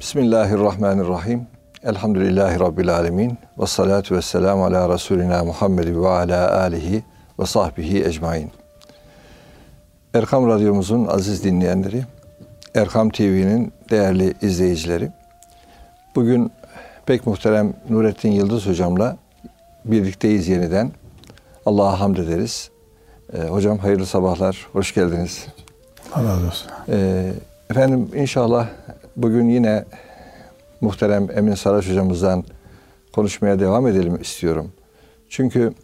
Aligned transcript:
Bismillahirrahmanirrahim. 0.00 1.46
Elhamdülillahi 1.84 2.60
Rabbil 2.60 2.94
alemin. 2.94 3.38
Ve 3.58 3.66
salatu 3.66 4.16
ve 4.16 4.22
selamu 4.22 4.64
ala 4.64 4.94
Resulina 4.94 5.44
Muhammed 5.44 5.96
ve 5.96 6.08
ala 6.08 6.60
alihi 6.60 7.04
ve 7.40 7.46
sahbihi 7.46 8.04
ecmain. 8.04 8.50
Erkam 10.14 10.48
Radyomuzun 10.48 11.06
aziz 11.06 11.44
dinleyenleri, 11.44 12.04
Erkam 12.74 13.10
TV'nin 13.10 13.72
değerli 13.90 14.34
izleyicileri. 14.42 15.10
Bugün 16.14 16.52
pek 17.06 17.26
muhterem 17.26 17.74
Nurettin 17.88 18.32
Yıldız 18.32 18.66
hocamla 18.66 19.16
birlikteyiz 19.84 20.48
yeniden. 20.48 20.92
Allah'a 21.66 22.00
hamd 22.00 22.16
ederiz. 22.16 22.70
Ee, 23.32 23.38
hocam 23.38 23.78
hayırlı 23.78 24.06
sabahlar, 24.06 24.66
hoş 24.72 24.94
geldiniz. 24.94 25.46
Allah 26.14 26.28
razı 26.28 26.46
olsun. 26.46 26.70
Ee, 26.88 27.32
efendim 27.70 28.10
inşallah 28.14 28.68
bugün 29.16 29.48
yine 29.48 29.84
muhterem 30.80 31.28
Emin 31.34 31.54
Saraç 31.54 31.88
hocamızdan 31.88 32.44
konuşmaya 33.12 33.60
devam 33.60 33.86
edelim 33.86 34.18
istiyorum. 34.20 34.72
Çünkü 35.28 35.74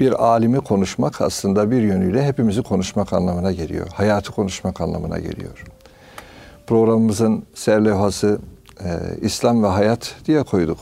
bir 0.00 0.24
alimi 0.24 0.60
konuşmak 0.60 1.20
aslında 1.20 1.70
bir 1.70 1.82
yönüyle 1.82 2.24
hepimizi 2.24 2.62
konuşmak 2.62 3.12
anlamına 3.12 3.52
geliyor. 3.52 3.88
Hayatı 3.94 4.32
konuşmak 4.32 4.80
anlamına 4.80 5.18
geliyor. 5.18 5.64
Programımızın 6.66 7.44
serlevhası 7.54 8.38
e, 8.84 8.88
İslam 9.20 9.62
ve 9.62 9.66
Hayat 9.66 10.14
diye 10.26 10.42
koyduk. 10.42 10.78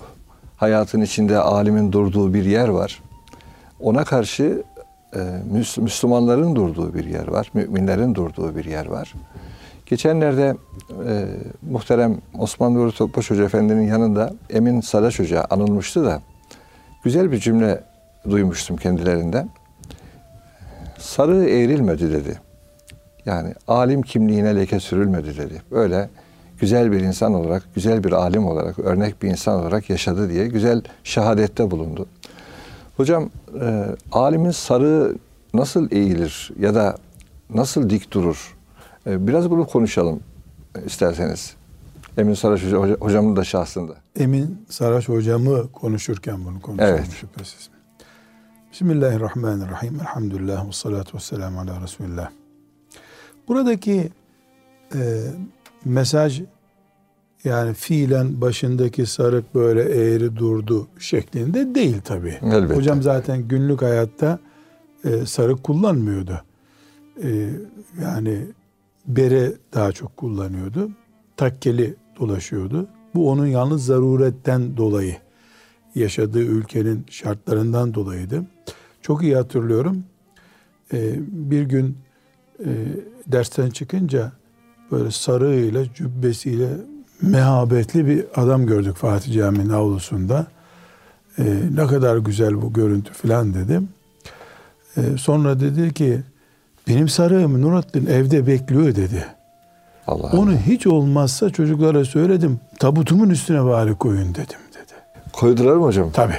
Hayatın 0.56 1.00
içinde 1.00 1.38
alimin 1.38 1.92
durduğu 1.92 2.34
bir 2.34 2.44
yer 2.44 2.68
var. 2.68 3.02
Ona 3.80 4.04
karşı 4.04 4.62
e, 5.16 5.18
Müslümanların 5.80 6.56
durduğu 6.56 6.94
bir 6.94 7.04
yer 7.04 7.28
var. 7.28 7.50
Müminlerin 7.54 8.14
durduğu 8.14 8.56
bir 8.56 8.64
yer 8.64 8.86
var. 8.86 9.14
Geçenlerde 9.90 10.56
e, 11.06 11.26
muhterem 11.70 12.18
Osman 12.38 12.74
Nuri 12.74 12.92
Topbaş 12.92 13.30
Hoca 13.30 13.44
Efendi'nin 13.44 13.82
yanında 13.82 14.34
Emin 14.50 14.80
Saraç 14.80 15.18
Hoca 15.18 15.44
anılmıştı 15.50 16.04
da 16.04 16.22
güzel 17.04 17.32
bir 17.32 17.38
cümle 17.38 17.84
duymuştum 18.30 18.76
kendilerinden. 18.76 19.50
Sarı 20.98 21.44
eğrilmedi 21.44 22.12
dedi. 22.12 22.40
Yani 23.26 23.54
alim 23.68 24.02
kimliğine 24.02 24.56
leke 24.56 24.80
sürülmedi 24.80 25.38
dedi. 25.38 25.62
Böyle 25.70 26.08
güzel 26.60 26.92
bir 26.92 27.00
insan 27.00 27.34
olarak, 27.34 27.62
güzel 27.74 28.04
bir 28.04 28.12
alim 28.12 28.46
olarak, 28.46 28.78
örnek 28.78 29.22
bir 29.22 29.28
insan 29.28 29.60
olarak 29.60 29.90
yaşadı 29.90 30.30
diye 30.30 30.46
güzel 30.46 30.82
şehadette 31.04 31.70
bulundu. 31.70 32.06
Hocam, 32.96 33.30
e, 33.60 33.84
alimin 34.12 34.50
sarığı 34.50 35.16
nasıl 35.54 35.88
eğilir 35.90 36.50
ya 36.58 36.74
da 36.74 36.96
nasıl 37.54 37.90
dik 37.90 38.12
durur? 38.12 38.59
E, 39.10 39.26
biraz 39.26 39.50
bunu 39.50 39.66
konuşalım 39.66 40.20
isterseniz. 40.86 41.54
Emin 42.18 42.34
Saraç 42.34 42.62
Hoca, 42.62 42.96
hocamın 43.00 43.36
da 43.36 43.44
şahsında. 43.44 43.94
Emin 44.16 44.66
Saraç 44.68 45.08
hocamı 45.08 45.72
konuşurken 45.72 46.44
bunu 46.44 46.60
konuşalım 46.60 46.94
evet. 46.94 47.10
şüphesiz. 47.10 47.70
Bismillahirrahmanirrahim. 48.72 50.00
Elhamdülillah 50.00 50.68
ve 50.68 50.72
salatu 50.72 51.16
ve 51.16 51.20
selamu 51.20 51.60
ala 51.60 51.82
Resulillah. 51.82 52.30
Buradaki 53.48 54.10
e, 54.94 55.20
mesaj 55.84 56.42
yani 57.44 57.74
fiilen 57.74 58.40
başındaki 58.40 59.06
sarık 59.06 59.54
böyle 59.54 59.82
eğri 59.82 60.36
durdu 60.36 60.88
şeklinde 60.98 61.74
değil 61.74 62.00
tabi. 62.00 62.38
Hocam 62.74 63.02
zaten 63.02 63.48
günlük 63.48 63.82
hayatta 63.82 64.38
e, 65.04 65.26
sarık 65.26 65.64
kullanmıyordu. 65.64 66.42
E, 67.22 67.50
yani 68.02 68.46
bere 69.06 69.52
daha 69.74 69.92
çok 69.92 70.16
kullanıyordu. 70.16 70.90
Takkeli 71.36 71.94
dolaşıyordu. 72.20 72.88
Bu 73.14 73.30
onun 73.30 73.46
yalnız 73.46 73.84
zaruretten 73.84 74.76
dolayı 74.76 75.16
yaşadığı 75.94 76.42
ülkenin 76.42 77.06
şartlarından 77.10 77.94
dolayıydı. 77.94 78.44
Çok 79.02 79.22
iyi 79.22 79.36
hatırlıyorum. 79.36 80.04
Ee, 80.92 81.14
bir 81.28 81.62
gün 81.62 81.98
e, 82.64 82.68
dersten 83.26 83.70
çıkınca 83.70 84.32
böyle 84.90 85.10
sarığıyla, 85.10 85.94
cübbesiyle 85.94 86.68
mehabetli 87.22 88.06
bir 88.06 88.24
adam 88.34 88.66
gördük 88.66 88.96
Fatih 88.96 89.34
Camii'nin 89.34 89.68
avlusunda. 89.68 90.46
Ee, 91.38 91.60
ne 91.74 91.86
kadar 91.86 92.16
güzel 92.16 92.62
bu 92.62 92.72
görüntü 92.72 93.12
filan 93.12 93.54
dedim. 93.54 93.88
Ee, 94.96 95.00
sonra 95.18 95.60
dedi 95.60 95.94
ki 95.94 96.20
benim 96.88 97.08
sarığım 97.08 97.62
Nurattin 97.62 98.06
evde 98.06 98.46
bekliyor 98.46 98.96
dedi. 98.96 99.26
Allah 100.06 100.30
Onu 100.32 100.50
Allah. 100.50 100.66
hiç 100.66 100.86
olmazsa 100.86 101.50
çocuklara 101.50 102.04
söyledim. 102.04 102.60
Tabutumun 102.78 103.30
üstüne 103.30 103.64
bari 103.64 103.94
koyun 103.94 104.34
dedim 104.34 104.58
dedi. 104.72 104.92
Koydular 105.32 105.76
mı 105.76 105.84
hocam? 105.84 106.10
Tabi. 106.10 106.34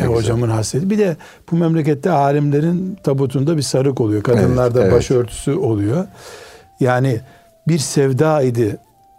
E, 0.00 0.06
hocamın 0.06 0.50
hasreti. 0.50 0.90
Bir 0.90 0.98
de 0.98 1.16
bu 1.50 1.56
memlekette 1.56 2.10
alimlerin 2.10 2.98
tabutunda 3.02 3.56
bir 3.56 3.62
sarık 3.62 4.00
oluyor. 4.00 4.22
Kadınlarda 4.22 4.78
evet, 4.78 4.88
evet. 4.88 4.92
başörtüsü 4.92 5.52
oluyor. 5.52 6.06
Yani 6.80 7.20
bir 7.68 7.78
sevda 7.78 8.42
idi 8.42 8.76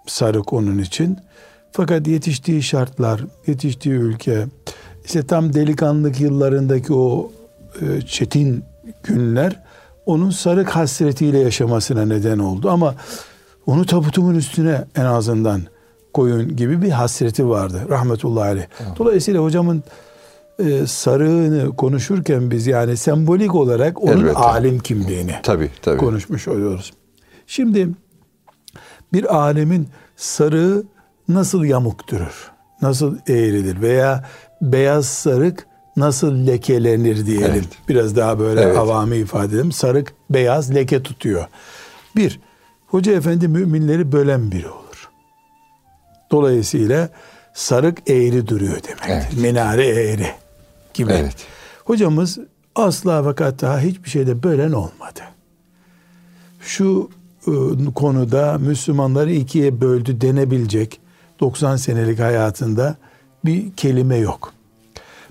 sarık 0.08 0.54
onun 0.54 0.78
için. 0.78 1.18
Fakat 1.72 2.08
yetiştiği 2.08 2.64
şartlar, 2.64 3.22
yetiştiği 3.48 3.96
ülke, 3.96 4.46
işte 5.06 5.26
tam 5.26 5.54
delikanlık 5.54 6.22
yıllarındaki 6.22 6.94
o 6.94 7.32
e, 7.82 8.02
çetin 8.02 8.64
günler 9.04 9.60
onun 10.06 10.30
sarık 10.30 10.70
hasretiyle 10.70 11.40
yaşamasına 11.40 12.06
neden 12.06 12.40
oldu. 12.40 12.70
Ama 12.70 12.96
onu 13.66 13.86
tabutumun 13.86 14.36
üstüne 14.36 14.86
en 14.96 15.06
azından 15.06 15.62
koyun 16.14 16.56
gibi 16.56 16.82
bir 16.82 16.90
hasreti 16.90 17.50
vardı 17.50 17.82
rahmetullahi 17.90 18.50
aleyh. 18.50 18.66
Dolayısıyla 18.98 19.44
hocamın 19.44 19.84
e, 20.60 20.88
sarığını 20.88 21.76
konuşurken 21.76 22.52
biz 22.52 22.68
yani 22.68 22.98
sembolik 22.98 23.56
olarak 23.56 24.04
onun 24.04 24.22
Elbette. 24.22 24.38
alim 24.38 24.80
kimliğini 24.80 25.36
tabii, 25.44 25.72
tabii. 25.82 25.98
konuşmuş 25.98 26.48
oluyoruz. 26.48 26.94
Şimdi 27.48 27.90
bir 29.14 29.36
alemin 29.36 29.88
sarığı 30.16 30.84
nasıl 31.30 31.64
yamuk 31.64 32.08
durur? 32.12 32.52
Nasıl 32.82 33.18
eğrilir? 33.28 33.82
Veya 33.82 34.24
beyaz 34.62 35.06
sarık 35.06 35.68
nasıl 35.98 36.48
lekelenir 36.48 37.26
diyelim. 37.26 37.52
Evet. 37.52 37.68
Biraz 37.90 38.16
daha 38.16 38.40
böyle 38.40 38.62
evet. 38.62 38.78
avami 38.78 39.18
ifade 39.18 39.56
edelim. 39.56 39.72
Sarık 39.72 40.14
beyaz 40.30 40.76
leke 40.76 41.04
tutuyor. 41.04 41.46
Bir, 42.16 42.40
Hoca 42.88 43.14
Efendi 43.14 43.48
müminleri 43.48 44.12
bölen 44.12 44.52
biri 44.52 44.70
olur. 44.70 45.10
Dolayısıyla 46.32 47.10
sarık 47.54 48.10
eğri 48.10 48.48
duruyor 48.48 48.84
demektir. 48.84 49.08
Evet. 49.08 49.34
Minare 49.42 49.88
eğri 49.88 50.28
gibi. 50.94 51.12
Evet. 51.12 51.36
Hocamız 51.86 52.40
asla 52.76 53.24
fakat 53.24 53.62
daha 53.62 53.80
hiçbir 53.80 54.10
şeyde 54.10 54.44
bölen 54.44 54.72
olmadı. 54.72 55.22
Şu 56.60 57.10
ıı, 57.48 57.94
konuda 57.94 58.58
Müslümanları 58.58 59.32
ikiye 59.32 59.82
böldü 59.82 60.22
denebilecek 60.22 61.00
90 61.40 61.76
senelik 61.76 62.20
hayatında 62.20 62.96
bir 63.46 63.72
kelime 63.72 64.18
yok. 64.18 64.55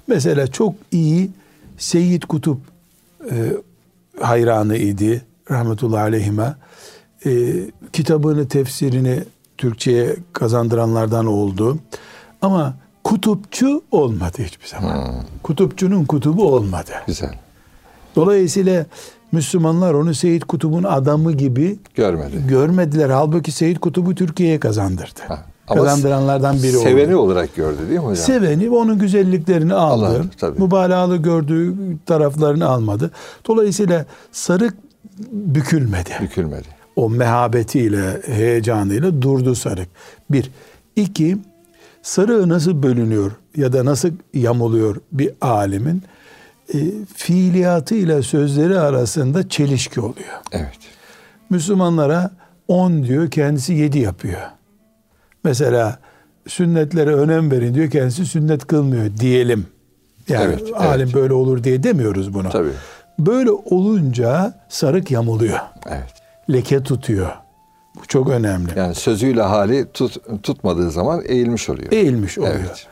Mesela 0.06 0.46
çok 0.46 0.74
iyi 0.92 1.30
Seyyid 1.78 2.22
Kutup 2.22 2.58
e, 3.30 3.34
hayranı 4.20 4.76
idi 4.76 5.22
rahmetullahi 5.50 6.00
aleyhime. 6.02 6.54
E, 7.26 7.30
kitabını, 7.92 8.48
tefsirini 8.48 9.22
Türkçe'ye 9.58 10.16
kazandıranlardan 10.32 11.26
oldu. 11.26 11.78
Ama 12.42 12.74
kutupçu 13.04 13.82
olmadı 13.90 14.38
hiçbir 14.38 14.66
zaman. 14.66 15.06
Hmm. 15.06 15.14
Kutupçunun 15.42 16.04
kutubu 16.04 16.52
olmadı. 16.52 16.92
Güzel. 17.06 17.34
Dolayısıyla 18.16 18.86
Müslümanlar 19.32 19.94
onu 19.94 20.14
Seyyid 20.14 20.42
Kutub'un 20.42 20.82
adamı 20.82 21.32
gibi 21.32 21.78
görmedi. 21.94 22.46
görmediler. 22.48 23.10
Halbuki 23.10 23.52
Seyyid 23.52 23.76
Kutub'u 23.76 24.14
Türkiye'ye 24.14 24.60
kazandırdı. 24.60 25.20
Ha. 25.28 25.44
Ama 25.68 25.84
kazandıranlardan 25.84 26.62
biri 26.62 26.76
oldu. 26.76 26.84
Seveni 26.84 27.16
olarak 27.16 27.54
gördü 27.54 27.78
değil 27.78 28.00
mi 28.00 28.06
hocam? 28.06 28.26
Seveni 28.26 28.70
onun 28.70 28.98
güzelliklerini 28.98 29.74
aldı. 29.74 30.06
Allah, 30.06 30.24
tabii. 30.38 30.62
Mübalağalı 30.62 31.16
gördüğü 31.16 31.74
taraflarını 32.06 32.66
almadı. 32.66 33.10
Dolayısıyla 33.48 34.04
sarık 34.32 34.74
bükülmedi. 35.32 36.10
Bükülmedi. 36.22 36.68
O 36.96 37.10
mehabetiyle, 37.10 38.22
heyecanıyla 38.26 39.22
durdu 39.22 39.54
sarık. 39.54 39.88
Bir. 40.30 40.50
iki 40.96 41.36
sarığı 42.02 42.48
nasıl 42.48 42.82
bölünüyor 42.82 43.32
ya 43.56 43.72
da 43.72 43.84
nasıl 43.84 44.10
yamuluyor 44.34 44.96
bir 45.12 45.30
alimin 45.40 46.02
e, 46.74 46.78
fiiliyatı 47.14 47.94
ile 47.94 48.22
sözleri 48.22 48.78
arasında 48.78 49.48
çelişki 49.48 50.00
oluyor. 50.00 50.34
Evet. 50.52 50.78
Müslümanlara 51.50 52.30
on 52.68 53.04
diyor, 53.04 53.30
kendisi 53.30 53.72
yedi 53.72 53.98
yapıyor. 53.98 54.40
Mesela 55.44 55.98
sünnetlere 56.46 57.14
önem 57.14 57.50
verin 57.50 57.74
diyor 57.74 57.90
kendisi 57.90 58.26
sünnet 58.26 58.66
kılmıyor 58.66 59.06
diyelim. 59.20 59.66
Yani 60.28 60.44
evet, 60.44 60.62
alim 60.74 61.02
evet. 61.04 61.14
böyle 61.14 61.32
olur 61.34 61.64
diye 61.64 61.82
demiyoruz 61.82 62.34
bunu. 62.34 62.50
Tabii. 62.50 62.70
Böyle 63.18 63.50
olunca 63.50 64.54
sarık 64.68 65.10
yamuluyor. 65.10 65.58
Evet. 65.86 66.14
Leke 66.52 66.82
tutuyor. 66.82 67.28
Bu 67.96 68.06
çok 68.06 68.30
önemli. 68.30 68.70
Yani 68.76 68.94
sözüyle 68.94 69.42
hali 69.42 69.92
tut, 69.92 70.42
tutmadığı 70.42 70.90
zaman 70.90 71.22
eğilmiş 71.26 71.68
oluyor. 71.68 71.92
Eğilmiş 71.92 72.38
oluyor. 72.38 72.54
Evet. 72.54 72.86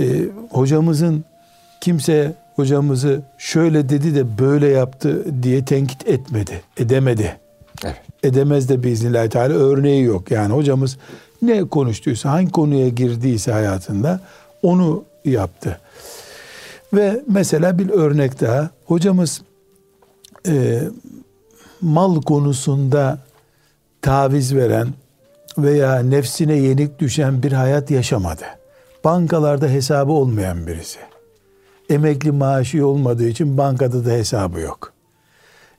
Ee, 0.00 0.28
hocamızın 0.50 1.24
kimse 1.80 2.34
hocamızı 2.56 3.22
şöyle 3.38 3.88
dedi 3.88 4.14
de 4.14 4.38
böyle 4.38 4.68
yaptı 4.68 5.42
diye 5.42 5.64
tenkit 5.64 6.08
etmedi, 6.08 6.62
edemedi. 6.76 7.36
Evet. 7.84 7.96
Edemez 8.22 8.68
de 8.68 8.82
biiznillahü 8.82 9.28
teala 9.28 9.54
örneği 9.54 10.04
yok. 10.04 10.30
Yani 10.30 10.54
hocamız 10.54 10.98
ne 11.46 11.68
konuştuysa, 11.68 12.30
hangi 12.30 12.52
konuya 12.52 12.88
girdiyse 12.88 13.52
hayatında 13.52 14.20
onu 14.62 15.04
yaptı. 15.24 15.80
Ve 16.92 17.22
mesela 17.28 17.78
bir 17.78 17.90
örnek 17.90 18.40
daha. 18.40 18.70
Hocamız 18.86 19.42
e, 20.48 20.82
mal 21.80 22.22
konusunda 22.22 23.18
taviz 24.02 24.54
veren 24.54 24.88
veya 25.58 25.98
nefsine 25.98 26.54
yenik 26.54 26.98
düşen 26.98 27.42
bir 27.42 27.52
hayat 27.52 27.90
yaşamadı. 27.90 28.44
Bankalarda 29.04 29.68
hesabı 29.68 30.12
olmayan 30.12 30.66
birisi. 30.66 30.98
Emekli 31.90 32.32
maaşı 32.32 32.86
olmadığı 32.86 33.28
için 33.28 33.58
bankada 33.58 34.06
da 34.06 34.10
hesabı 34.10 34.60
yok. 34.60 34.92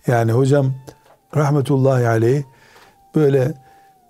Yani 0.07 0.31
hocam 0.31 0.73
rahmetullahi 1.35 2.07
aleyh 2.07 2.43
böyle 3.15 3.53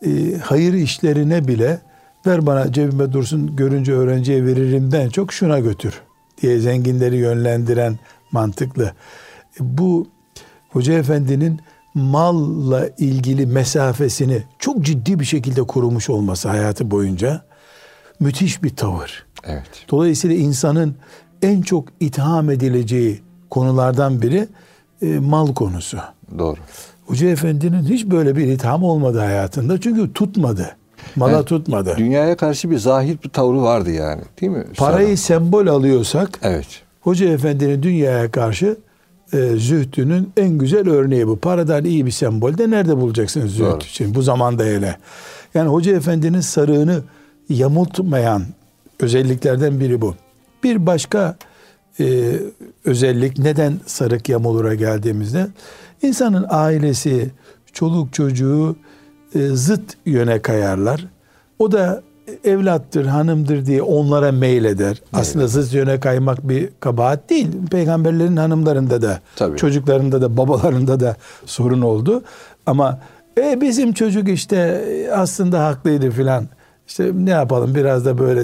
e, 0.06 0.38
hayır 0.38 0.74
işlerine 0.74 1.48
bile 1.48 1.80
ver 2.26 2.46
bana 2.46 2.72
cebime 2.72 3.14
dursun 3.14 3.56
görünce 3.56 3.94
öğrenciye 3.94 4.46
veririmden 4.46 5.10
çok 5.10 5.34
şuna 5.34 5.60
götür 5.60 6.02
diye 6.42 6.60
zenginleri 6.60 7.18
yönlendiren 7.18 8.00
mantıklı. 8.32 8.84
E, 9.60 9.60
bu 9.60 10.08
Hoca 10.70 10.94
Efendi'nin 10.94 11.60
malla 11.94 12.90
ilgili 12.98 13.46
mesafesini 13.46 14.44
çok 14.60 14.82
ciddi 14.82 15.20
bir 15.20 15.26
şekilde 15.26 15.64
korumuş 15.64 16.10
olması 16.10 16.50
hayatı 16.50 16.92
boyunca 16.92 17.46
müthiş 18.20 18.64
bir 18.64 18.76
tavır. 18.76 19.26
Evet. 19.44 19.86
Dolayısıyla 19.90 20.36
insanın 20.36 20.96
en 21.42 21.62
çok 21.62 21.88
itham 22.00 22.50
edileceği 22.50 23.22
konulardan 23.50 24.22
biri 24.22 24.48
e, 25.02 25.06
mal 25.06 25.54
konusu. 25.54 25.98
Doğru. 26.38 26.58
Hoca 27.06 27.28
Efendi'nin 27.28 27.84
hiç 27.84 28.06
böyle 28.06 28.36
bir 28.36 28.48
itham 28.48 28.84
olmadı 28.84 29.20
hayatında. 29.20 29.80
Çünkü 29.80 30.14
tutmadı. 30.14 30.76
Mala 31.16 31.32
yani, 31.32 31.46
tutmadı. 31.46 31.96
Dünyaya 31.98 32.38
karşı 32.38 32.72
bir 32.72 32.78
zahir 32.78 33.18
bir 33.24 33.30
tavrı 33.30 33.62
vardı 33.62 33.92
yani. 33.92 34.22
Değil 34.42 34.52
mi? 34.52 34.64
Parayı 34.78 35.18
Sana. 35.18 35.18
sembol 35.18 35.68
alıyorsak 35.68 36.40
evet. 36.42 36.68
Hoca 37.02 37.26
Efendi'nin 37.26 37.84
dünyaya 37.84 38.32
karşı 38.32 38.78
e, 39.34 39.38
zühdünün 39.38 40.32
en 40.38 40.50
güzel 40.50 40.90
örneği 40.90 41.28
bu. 41.28 41.40
Paradan 41.40 41.86
iyi 41.86 42.06
bir 42.06 42.12
sembol 42.12 42.58
de 42.58 42.70
nerede 42.70 42.98
bulacaksınız 42.98 43.52
zühd 43.52 43.66
Doğru. 43.66 43.78
için 43.78 44.16
bu 44.16 44.22
zamanda 44.22 44.64
hele. 44.64 44.98
Yani 45.54 45.70
Hoca 45.70 45.96
Efendi'nin 45.96 46.40
sarığını 46.40 47.02
yamultmayan 47.50 48.44
özelliklerden 49.00 49.80
biri 49.80 50.02
bu. 50.02 50.16
Bir 50.64 50.86
başka 50.86 51.38
e, 52.00 52.34
özellik 52.86 53.40
neden 53.40 53.80
sarık 53.86 54.30
yamulura 54.30 54.76
geldiğimizde 54.76 55.48
insanın 56.06 56.46
ailesi, 56.50 57.32
çoluk 57.74 58.14
çocuğu 58.14 58.76
e, 59.36 59.40
zıt 59.48 59.98
yöne 60.06 60.42
kayarlar. 60.42 61.06
O 61.60 61.72
da 61.72 62.04
evlattır, 62.44 63.06
hanımdır 63.06 63.66
diye 63.66 63.82
onlara 63.82 64.32
meyleder. 64.32 64.88
Evet. 64.88 65.02
Aslında 65.14 65.48
zıt 65.48 65.74
yöne 65.74 66.00
kaymak 66.00 66.50
bir 66.50 66.70
kabahat 66.80 67.30
değil. 67.30 67.48
Peygamberlerin 67.72 68.38
hanımlarında 68.38 69.02
da, 69.02 69.20
Tabii. 69.36 69.58
çocuklarında 69.58 70.22
da, 70.22 70.38
babalarında 70.38 71.00
da 71.00 71.16
sorun 71.46 71.82
oldu. 71.82 72.24
Ama 72.66 73.00
e, 73.38 73.62
bizim 73.62 73.94
çocuk 73.94 74.30
işte 74.30 74.82
aslında 75.16 75.66
haklıydı 75.66 76.12
filan. 76.12 76.48
İşte 76.88 77.12
ne 77.16 77.30
yapalım 77.30 77.76
biraz 77.76 78.06
da 78.06 78.18
böyle 78.18 78.44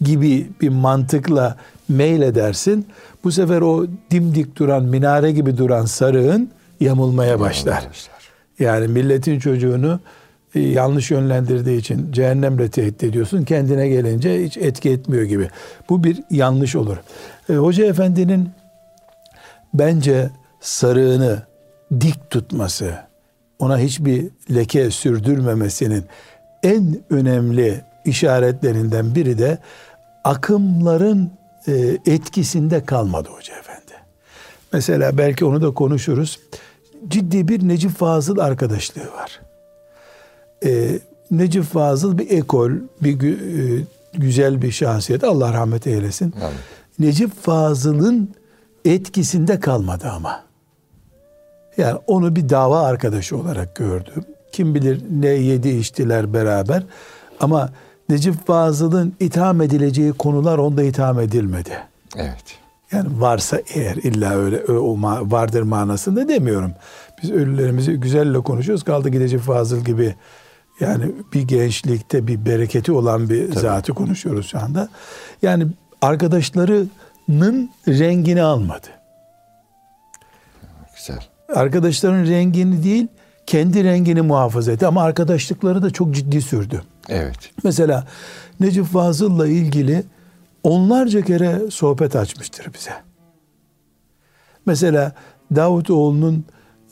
gibi 0.00 0.50
bir 0.60 0.68
mantıkla 0.68 1.56
meyledersin. 1.88 2.86
Bu 3.24 3.32
sefer 3.32 3.60
o 3.60 3.86
dimdik 4.10 4.56
duran, 4.56 4.84
minare 4.84 5.32
gibi 5.32 5.58
duran 5.58 5.84
sarığın 5.84 6.50
yamulmaya 6.80 7.40
başlar. 7.40 7.88
Yani 8.58 8.88
milletin 8.88 9.38
çocuğunu 9.38 10.00
e, 10.54 10.60
yanlış 10.60 11.10
yönlendirdiği 11.10 11.78
için 11.78 12.12
cehennemle 12.12 12.70
tehdit 12.70 13.04
ediyorsun. 13.04 13.44
Kendine 13.44 13.88
gelince 13.88 14.44
hiç 14.44 14.56
etki 14.56 14.90
etmiyor 14.90 15.22
gibi. 15.22 15.48
Bu 15.88 16.04
bir 16.04 16.22
yanlış 16.30 16.76
olur. 16.76 16.96
E, 17.50 17.54
Hoca 17.54 17.84
Efendi'nin 17.86 18.50
bence 19.74 20.30
sarığını 20.60 21.42
dik 22.00 22.30
tutması, 22.30 22.94
ona 23.58 23.78
hiçbir 23.78 24.30
leke 24.54 24.90
sürdürmemesinin 24.90 26.04
en 26.62 26.98
önemli 27.10 27.80
işaretlerinden 28.04 29.14
biri 29.14 29.38
de 29.38 29.58
akımların 30.24 31.32
e, 31.68 31.72
etkisinde 32.06 32.84
kalmadı 32.84 33.28
Hoca 33.28 33.58
Efendi. 33.58 33.92
Mesela 34.72 35.18
belki 35.18 35.44
onu 35.44 35.62
da 35.62 35.74
konuşuruz. 35.74 36.38
Ciddi 37.08 37.48
bir 37.48 37.68
Necip 37.68 37.90
Fazıl 37.90 38.38
arkadaşlığı 38.38 39.12
var 39.12 39.40
e, 40.64 40.98
Necip 41.30 41.64
Fazıl 41.64 42.18
bir 42.18 42.30
ekol, 42.30 42.70
bir 43.02 43.22
e, 43.22 43.84
güzel 44.14 44.62
bir 44.62 44.70
şahsiyet. 44.70 45.24
Allah 45.24 45.52
rahmet 45.52 45.86
eylesin. 45.86 46.34
Amin. 46.42 46.58
Necip 46.98 47.42
Fazıl'ın 47.42 48.34
etkisinde 48.84 49.60
kalmadı 49.60 50.08
ama. 50.16 50.44
Yani 51.76 51.98
onu 52.06 52.36
bir 52.36 52.48
dava 52.48 52.82
arkadaşı 52.82 53.36
olarak 53.36 53.74
gördüm. 53.74 54.24
Kim 54.52 54.74
bilir 54.74 55.02
ne 55.10 55.28
yedi 55.28 55.68
içtiler 55.68 56.32
beraber. 56.32 56.82
Ama 57.40 57.70
Necip 58.08 58.46
Fazıl'ın 58.46 59.14
itham 59.20 59.62
edileceği 59.62 60.12
konular 60.12 60.58
onda 60.58 60.82
itham 60.82 61.20
edilmedi. 61.20 61.78
Evet. 62.16 62.59
Yani 62.92 63.20
varsa 63.20 63.60
eğer 63.74 63.96
illa 63.96 64.34
öyle 64.34 64.64
o 64.64 65.02
vardır 65.30 65.62
manasında 65.62 66.28
demiyorum. 66.28 66.72
Biz 67.22 67.30
ölülerimizi 67.30 67.92
güzelle 67.92 68.38
konuşuyoruz. 68.38 68.84
Kaldı 68.84 69.08
gidecek 69.08 69.40
Fazıl 69.40 69.84
gibi 69.84 70.14
yani 70.80 71.04
bir 71.32 71.42
gençlikte 71.42 72.26
bir 72.26 72.46
bereketi 72.46 72.92
olan 72.92 73.30
bir 73.30 73.48
Tabii. 73.48 73.60
zatı 73.60 73.94
konuşuyoruz 73.94 74.46
şu 74.46 74.58
anda. 74.58 74.88
Yani 75.42 75.66
arkadaşlarının 76.02 77.70
rengini 77.88 78.42
almadı. 78.42 78.86
Güzel. 80.96 81.20
Arkadaşların 81.54 82.24
rengini 82.24 82.84
değil, 82.84 83.06
kendi 83.46 83.84
rengini 83.84 84.20
muhafaza 84.22 84.72
etti 84.72 84.86
ama 84.86 85.02
arkadaşlıkları 85.02 85.82
da 85.82 85.90
çok 85.90 86.14
ciddi 86.14 86.42
sürdü. 86.42 86.82
Evet. 87.08 87.50
Mesela 87.64 88.06
Necip 88.60 88.86
Fazıl'la 88.86 89.46
ilgili 89.46 90.04
onlarca 90.62 91.22
kere 91.22 91.70
sohbet 91.70 92.16
açmıştır 92.16 92.74
bize. 92.74 92.92
Mesela 94.66 95.12
Davutoğlu'nun 95.56 96.44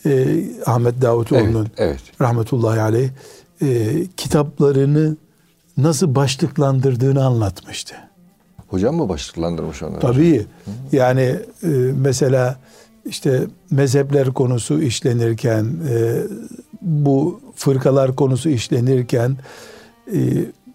e, 0.06 0.44
Ahmet 0.66 1.02
Davutoğlu'nun 1.02 1.68
evet, 1.76 2.00
evet. 2.06 2.20
rahmetullahi 2.20 2.80
aleyh 2.80 3.10
e, 3.62 4.06
kitaplarını 4.16 5.16
nasıl 5.76 6.14
başlıklandırdığını 6.14 7.24
anlatmıştı. 7.24 7.94
Hocam 8.68 8.94
mı 8.96 9.08
başlıklandırmış 9.08 9.82
onları? 9.82 10.00
Tabii. 10.00 10.46
Yani 10.92 11.36
e, 11.62 11.68
mesela 11.96 12.58
işte 13.04 13.46
mezhepler 13.70 14.32
konusu 14.32 14.82
işlenirken, 14.82 15.64
e, 15.90 16.22
bu 16.82 17.40
fırkalar 17.54 18.16
konusu 18.16 18.48
işlenirken 18.48 19.36
e, 20.14 20.18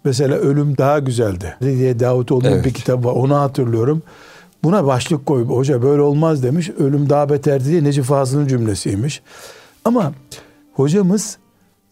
mesela 0.04 0.34
ölüm 0.34 0.78
daha 0.78 0.98
güzeldi 0.98 1.56
diye 1.60 2.00
Davutoğlu'nun 2.00 2.50
evet. 2.50 2.64
bir 2.64 2.74
kitabı 2.74 3.08
var. 3.08 3.12
Onu 3.12 3.36
hatırlıyorum. 3.36 4.02
Buna 4.64 4.86
başlık 4.86 5.26
koy. 5.26 5.44
Hoca 5.44 5.82
böyle 5.82 6.02
olmaz 6.02 6.42
demiş. 6.42 6.70
Ölüm 6.78 7.10
daha 7.10 7.28
beterdi 7.28 7.64
diye 7.64 7.84
Necip 7.84 8.04
Fazıl'ın 8.04 8.46
cümlesiymiş. 8.46 9.22
Ama 9.84 10.12
hocamız 10.74 11.38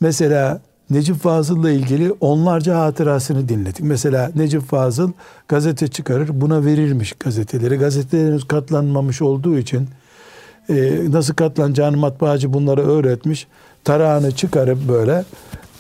mesela 0.00 0.60
Necip 0.90 1.16
Fazıl'la 1.16 1.70
ilgili 1.70 2.12
onlarca 2.12 2.78
hatırasını 2.78 3.48
dinledik. 3.48 3.80
Mesela 3.80 4.30
Necip 4.34 4.62
Fazıl 4.62 5.12
gazete 5.48 5.88
çıkarır, 5.88 6.40
buna 6.40 6.64
verirmiş 6.64 7.12
gazeteleri. 7.12 7.76
Gazetelerin 7.76 8.38
katlanmamış 8.38 9.22
olduğu 9.22 9.58
için 9.58 9.88
e, 10.68 11.00
nasıl 11.08 11.34
katlanacağını 11.34 11.96
matbaacı 11.96 12.52
bunları 12.52 12.80
öğretmiş. 12.80 13.46
Tarağını 13.84 14.32
çıkarıp 14.32 14.88
böyle 14.88 15.24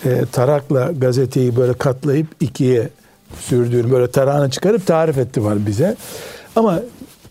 e, 0.04 0.24
tarakla 0.32 0.92
gazeteyi 0.92 1.56
böyle 1.56 1.72
katlayıp 1.72 2.26
ikiye 2.40 2.88
sürdüğünü 3.40 3.90
böyle 3.90 4.10
tarağını 4.10 4.50
çıkarıp 4.50 4.86
tarif 4.86 5.18
etti 5.18 5.44
var 5.44 5.66
bize. 5.66 5.96
Ama 6.56 6.80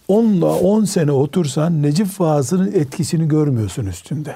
onunla 0.08 0.60
10 0.60 0.86
sene 0.86 1.12
otursan 1.12 1.84
Necip 1.84 2.08
Fazıl'ın 2.08 2.72
etkisini 2.72 3.28
görmüyorsun 3.28 3.86
üstünde. 3.86 4.36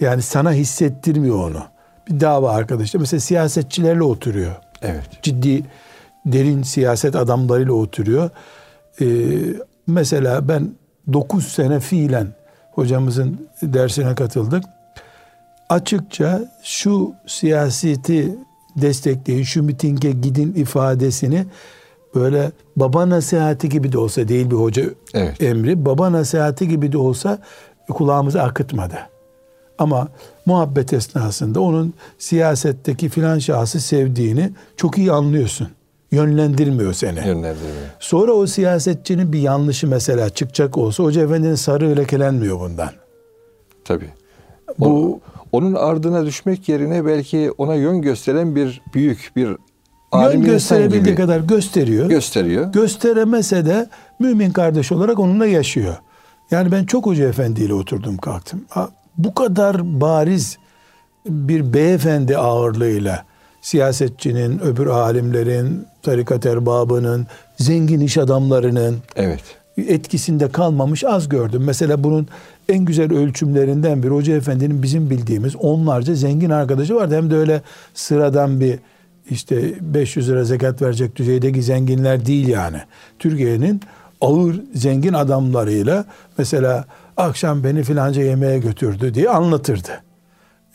Yani 0.00 0.22
sana 0.22 0.52
hissettirmiyor 0.52 1.50
onu 1.50 1.62
bir 2.08 2.20
dava 2.20 2.52
arkadaşı. 2.52 3.00
Mesela 3.00 3.20
siyasetçilerle 3.20 4.02
oturuyor. 4.02 4.52
Evet. 4.82 5.22
Ciddi 5.22 5.62
derin 6.26 6.62
siyaset 6.62 7.16
adamlarıyla 7.16 7.72
oturuyor. 7.72 8.30
Ee, 9.00 9.06
mesela 9.86 10.48
ben 10.48 10.70
9 11.12 11.46
sene 11.46 11.80
fiilen 11.80 12.26
hocamızın 12.72 13.48
dersine 13.62 14.14
katıldık. 14.14 14.64
Açıkça 15.68 16.52
şu 16.62 17.12
siyaseti 17.26 18.34
destekleyin, 18.76 19.42
şu 19.42 19.62
mitinge 19.62 20.10
gidin 20.12 20.54
ifadesini 20.54 21.46
böyle 22.14 22.50
baba 22.76 23.08
nasihati 23.10 23.68
gibi 23.68 23.92
de 23.92 23.98
olsa 23.98 24.28
değil 24.28 24.50
bir 24.50 24.56
hoca 24.56 24.84
Evet. 25.14 25.42
emri, 25.42 25.84
baba 25.84 26.12
nasihati 26.12 26.68
gibi 26.68 26.92
de 26.92 26.98
olsa 26.98 27.38
kulağımıza 27.88 28.42
akıtmadı. 28.42 28.94
Ama 29.78 30.08
muhabbet 30.46 30.92
esnasında 30.92 31.60
onun 31.60 31.94
siyasetteki 32.18 33.08
filan 33.08 33.38
şahsı 33.38 33.80
sevdiğini 33.80 34.50
çok 34.76 34.98
iyi 34.98 35.12
anlıyorsun. 35.12 35.68
Yönlendirmiyor 36.12 36.92
seni. 36.92 37.18
Yönlendirmiyor. 37.18 37.86
Sonra 38.00 38.32
o 38.32 38.46
siyasetçinin 38.46 39.32
bir 39.32 39.38
yanlışı 39.40 39.86
mesela 39.88 40.30
çıkacak 40.30 40.78
olsa 40.78 41.04
Hoca 41.04 41.22
Efendi'nin 41.22 41.54
sarığı 41.54 41.96
lekelenmiyor 41.96 42.60
bundan. 42.60 42.90
Tabii. 43.84 44.10
Bu- 44.78 44.84
Bu 44.84 45.20
onun 45.52 45.74
ardına 45.74 46.26
düşmek 46.26 46.68
yerine 46.68 47.06
belki 47.06 47.50
ona 47.58 47.74
yön 47.74 48.02
gösteren 48.02 48.56
bir 48.56 48.82
büyük 48.94 49.32
bir 49.36 49.46
Yön 49.46 50.22
alim 50.22 50.40
insan 50.40 50.52
gösterebildiği 50.52 51.02
gibi 51.02 51.14
kadar 51.14 51.40
gösteriyor. 51.40 52.08
gösteriyor. 52.08 52.72
Gösteremese 52.72 53.66
de 53.66 53.88
mümin 54.18 54.50
kardeş 54.50 54.92
olarak 54.92 55.18
onunla 55.18 55.46
yaşıyor. 55.46 55.96
Yani 56.50 56.72
ben 56.72 56.84
çok 56.84 57.06
Hoca 57.06 57.28
Efendi 57.28 57.62
ile 57.62 57.74
oturdum 57.74 58.16
kalktım. 58.16 58.64
Bu 59.18 59.34
kadar 59.34 60.00
bariz 60.00 60.58
bir 61.28 61.72
beyefendi 61.72 62.36
ağırlığıyla 62.36 63.24
siyasetçinin, 63.60 64.58
öbür 64.58 64.86
alimlerin, 64.86 65.86
tarikat 66.02 66.46
erbabının, 66.46 67.26
zengin 67.56 68.00
iş 68.00 68.18
adamlarının 68.18 68.96
evet. 69.16 69.42
Etkisinde 69.78 70.48
kalmamış 70.48 71.04
az 71.04 71.28
gördüm. 71.28 71.62
Mesela 71.64 72.04
bunun 72.04 72.28
en 72.68 72.84
güzel 72.84 73.12
ölçümlerinden 73.12 74.02
bir 74.02 74.08
Hoca 74.08 74.36
Efendi'nin 74.36 74.82
bizim 74.82 75.10
bildiğimiz 75.10 75.56
onlarca 75.56 76.14
zengin 76.14 76.50
arkadaşı 76.50 76.94
vardı. 76.94 77.16
Hem 77.16 77.30
de 77.30 77.36
öyle 77.36 77.62
sıradan 77.94 78.60
bir 78.60 78.78
işte 79.30 79.72
500 79.80 80.28
lira 80.28 80.44
zekat 80.44 80.82
verecek 80.82 81.16
düzeydeki 81.16 81.62
zenginler 81.62 82.26
değil 82.26 82.48
yani. 82.48 82.78
Türkiye'nin 83.18 83.80
ağır 84.20 84.60
zengin 84.74 85.12
adamlarıyla 85.12 86.04
mesela 86.38 86.84
akşam 87.16 87.64
beni 87.64 87.82
filanca 87.82 88.22
yemeğe 88.22 88.58
götürdü 88.58 89.14
diye 89.14 89.30
anlatırdı. 89.30 89.90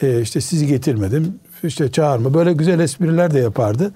E 0.01 0.21
işte 0.21 0.41
sizi 0.41 0.67
getirmedim 0.67 1.39
işte 1.63 1.91
çağırma 1.91 2.33
böyle 2.33 2.53
güzel 2.53 2.79
espriler 2.79 3.33
de 3.33 3.39
yapardı. 3.39 3.91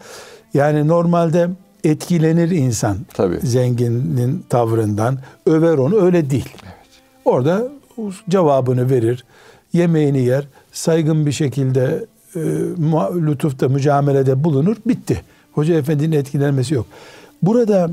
Yani 0.54 0.88
normalde 0.88 1.50
etkilenir 1.86 2.52
insan 2.52 2.98
Tabii. 3.14 3.40
zenginin 3.44 4.46
tavrından 4.50 5.18
över 5.46 5.78
onu 5.78 6.02
öyle 6.02 6.30
değil. 6.30 6.50
Orada 7.26 7.68
cevabını 8.30 8.90
verir, 8.90 9.26
yemeğini 9.74 10.22
yer, 10.22 10.48
saygın 10.72 11.26
bir 11.26 11.32
şekilde 11.32 12.06
e, 12.36 12.40
lütufta, 13.28 13.68
mücamelede 13.68 14.44
bulunur, 14.44 14.76
bitti. 14.86 15.22
Hoca 15.54 15.76
efendinin 15.76 16.18
etkilenmesi 16.18 16.74
yok. 16.74 16.86
Burada 17.42 17.90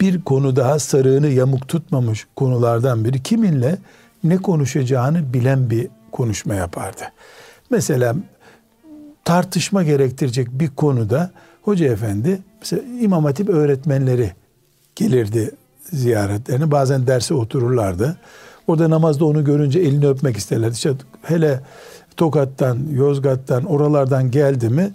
bir 0.00 0.22
konu 0.22 0.56
daha 0.56 0.78
sarığını 0.78 1.28
yamuk 1.28 1.68
tutmamış 1.68 2.26
konulardan 2.36 3.04
biri 3.04 3.22
kiminle 3.22 3.78
ne 4.24 4.36
konuşacağını 4.36 5.34
bilen 5.34 5.70
bir 5.70 5.88
konuşma 6.12 6.54
yapardı. 6.54 7.02
Mesela 7.70 8.16
tartışma 9.24 9.82
gerektirecek 9.82 10.48
bir 10.50 10.70
konuda 10.70 11.30
hoca 11.62 11.86
efendi 11.86 12.38
mesela 12.60 12.82
İmam 13.00 13.24
Hatip 13.24 13.48
öğretmenleri 13.48 14.32
gelirdi 14.96 15.50
ziyaretlerine. 15.92 16.70
Bazen 16.70 17.06
derse 17.06 17.34
otururlardı. 17.34 18.16
Orada 18.66 18.90
namazda 18.90 19.24
onu 19.24 19.44
görünce 19.44 19.80
elini 19.80 20.08
öpmek 20.08 20.36
isterlerdi. 20.36 20.74
İşte 20.74 20.90
hele 21.22 21.60
Tokat'tan, 22.16 22.78
Yozgat'tan, 22.92 23.64
oralardan 23.64 24.30
geldi 24.30 24.68
mi 24.68 24.90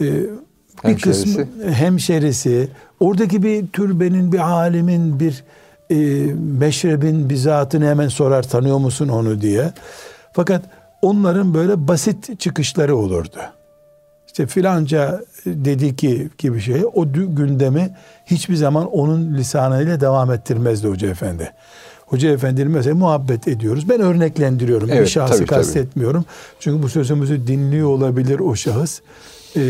e, 0.00 0.04
bir 0.04 0.88
Hemşerisi. 0.88 1.24
kısmı 1.24 1.72
hemşerisi, 1.72 2.68
oradaki 3.00 3.42
bir 3.42 3.66
türbenin, 3.66 4.32
bir 4.32 4.38
alimin, 4.38 5.20
bir 5.20 5.44
e, 5.90 5.96
meşrebin 6.34 7.30
bir 7.30 7.36
zatını 7.36 7.86
hemen 7.86 8.08
sorar 8.08 8.42
tanıyor 8.42 8.78
musun 8.78 9.08
onu 9.08 9.40
diye. 9.40 9.72
Fakat 10.32 10.62
onların 11.02 11.54
böyle 11.54 11.88
basit 11.88 12.40
çıkışları 12.40 12.96
olurdu. 12.96 13.38
İşte 14.38 14.46
filanca 14.46 15.24
dedi 15.46 15.96
ki 15.96 16.28
gibi 16.38 16.60
şey 16.60 16.82
o 16.94 17.12
gündemi 17.12 17.90
hiçbir 18.26 18.54
zaman 18.54 18.86
onun 18.86 19.34
lisanıyla 19.34 20.00
devam 20.00 20.32
ettirmezdi 20.32 20.88
Hoca 20.88 21.08
Efendi. 21.08 21.52
Hoca 22.06 22.30
Efendi'nin 22.30 22.70
mesela 22.70 22.94
muhabbet 22.94 23.48
ediyoruz. 23.48 23.88
Ben 23.88 24.00
örneklendiriyorum. 24.00 24.88
bir 24.88 24.92
Evet, 24.92 25.08
şahsı 25.08 25.32
tabii, 25.34 25.46
tabii. 25.46 25.58
kastetmiyorum. 25.58 26.24
Çünkü 26.60 26.82
bu 26.82 26.88
sözümüzü 26.88 27.46
dinliyor 27.46 27.88
olabilir 27.88 28.38
o 28.38 28.54
şahıs. 28.54 29.00
Ee, 29.56 29.60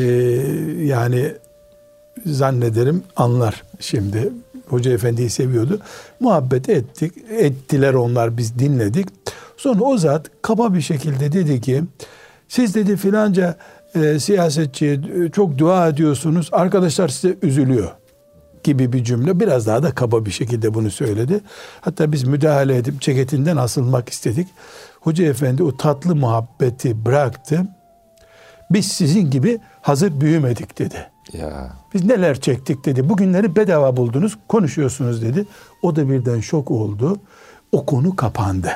yani 0.82 1.32
zannederim 2.26 3.02
anlar 3.16 3.62
şimdi. 3.80 4.32
Hoca 4.66 4.92
Efendi'yi 4.92 5.30
seviyordu. 5.30 5.80
Muhabbet 6.20 6.68
ettik. 6.68 7.12
Ettiler 7.30 7.94
onlar 7.94 8.36
biz 8.36 8.58
dinledik. 8.58 9.08
Sonra 9.56 9.82
o 9.82 9.98
zat 9.98 10.30
kaba 10.42 10.74
bir 10.74 10.80
şekilde 10.80 11.32
dedi 11.32 11.60
ki 11.60 11.84
siz 12.48 12.74
dedi 12.74 12.96
filanca 12.96 13.56
e, 13.94 14.18
siyasetçi 14.18 14.86
e, 14.86 15.30
çok 15.30 15.58
dua 15.58 15.88
ediyorsunuz. 15.88 16.48
Arkadaşlar 16.52 17.08
size 17.08 17.36
üzülüyor 17.42 17.90
gibi 18.64 18.92
bir 18.92 19.04
cümle. 19.04 19.40
Biraz 19.40 19.66
daha 19.66 19.82
da 19.82 19.94
kaba 19.94 20.26
bir 20.26 20.30
şekilde 20.30 20.74
bunu 20.74 20.90
söyledi. 20.90 21.40
Hatta 21.80 22.12
biz 22.12 22.24
müdahale 22.24 22.76
edip 22.76 23.00
ceketinden 23.00 23.56
asılmak 23.56 24.08
istedik. 24.08 24.48
Hoca 25.00 25.24
Efendi 25.24 25.62
o 25.62 25.76
tatlı 25.76 26.16
muhabbeti 26.16 27.04
bıraktı. 27.04 27.66
Biz 28.70 28.86
sizin 28.86 29.30
gibi 29.30 29.58
hazır 29.82 30.20
büyümedik 30.20 30.78
dedi. 30.78 31.10
Ya 31.32 31.72
Biz 31.94 32.04
neler 32.04 32.40
çektik 32.40 32.84
dedi. 32.84 33.08
Bugünleri 33.08 33.56
bedava 33.56 33.96
buldunuz, 33.96 34.38
konuşuyorsunuz 34.48 35.22
dedi. 35.22 35.46
O 35.82 35.96
da 35.96 36.10
birden 36.10 36.40
şok 36.40 36.70
oldu. 36.70 37.20
O 37.72 37.86
konu 37.86 38.16
kapandı. 38.16 38.70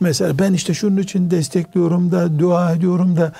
Mesela 0.00 0.38
ben 0.38 0.52
işte 0.52 0.74
şunun 0.74 0.96
için 0.96 1.30
destekliyorum 1.30 2.12
da, 2.12 2.38
dua 2.38 2.72
ediyorum 2.72 3.16
da 3.16 3.32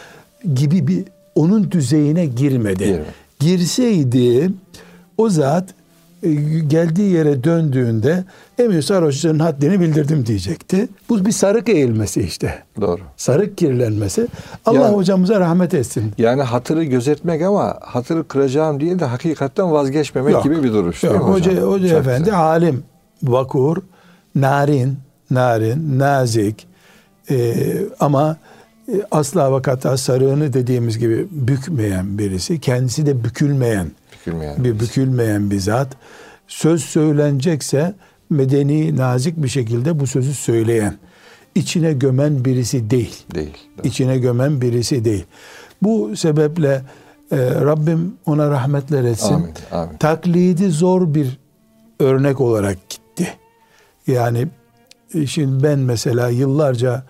gibi 0.55 0.87
bir 0.87 1.05
onun 1.35 1.71
düzeyine 1.71 2.27
girmedi. 2.27 2.85
Girmedi. 2.85 3.05
Girseydi 3.41 4.51
o 5.19 5.29
zat 5.29 5.65
e, 6.23 6.33
geldiği 6.67 7.11
yere 7.13 7.45
döndüğünde 7.45 8.25
Emir 8.59 8.83
Sarhoş'un 8.83 9.39
haddini 9.39 9.81
bildirdim 9.81 10.27
diyecekti. 10.27 10.89
Bu 11.09 11.27
bir 11.27 11.33
sarık 11.33 11.69
eğilmesi 11.69 12.23
işte. 12.23 12.63
doğru. 12.81 13.01
Sarık 13.17 13.59
kirlenmesi. 13.59 14.29
Allah 14.67 14.81
Yani- 14.81 14.95
hocamıza 14.97 15.41
rahmet 15.41 15.75
etsin. 15.75 16.13
Yani 16.19 16.43
hatırı 16.43 16.85
gözetmek 16.85 17.43
ama 17.43 17.79
hatırı 17.81 18.29
kıracağım 18.29 18.81
diye 18.81 18.99
de 18.99 19.05
hakikatten 19.05 19.73
vazgeçmemek 19.73 20.33
Yok. 20.33 20.45
gibi 20.45 20.63
bir 20.63 20.73
duruş 20.73 21.03
Yok, 21.05 21.13
değil 21.15 21.25
mi 21.25 21.31
hoca, 21.31 21.53
hocam? 21.53 21.71
hoca 21.71 21.89
Çok 21.89 21.99
efendi 21.99 22.19
güzel. 22.25 22.41
alim, 22.41 22.83
vakur, 23.23 23.77
narin, 24.35 24.97
narin, 25.31 25.99
nazik 25.99 26.67
e, 27.31 27.55
ama 28.01 28.37
e, 28.89 29.03
asla 29.11 29.53
vakata 29.53 29.97
sarığını 29.97 30.53
dediğimiz 30.53 30.99
gibi 30.99 31.29
bükmeyen 31.31 32.19
birisi, 32.19 32.61
kendisi 32.61 33.07
de 33.07 33.25
bükülmeyen, 33.25 33.93
Bükülmeyen 34.13 34.65
bir 34.65 34.81
bükülmeyen 34.81 35.51
bir 35.51 35.61
zat. 35.61 35.89
Söz 36.49 36.85
söylenecekse 36.85 37.95
medeni, 38.31 38.97
nazik 38.97 39.43
bir 39.43 39.49
şekilde 39.49 40.01
bu 40.01 40.07
sözü 40.07 40.35
söyleyen, 40.35 40.95
içine 41.55 41.93
gömen 41.93 42.45
birisi 42.45 42.91
değil 42.91 43.25
değil. 43.35 43.57
içine 43.85 44.19
gömen 44.19 44.61
birisi 44.61 45.05
değil. 45.05 45.25
Bu 45.83 46.17
sebeple 46.17 46.83
e, 47.33 47.37
Rabbim 47.39 48.15
ona 48.27 48.51
rahmetler 48.51 49.05
etsin. 49.05 49.35
Amin, 49.35 49.55
amin. 49.73 49.97
Taklidi 49.97 50.71
zor 50.71 51.15
bir 51.15 51.39
örnek 52.01 52.41
olarak 52.41 52.89
gitti. 52.89 53.29
Yani 54.07 54.49
e, 55.15 55.27
şimdi 55.27 55.63
ben 55.63 55.79
mesela 55.79 56.29
yıllarca 56.29 57.05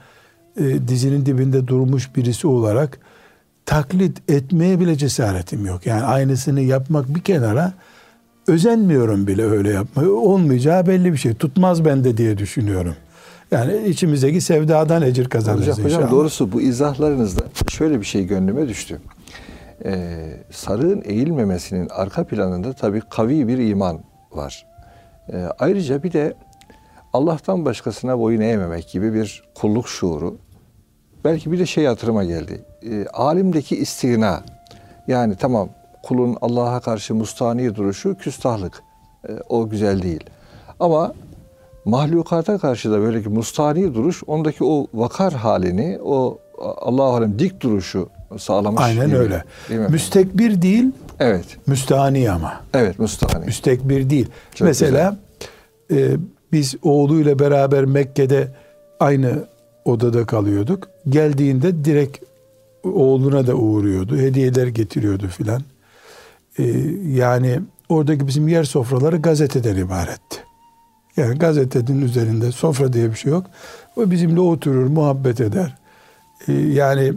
e, 0.57 0.89
dizinin 0.89 1.27
dibinde 1.27 1.67
durmuş 1.67 2.17
birisi 2.17 2.47
olarak 2.47 2.99
taklit 3.67 4.31
etmeye 4.31 4.81
bile 4.81 4.97
cesaretim 4.97 5.67
yok. 5.67 5.87
Yani 5.87 6.03
aynısını 6.03 6.61
yapmak 6.61 7.15
bir 7.15 7.21
kenara 7.21 7.73
özenmiyorum 8.47 9.27
bile 9.27 9.45
öyle 9.45 9.71
yapmaya. 9.71 10.11
Olmayacağı 10.11 10.87
belli 10.87 11.13
bir 11.13 11.19
şey. 11.19 11.35
Tutmaz 11.35 11.85
bende 11.85 12.17
diye 12.17 12.39
düşünüyorum. 12.39 12.95
Yani 13.51 13.89
içimizdeki 13.89 14.41
sevdadan 14.41 15.03
ecir 15.03 15.29
kazanırız 15.29 15.69
Hocam, 15.69 15.87
inşallah. 15.87 16.03
hocam 16.03 16.11
doğrusu 16.19 16.53
bu 16.53 16.61
izahlarınızda 16.61 17.43
şöyle 17.71 18.01
bir 18.01 18.07
şey 18.07 18.27
gönlüme 18.27 18.69
düştü. 18.69 18.99
Ee, 19.85 20.17
sarığın 20.51 21.03
eğilmemesinin 21.05 21.89
arka 21.89 22.25
planında 22.25 22.73
tabii 22.73 23.03
kavi 23.11 23.49
bir 23.49 23.59
iman 23.59 24.01
var. 24.33 24.67
Ee, 25.33 25.49
ayrıca 25.59 26.03
bir 26.03 26.13
de 26.13 26.35
Allah'tan 27.13 27.65
başkasına 27.65 28.19
boyun 28.19 28.41
eğmemek 28.41 28.89
gibi 28.89 29.15
bir 29.15 29.43
kulluk 29.55 29.89
şuuru. 29.89 30.37
Belki 31.25 31.53
bir 31.53 31.59
de 31.59 31.67
şey 31.67 31.87
hatırıma 31.87 32.25
geldi. 32.25 32.65
Ee, 32.83 33.07
alimdeki 33.07 33.77
istigna. 33.77 34.43
Yani 35.09 35.37
tamam 35.37 35.69
kulun 36.03 36.37
Allah'a 36.41 36.81
karşı 36.81 37.15
mustani 37.15 37.75
duruşu 37.75 38.17
küstahlık. 38.19 38.83
Ee, 39.29 39.33
o 39.49 39.69
güzel 39.69 40.03
değil. 40.03 40.25
Ama 40.81 41.15
mahlukata 41.85 42.59
karşı 42.59 42.91
da 42.91 43.01
böyle 43.01 43.23
ki 43.23 43.29
mustani 43.29 43.95
duruş 43.95 44.23
ondaki 44.27 44.65
o 44.65 44.87
vakar 44.95 45.33
halini 45.33 45.99
o 46.05 46.39
Allahu 46.59 47.15
alem 47.17 47.39
dik 47.39 47.61
duruşu 47.61 48.09
sağlamış. 48.39 48.83
Aynen 48.83 49.07
gibi. 49.07 49.17
öyle. 49.17 49.45
Değil 49.69 49.81
mi? 49.81 49.89
Müstekbir 49.89 50.63
değil, 50.63 50.93
evet. 51.21 51.47
müstahni 51.67 52.31
ama. 52.31 52.61
Evet 52.75 52.99
mustani. 52.99 53.45
Müstekbir 53.45 54.11
değil. 54.11 54.29
Çok 54.55 54.69
Mesela 54.69 55.17
e, 55.91 56.17
biz 56.53 56.75
oğluyla 56.83 57.39
beraber 57.39 57.85
Mekke'de 57.85 58.49
aynı 59.01 59.45
odada 59.85 60.27
kalıyorduk. 60.27 60.89
Geldiğinde 61.09 61.85
direkt 61.85 62.19
oğluna 62.85 63.47
da 63.47 63.55
uğruyordu. 63.55 64.17
Hediyeler 64.17 64.67
getiriyordu 64.67 65.27
filan. 65.29 65.63
E, 66.59 66.65
yani 67.07 67.61
oradaki 67.89 68.27
bizim 68.27 68.49
yer 68.49 68.65
sofraları 68.65 69.17
gazeteden 69.17 69.77
ibaretti. 69.77 70.39
Yani 71.17 71.39
gazetenin 71.39 72.03
üzerinde 72.03 72.53
sofra 72.53 72.93
diye 72.93 73.11
bir 73.11 73.17
şey 73.17 73.33
yok. 73.33 73.47
O 73.97 74.11
bizimle 74.11 74.41
oturur, 74.41 74.87
muhabbet 74.87 75.41
eder. 75.41 75.77
E, 76.49 76.53
yani 76.53 77.13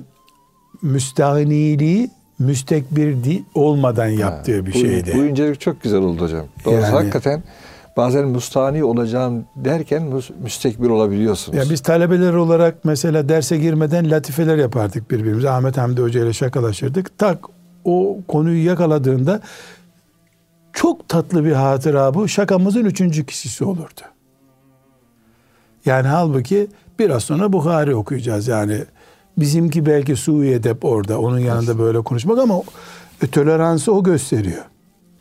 müstahniliği 0.82 2.10
müstekbir 2.39 3.42
olmadan 3.54 4.08
yaptığı 4.08 4.58
Ha, 4.58 4.65
bir 4.65 4.74
bu, 4.74 4.77
şeydi. 4.77 5.12
Bu 5.18 5.25
incelik 5.25 5.62
çok 5.62 5.84
güzel 5.84 6.00
oldu 6.00 6.22
hocam. 6.24 6.46
Doğrusu 6.65 6.82
Yani- 6.82 6.94
hakikaten 6.94 7.44
bazen 7.98 8.28
mustani 8.28 8.84
olacağım 8.84 9.46
derken 9.56 10.02
müs- 10.02 10.32
müstekbir 10.44 10.90
olabiliyorsunuz. 10.90 11.58
Ya 11.58 11.64
biz 11.70 11.82
talebeler 11.82 12.34
olarak 12.34 12.86
mesela 12.86 13.30
derse 13.30 13.58
girmeden 13.58 14.12
latifeler 14.12 14.58
yapardık 14.58 15.12
birbirimize. 15.12 15.50
Ahmet 15.50 15.78
Hamdi 15.78 16.02
Hoca 16.02 16.24
ile 16.24 16.34
şakalaşırdık. 16.34 17.18
Tak 17.18 17.40
o 17.86 18.18
konuyu 18.28 18.66
yakaladığında 18.66 19.42
çok 20.74 21.10
tatlı 21.10 21.46
bir 21.46 21.52
hatıra 21.52 22.14
bu. 22.14 22.28
Şakamızın 22.28 22.86
üçüncü 22.86 23.25
kişisi 23.25 23.66
olurdu. 23.66 24.02
Yani 25.86 26.08
halbuki 26.08 26.68
biraz 27.00 27.24
sonra 27.24 27.54
Bukhari 27.54 27.96
okuyacağız. 27.96 28.48
Yani 28.48 28.84
bizimki 29.38 29.86
belki 29.86 30.16
suyu 30.16 30.52
edep 30.52 30.86
orada. 30.86 31.20
Onun 31.20 31.40
yanında 31.40 31.80
böyle 31.80 32.02
konuşmak 32.02 32.40
ama 32.40 32.62
e, 33.24 33.28
toleransı 33.28 33.94
o 33.94 34.04
gösteriyor. 34.04 34.64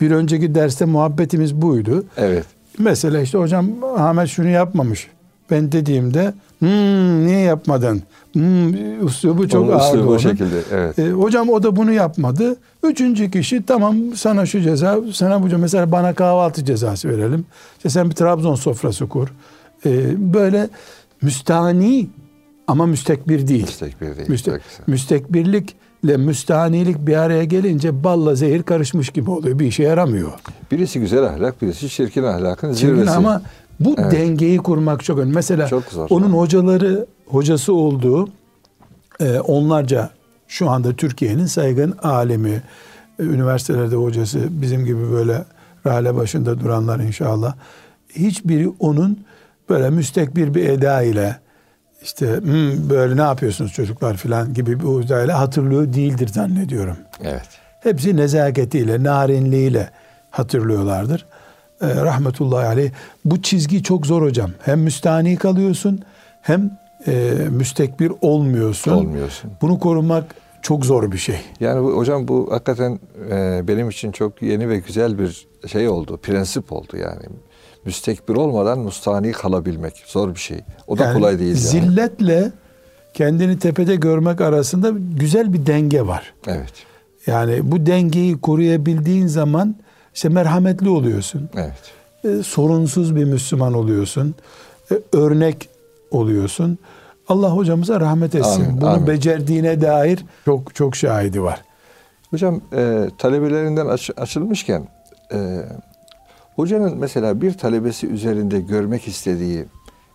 Bir 0.01 0.11
önceki 0.11 0.55
derste 0.55 0.85
muhabbetimiz 0.85 1.55
buydu. 1.61 2.05
Evet. 2.17 2.45
Mesela 2.79 3.21
işte 3.21 3.37
hocam 3.37 3.67
Ahmet 3.97 4.27
şunu 4.27 4.47
yapmamış. 4.47 5.07
Ben 5.51 5.71
dediğimde 5.71 6.33
hmm, 6.59 7.25
niye 7.27 7.39
yapmadın? 7.39 8.03
Hmm, 8.33 9.07
üslubu 9.07 9.49
çok 9.49 9.63
Onun 9.63 9.71
ağırdı 9.79 10.07
onun. 10.07 10.17
şekilde, 10.17 10.61
evet. 10.71 10.99
E, 10.99 11.11
hocam 11.11 11.49
o 11.49 11.63
da 11.63 11.75
bunu 11.75 11.91
yapmadı. 11.91 12.55
Üçüncü 12.83 13.31
kişi 13.31 13.65
tamam 13.65 13.95
sana 14.15 14.45
şu 14.45 14.61
ceza, 14.61 14.99
sana 15.13 15.41
bu 15.43 15.49
ceza. 15.49 15.57
Mesela 15.57 15.91
bana 15.91 16.13
kahvaltı 16.13 16.65
cezası 16.65 17.09
verelim. 17.09 17.45
İşte 17.77 17.89
sen 17.89 18.09
bir 18.09 18.15
Trabzon 18.15 18.55
sofrası 18.55 19.07
kur. 19.07 19.27
E, 19.85 20.15
böyle 20.33 20.69
müstahni 21.21 22.07
ama 22.67 22.85
müstekbir 22.85 23.47
değil. 23.47 23.61
Müstekbir 23.61 24.17
değil. 24.17 24.29
Müste- 24.29 24.51
Çok 24.51 24.61
müstekbirlikle 26.05 26.17
müstahanilik 26.17 26.97
bir 27.07 27.15
araya 27.17 27.43
gelince 27.43 28.03
balla 28.03 28.35
zehir 28.35 28.63
karışmış 28.63 29.09
gibi 29.09 29.31
oluyor. 29.31 29.59
Bir 29.59 29.65
işe 29.65 29.83
yaramıyor. 29.83 30.31
Birisi 30.71 30.99
güzel 30.99 31.23
ahlak, 31.23 31.61
birisi 31.61 31.89
çirkin 31.89 32.23
ahlakın 32.23 32.73
Çirkin 32.73 32.95
zirvesi. 32.95 33.11
ama 33.11 33.41
bu 33.79 33.95
Evet. 33.97 34.11
dengeyi 34.11 34.57
kurmak 34.57 35.03
çok 35.03 35.17
önemli. 35.19 35.33
Mesela 35.35 35.67
Çok 35.67 35.83
zor. 35.83 36.07
onun 36.09 36.29
hocaları, 36.31 37.05
hocası 37.27 37.73
olduğu 37.73 38.29
e, 39.19 39.39
onlarca 39.39 40.09
şu 40.47 40.69
anda 40.69 40.93
Türkiye'nin 40.93 41.45
saygın 41.45 41.91
alemi, 42.03 42.61
e, 43.19 43.23
üniversitelerde 43.23 43.95
hocası, 43.95 44.39
bizim 44.49 44.85
gibi 44.85 45.11
böyle 45.11 45.45
rale 45.85 46.15
başında 46.15 46.59
duranlar 46.59 46.99
inşallah. 46.99 47.55
Hiçbiri 48.15 48.69
onun 48.79 49.19
böyle 49.69 49.89
müstekbir 49.89 50.53
bir 50.53 50.69
eda 50.69 51.01
ile 51.01 51.35
işte 52.05 52.37
"Hmm, 52.41 52.89
böyle 52.89 53.17
ne 53.17 53.21
yapıyorsunuz 53.21 53.73
çocuklar 53.73 54.17
falan 54.17 54.53
gibi 54.53 54.79
bir 54.79 55.05
edayla 55.05 55.39
hatırlıyor 55.39 55.93
değildir 55.93 56.27
zannediyorum. 56.27 56.97
Evet. 57.23 57.47
Hepsi 57.79 58.17
nezaketiyle, 58.17 59.03
narinliğiyle 59.03 59.89
hatırlıyorlardır. 60.31 61.25
Ee, 61.81 61.87
rahmetullahi 61.95 62.65
aleyh. 62.67 62.91
Bu 63.25 63.41
çizgi 63.41 63.83
çok 63.83 64.05
zor 64.05 64.21
hocam. 64.21 64.51
Hem 64.61 64.79
müstani 64.79 65.35
kalıyorsun 65.37 65.99
hem 66.41 66.77
e, 67.07 67.33
müstekbir 67.49 68.11
olmuyorsun. 68.21 68.91
Olmuyorsun. 68.91 69.51
Bunu 69.61 69.79
korumak 69.79 70.35
çok 70.61 70.85
zor 70.85 71.11
bir 71.11 71.17
şey. 71.17 71.39
Yani 71.59 71.83
bu, 71.83 71.97
hocam 71.97 72.27
bu 72.27 72.47
hakikaten 72.51 72.99
e, 73.31 73.61
benim 73.67 73.89
için 73.89 74.11
çok 74.11 74.41
yeni 74.41 74.69
ve 74.69 74.77
güzel 74.79 75.19
bir 75.19 75.47
şey 75.67 75.89
oldu. 75.89 76.17
Prensip 76.23 76.71
oldu 76.71 76.97
yani. 76.97 77.23
Müstekbir 77.85 78.35
olmadan 78.35 78.79
mustani 78.79 79.31
kalabilmek 79.31 80.03
zor 80.07 80.35
bir 80.35 80.39
şey. 80.39 80.59
O 80.87 80.97
da 80.97 81.03
Yani 81.03 81.13
kolay 81.17 81.39
değil 81.39 81.49
yani. 81.49 81.59
Zilletle 81.59 82.51
kendini 83.13 83.59
tepede 83.59 83.95
görmek 83.95 84.41
arasında 84.41 84.91
güzel 85.19 85.53
bir 85.53 85.65
denge 85.65 86.07
var. 86.07 86.33
Evet. 86.47 86.73
Yani 87.27 87.71
bu 87.71 87.85
dengeyi 87.85 88.41
koruyabildiğin 88.41 89.27
zaman 89.27 89.75
işte 90.13 90.29
merhametli 90.29 90.89
oluyorsun. 90.89 91.49
Evet. 91.55 91.73
e, 92.39 92.43
sorunsuz 92.43 93.15
bir 93.15 93.23
Müslüman 93.25 93.73
oluyorsun. 93.73 94.35
E, 94.91 94.95
örnek 95.17 95.69
oluyorsun. 96.11 96.77
Allah 97.27 97.49
hocamıza 97.49 97.99
rahmet 97.99 98.35
etsin. 98.35 98.65
Amin, 98.65 98.81
Bunu 98.81 98.89
amin. 98.89 99.07
becerdiğine 99.07 99.81
dair 99.81 100.25
çok 100.45 100.75
çok 100.75 100.95
şahidi 100.95 101.41
var. 101.43 101.61
Hocam 102.31 102.61
e, 102.77 103.05
talebelerinden 103.17 103.85
aç- 103.85 104.11
açılmışken 104.17 104.87
e, 105.33 105.59
hocanın 106.55 106.97
mesela 106.97 107.41
bir 107.41 107.53
talebesi 107.53 108.07
üzerinde 108.07 108.59
görmek 108.59 109.07
istediği 109.07 109.65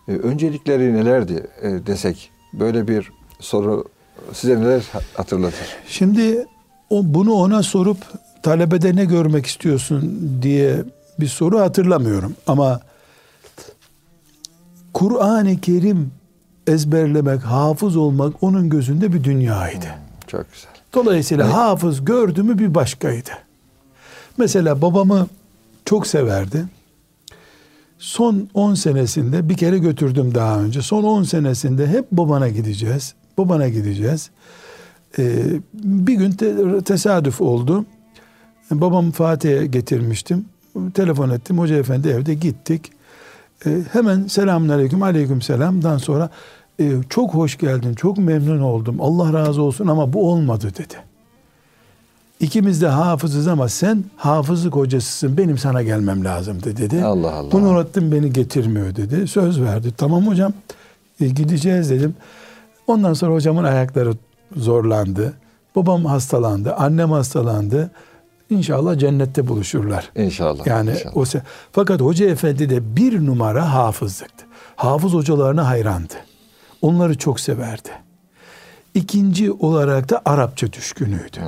e, 0.07 0.11
öncelikleri 0.11 0.93
nelerdi 0.93 1.47
e, 1.61 1.69
desek 1.87 2.29
böyle 2.53 2.87
bir 2.87 3.11
soru 3.39 3.85
size 4.33 4.59
neler 4.61 4.83
ha- 4.93 4.99
hatırlatır? 5.13 5.67
Şimdi 5.87 6.45
o 6.89 7.01
bunu 7.05 7.33
ona 7.33 7.63
sorup 7.63 7.97
talebede 8.43 8.95
ne 8.95 9.05
görmek 9.05 9.45
istiyorsun 9.45 10.29
diye 10.41 10.83
bir 11.19 11.27
soru 11.27 11.59
hatırlamıyorum 11.59 12.35
ama 12.47 12.79
Kur'an-ı 14.93 15.61
Kerim 15.61 16.11
ezberlemek, 16.67 17.41
hafız 17.41 17.95
olmak 17.95 18.43
onun 18.43 18.69
gözünde 18.69 19.13
bir 19.13 19.23
dünyaydı. 19.23 19.85
Çok 20.27 20.45
güzel. 20.53 20.71
Dolayısıyla 20.93 21.45
Evet. 21.45 21.55
hafız 21.55 22.05
gördü 22.05 22.43
mü 22.43 22.59
bir 22.59 22.75
başkaydı. 22.75 23.29
Mesela 24.37 24.81
babamı 24.81 25.27
çok 25.91 26.07
severdi. 26.07 26.65
Son 27.97 28.49
10 28.53 28.73
senesinde 28.73 29.49
bir 29.49 29.57
kere 29.57 29.77
götürdüm 29.77 30.35
daha 30.35 30.59
önce. 30.59 30.81
Son 30.81 31.03
10 31.03 31.23
senesinde 31.23 31.87
hep 31.87 32.11
babana 32.11 32.49
gideceğiz. 32.49 33.13
Babana 33.37 33.69
gideceğiz. 33.69 34.29
Ee, 35.19 35.43
bir 35.73 36.13
gün 36.13 36.31
te- 36.31 36.81
tesadüf 36.81 37.41
oldu. 37.41 37.85
Babam 38.71 39.11
Fatih'e 39.11 39.65
getirmiştim. 39.65 40.45
Telefon 40.93 41.29
ettim. 41.29 41.59
Hoca 41.59 41.75
efendi 41.75 42.09
evde 42.09 42.33
gittik. 42.33 42.91
Ee, 43.65 43.77
hemen 43.91 44.27
selamun 44.27 44.69
aleyküm 44.69 45.03
aleyküm 45.03 45.41
selamdan 45.41 45.97
sonra 45.97 46.29
e, 46.79 46.91
çok 47.09 47.33
hoş 47.33 47.57
geldin 47.57 47.93
çok 47.93 48.17
memnun 48.17 48.61
oldum 48.61 48.97
Allah 49.01 49.33
razı 49.33 49.61
olsun 49.61 49.87
ama 49.87 50.13
bu 50.13 50.31
olmadı 50.31 50.71
dedi. 50.77 51.10
İkimiz 52.41 52.81
de 52.81 52.87
hafızız 52.87 53.47
ama 53.47 53.69
sen 53.69 54.03
hafızlık 54.17 54.75
hocasısın 54.75 55.37
benim 55.37 55.57
sana 55.57 55.81
gelmem 55.83 56.25
lazımdı 56.25 56.77
dedi. 56.77 57.03
Allah 57.03 57.33
Allah. 57.33 57.51
Bu 57.51 57.61
Nurattin 57.61 58.11
beni 58.11 58.33
getirmiyor 58.33 58.95
dedi. 58.95 59.27
Söz 59.27 59.61
verdi. 59.61 59.91
Tamam 59.97 60.27
hocam 60.27 60.53
e, 61.19 61.27
gideceğiz 61.27 61.89
dedim. 61.89 62.15
Ondan 62.87 63.13
sonra 63.13 63.33
hocamın 63.33 63.63
ayakları 63.63 64.13
zorlandı. 64.55 65.33
Babam 65.75 66.05
hastalandı. 66.05 66.73
Annem 66.73 67.11
hastalandı. 67.11 67.91
İnşallah 68.49 68.99
cennette 68.99 69.47
buluşurlar. 69.47 70.11
İnşallah. 70.15 70.67
Yani 70.67 70.89
inşallah. 70.91 71.17
o 71.17 71.21
se- 71.23 71.41
fakat 71.71 72.01
hoca 72.01 72.25
efendi 72.29 72.69
de 72.69 72.95
bir 72.95 73.25
numara 73.25 73.73
hafızlıktı. 73.73 74.45
Hafız 74.75 75.13
hocalarına 75.13 75.67
hayrandı. 75.67 76.13
Onları 76.81 77.17
çok 77.17 77.39
severdi. 77.39 77.89
İkinci 78.93 79.51
olarak 79.51 80.09
da 80.09 80.21
Arapça 80.25 80.73
düşkünüydü. 80.73 81.39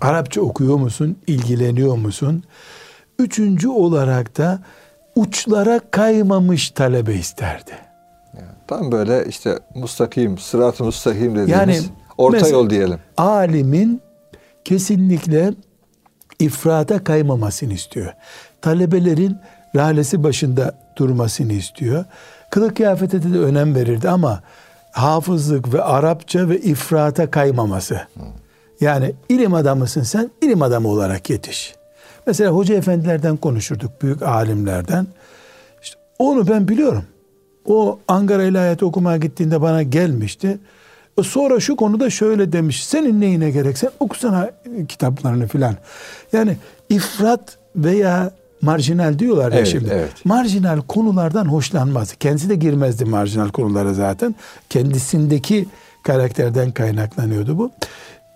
Arapça 0.00 0.40
okuyor 0.40 0.76
musun? 0.76 1.16
İlgileniyor 1.26 1.96
musun? 1.96 2.42
Üçüncü 3.18 3.68
olarak 3.68 4.38
da 4.38 4.58
uçlara 5.14 5.80
kaymamış 5.90 6.70
talebe 6.70 7.14
isterdi. 7.14 7.70
Yani 8.34 8.48
tam 8.66 8.92
böyle 8.92 9.24
işte 9.28 9.58
mustakim, 9.74 10.38
sırat-ı 10.38 10.84
mustakim 10.84 11.30
dediğimiz 11.30 11.50
Yani 11.50 11.80
orta 12.18 12.48
yol 12.48 12.70
diyelim. 12.70 12.98
alimin 13.16 14.00
kesinlikle 14.64 15.52
ifrata 16.38 17.04
kaymamasını 17.04 17.72
istiyor. 17.72 18.12
Talebelerin 18.60 19.36
lalesi 19.76 20.22
başında 20.22 20.74
durmasını 20.96 21.52
istiyor. 21.52 22.04
Kılık 22.50 22.76
kıyafete 22.76 23.22
de 23.22 23.38
önem 23.38 23.74
verirdi 23.74 24.08
ama 24.08 24.42
hafızlık 24.92 25.74
ve 25.74 25.82
Arapça 25.82 26.48
ve 26.48 26.58
ifrata 26.58 27.30
kaymaması. 27.30 28.00
Yani 28.80 29.14
ilim 29.28 29.54
adamısın 29.54 30.02
sen, 30.02 30.30
ilim 30.42 30.62
adamı 30.62 30.88
olarak 30.88 31.30
yetiş. 31.30 31.74
Mesela 32.26 32.50
hoca 32.50 32.74
efendilerden 32.74 33.36
konuşurduk, 33.36 34.02
büyük 34.02 34.22
alimlerden. 34.22 35.06
İşte 35.82 35.98
onu 36.18 36.48
ben 36.48 36.68
biliyorum. 36.68 37.04
O 37.66 37.98
Ankara 38.08 38.44
İlahiyat 38.44 38.82
okumaya 38.82 39.16
gittiğinde 39.16 39.60
bana 39.60 39.82
gelmişti. 39.82 40.58
E, 41.18 41.22
sonra 41.22 41.60
şu 41.60 41.76
konuda 41.76 42.10
şöyle 42.10 42.52
demiş. 42.52 42.86
Senin 42.86 43.20
neyine 43.20 43.50
gerek? 43.50 43.78
Sen 43.78 43.90
okusana 44.00 44.50
kitaplarını 44.88 45.46
filan. 45.46 45.74
Yani 46.32 46.56
ifrat 46.88 47.58
veya 47.76 48.30
marjinal 48.62 49.18
diyorlar 49.18 49.52
ya 49.52 49.58
Evet, 49.58 49.68
şimdi. 49.68 49.88
evet. 49.92 50.24
Marjinal 50.24 50.80
konulardan 50.80 51.44
hoşlanmaz. 51.44 52.14
Kendisi 52.20 52.48
de 52.48 52.54
girmezdi 52.54 53.04
marjinal 53.04 53.48
konulara 53.48 53.94
zaten. 53.94 54.34
Kendisindeki 54.70 55.66
karakterden 56.02 56.70
kaynaklanıyordu 56.72 57.58
bu. 57.58 57.70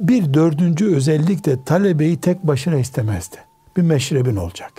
Bir 0.01 0.35
dördüncü 0.35 0.95
özellik 0.97 1.45
de 1.47 1.65
talebeyi 1.65 2.17
tek 2.21 2.43
başına 2.47 2.77
istemezdi. 2.77 3.37
Bir 3.77 3.83
meşrebin 3.83 4.37
olacak. 4.37 4.73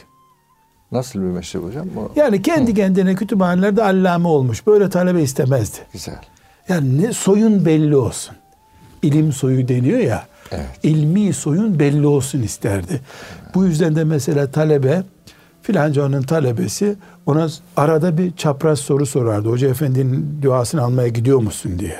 Nasıl 0.92 1.20
bir 1.20 1.26
meşrep 1.26 1.64
hocam? 1.64 1.88
O, 1.98 2.12
Yani 2.16 2.42
kendi 2.42 2.74
kendine 2.74 3.16
kütüphanelerde 3.16 3.84
allame 3.84 4.28
olmuş. 4.28 4.68
Böyle 4.68 4.90
talebe 4.90 5.22
istemezdi. 5.22 5.78
güzel. 5.94 6.16
Yani 6.70 7.02
ne 7.02 7.14
soyun 7.14 7.66
belli 7.66 7.96
olsun. 7.96 8.36
İlim 9.04 9.32
soyu 9.34 9.68
deniyor 9.68 10.00
ya. 10.00 10.26
Evet. 10.52 10.66
İlmi 10.84 11.34
soyun 11.34 11.80
belli 11.80 12.08
olsun 12.08 12.42
isterdi. 12.42 13.02
Bu 13.56 13.66
yüzden 13.66 13.96
de 13.96 14.04
mesela 14.04 14.52
talebe 14.52 15.04
filancanın 15.67 16.21
talebesi 16.21 16.95
ona 17.25 17.47
arada 17.77 18.17
bir 18.17 18.32
çapraz 18.32 18.80
soru 18.80 19.06
sorardı. 19.06 19.49
Hoca 19.49 19.67
efendinin 19.69 20.39
duasını 20.41 20.82
almaya 20.82 21.08
gidiyor 21.08 21.39
musun 21.39 21.71
diye. 21.80 21.95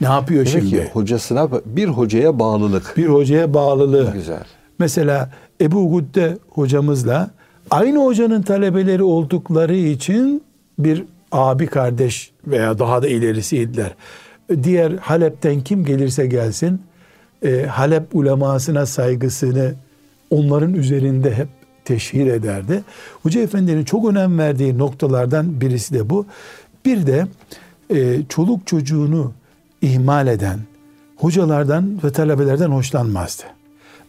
Ne 0.00 0.06
yapıyor 0.06 0.46
Demek 0.46 0.62
şimdi? 0.62 0.70
ki 0.76 0.90
hocasına 0.92 1.48
bir 1.66 1.88
hocaya 1.88 2.38
bağlılık. 2.38 2.94
Bir 2.96 3.06
hocaya 3.06 3.54
bağlılığı. 3.54 4.12
Güzel. 4.12 4.44
Mesela 4.78 5.30
Ebu 5.60 5.90
Gudde 5.90 6.38
hocamızla 6.50 7.30
aynı 7.70 8.04
hocanın 8.04 8.42
talebeleri 8.42 9.02
oldukları 9.02 9.76
için 9.76 10.42
bir 10.78 11.04
abi 11.32 11.66
kardeş 11.66 12.30
veya 12.46 12.78
daha 12.78 13.02
da 13.02 13.08
ilerisiydiler. 13.08 13.94
Diğer 14.62 14.92
Halep'ten 14.92 15.60
kim 15.60 15.84
gelirse 15.84 16.26
gelsin 16.26 16.82
e, 17.42 17.66
Halep 17.66 18.14
ulemasına 18.14 18.86
saygısını 18.86 19.74
onların 20.30 20.74
üzerinde 20.74 21.34
hep 21.34 21.48
teşhir 21.86 22.26
ederdi. 22.26 22.82
Hoca 23.22 23.40
Efendi'nin 23.40 23.84
çok 23.84 24.08
önem 24.08 24.38
verdiği 24.38 24.78
noktalardan 24.78 25.60
birisi 25.60 25.94
de 25.94 26.10
bu. 26.10 26.26
Bir 26.84 27.06
de 27.06 27.26
e, 27.90 28.22
çoluk 28.28 28.66
çocuğunu 28.66 29.32
ihmal 29.82 30.26
eden 30.26 30.58
hocalardan 31.16 32.00
ve 32.04 32.12
talebelerden 32.12 32.70
hoşlanmazdı. 32.70 33.42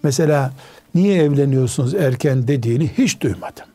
Mesela 0.04 0.54
niye 0.96 1.24
evleniyorsunuz 1.24 1.94
erken 1.94 2.48
dediğini 2.48 2.92
hiç 2.98 3.22
duymadım. 3.22 3.66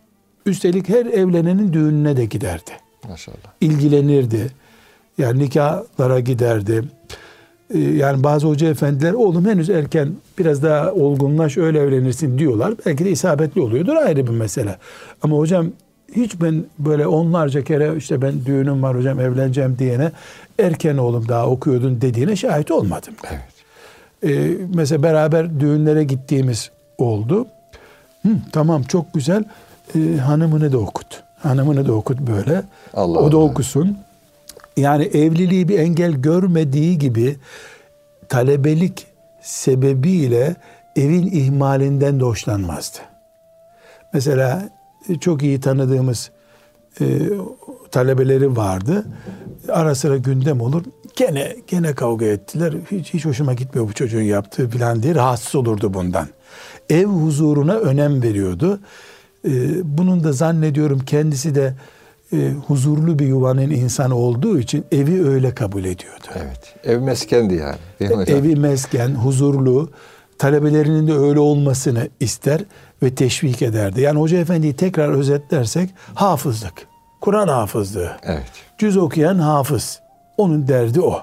Üstelik 0.46 0.88
her 0.88 1.06
evlenenin 1.06 1.72
düğününe 1.72 2.16
de 2.16 2.24
giderdi. 2.24 2.70
Maşallah. 3.08 3.36
İlgilenirdi. 3.60 4.50
Yani 5.18 5.38
nikahlara 5.38 6.20
giderdi. 6.20 6.84
Ee, 7.74 7.78
Yani 7.78 8.24
bazı 8.24 8.46
hoca 8.46 8.68
efendiler 8.68 9.12
oğlum 9.12 9.44
henüz 9.46 9.70
erken 9.70 10.08
biraz 10.38 10.62
daha 10.62 10.92
olgunlaş 10.92 11.56
öyle 11.58 11.78
evlenirsin 11.80 12.38
diyorlar. 12.38 12.74
Belki 12.86 13.04
de 13.04 13.10
isabetli 13.10 13.60
oluyordur 13.60 13.96
ayrı 13.96 14.26
bir 14.26 14.32
mesele. 14.32 14.76
Ama 15.22 15.36
hocam 15.36 15.66
hiç 16.16 16.40
ben 16.40 16.64
böyle 16.78 17.06
onlarca 17.06 17.64
kere 17.64 17.96
işte 17.96 18.22
ben 18.22 18.34
düğünüm 18.46 18.82
var 18.82 18.96
hocam 18.96 19.20
evleneceğim 19.20 19.76
diyene 19.78 20.12
erken 20.58 20.96
oğlum 20.96 21.28
daha 21.28 21.46
okuyordun 21.46 22.00
dediğine 22.00 22.36
şahit 22.36 22.70
olmadım. 22.70 23.14
Evet. 23.30 23.40
Ee, 24.24 24.56
mesela 24.74 25.02
beraber 25.02 25.60
düğünlere 25.60 26.04
gittiğimiz 26.04 26.70
oldu. 26.98 27.46
Hı, 28.22 28.28
tamam 28.52 28.82
çok 28.82 29.14
güzel. 29.14 29.44
Ee, 29.96 30.16
hanımını 30.16 30.72
da 30.72 30.78
okut. 30.78 31.22
Hanımını 31.38 31.88
da 31.88 31.92
okut 31.92 32.18
böyle. 32.20 32.62
Allah 32.94 33.18
o 33.18 33.32
da 33.32 33.36
Allah. 33.36 33.44
okusun. 33.44 33.96
Yani 34.76 35.04
evliliği 35.04 35.68
bir 35.68 35.78
engel 35.78 36.12
görmediği 36.12 36.98
gibi 36.98 37.36
talebelik 38.28 39.06
sebebiyle 39.42 40.56
evin 40.96 41.26
ihmalinden 41.26 42.20
de 42.20 42.24
hoşlanmazdı. 42.24 42.98
Mesela 44.12 44.68
e, 45.08 45.18
çok 45.18 45.42
iyi 45.42 45.60
tanıdığımız 45.60 46.30
e, 47.00 47.04
talebeleri 47.90 48.56
vardı. 48.56 49.04
Ara 49.68 49.94
sıra 49.94 50.16
gündem 50.16 50.60
olur. 50.60 50.84
Gene 51.16 51.56
gene 51.66 51.94
kavga 51.94 52.26
ettiler. 52.26 52.74
Hiç, 52.90 53.14
hiç 53.14 53.24
hoşuma 53.24 53.54
gitmiyor 53.54 53.88
bu 53.88 53.92
çocuğun 53.92 54.22
yaptığı 54.22 54.68
falan 54.68 55.02
diye 55.02 55.14
rahatsız 55.14 55.54
olurdu 55.54 55.94
bundan. 55.94 56.28
Ev 56.90 57.06
huzuruna 57.06 57.74
önem 57.74 58.22
veriyordu. 58.22 58.80
E, 59.44 59.50
bunun 59.98 60.24
da 60.24 60.32
zannediyorum 60.32 60.98
kendisi 60.98 61.54
de 61.54 61.74
e, 62.32 62.52
huzurlu 62.66 63.18
bir 63.18 63.26
yuvanın 63.26 63.70
insanı 63.70 64.14
olduğu 64.16 64.58
için 64.58 64.84
evi 64.92 65.28
öyle 65.28 65.54
kabul 65.54 65.84
ediyordu. 65.84 66.26
Evet. 66.36 66.74
Ev 66.84 67.00
meskendi 67.00 67.54
yani. 67.54 67.76
Değil 68.00 68.10
mi 68.10 68.16
hocam? 68.16 68.38
Evi 68.38 68.56
mesken, 68.56 69.08
huzurlu, 69.08 69.90
talebelerinin 70.38 71.06
de 71.08 71.12
öyle 71.12 71.40
olmasını 71.40 72.08
ister 72.20 72.64
ve 73.02 73.14
teşvik 73.14 73.62
ederdi. 73.62 74.00
Yani 74.00 74.20
Hoca 74.20 74.38
Efendi'yi 74.38 74.76
tekrar 74.76 75.08
özetlersek 75.08 75.90
hafızlık, 76.14 76.86
Kur'an 77.20 77.48
hafızlığı, 77.48 78.10
Evet. 78.22 78.50
cüz 78.78 78.96
okuyan 78.96 79.38
hafız. 79.38 80.00
Onun 80.36 80.68
derdi 80.68 81.00
o. 81.00 81.22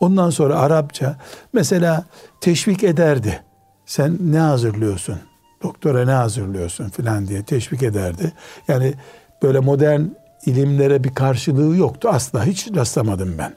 Ondan 0.00 0.30
sonra 0.30 0.58
Arapça 0.58 1.16
mesela 1.52 2.04
teşvik 2.40 2.84
ederdi. 2.84 3.40
Sen 3.86 4.18
ne 4.20 4.38
hazırlıyorsun? 4.38 5.18
Doktora 5.62 6.04
ne 6.04 6.10
hazırlıyorsun 6.12 6.88
filan 6.88 7.28
diye 7.28 7.42
teşvik 7.42 7.82
ederdi. 7.82 8.32
Yani 8.68 8.94
böyle 9.42 9.60
modern 9.60 10.02
ilimlere 10.46 11.04
bir 11.04 11.14
karşılığı 11.14 11.76
yoktu. 11.76 12.08
Asla 12.12 12.44
hiç 12.44 12.68
rastlamadım 12.76 13.34
ben. 13.38 13.54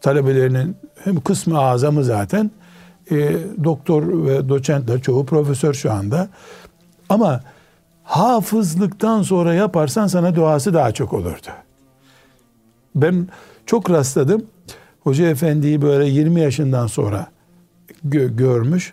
Talebelerinin 0.00 0.76
hem 1.04 1.20
kısmı 1.20 1.58
azamı 1.58 2.04
zaten 2.04 2.50
e, 3.10 3.36
doktor 3.64 4.26
ve 4.26 4.48
doçentler 4.48 5.02
çoğu 5.02 5.26
profesör 5.26 5.74
şu 5.74 5.92
anda. 5.92 6.28
Ama 7.08 7.40
hafızlıktan 8.02 9.22
sonra 9.22 9.54
yaparsan 9.54 10.06
sana 10.06 10.34
duası 10.34 10.74
daha 10.74 10.92
çok 10.92 11.12
olurdu. 11.12 11.48
Ben 12.94 13.28
çok 13.66 13.90
rastladım. 13.90 14.46
Hoca 15.00 15.28
efendiyi 15.28 15.82
böyle 15.82 16.10
20 16.10 16.40
yaşından 16.40 16.86
sonra 16.86 17.26
gö- 18.08 18.36
görmüş. 18.36 18.92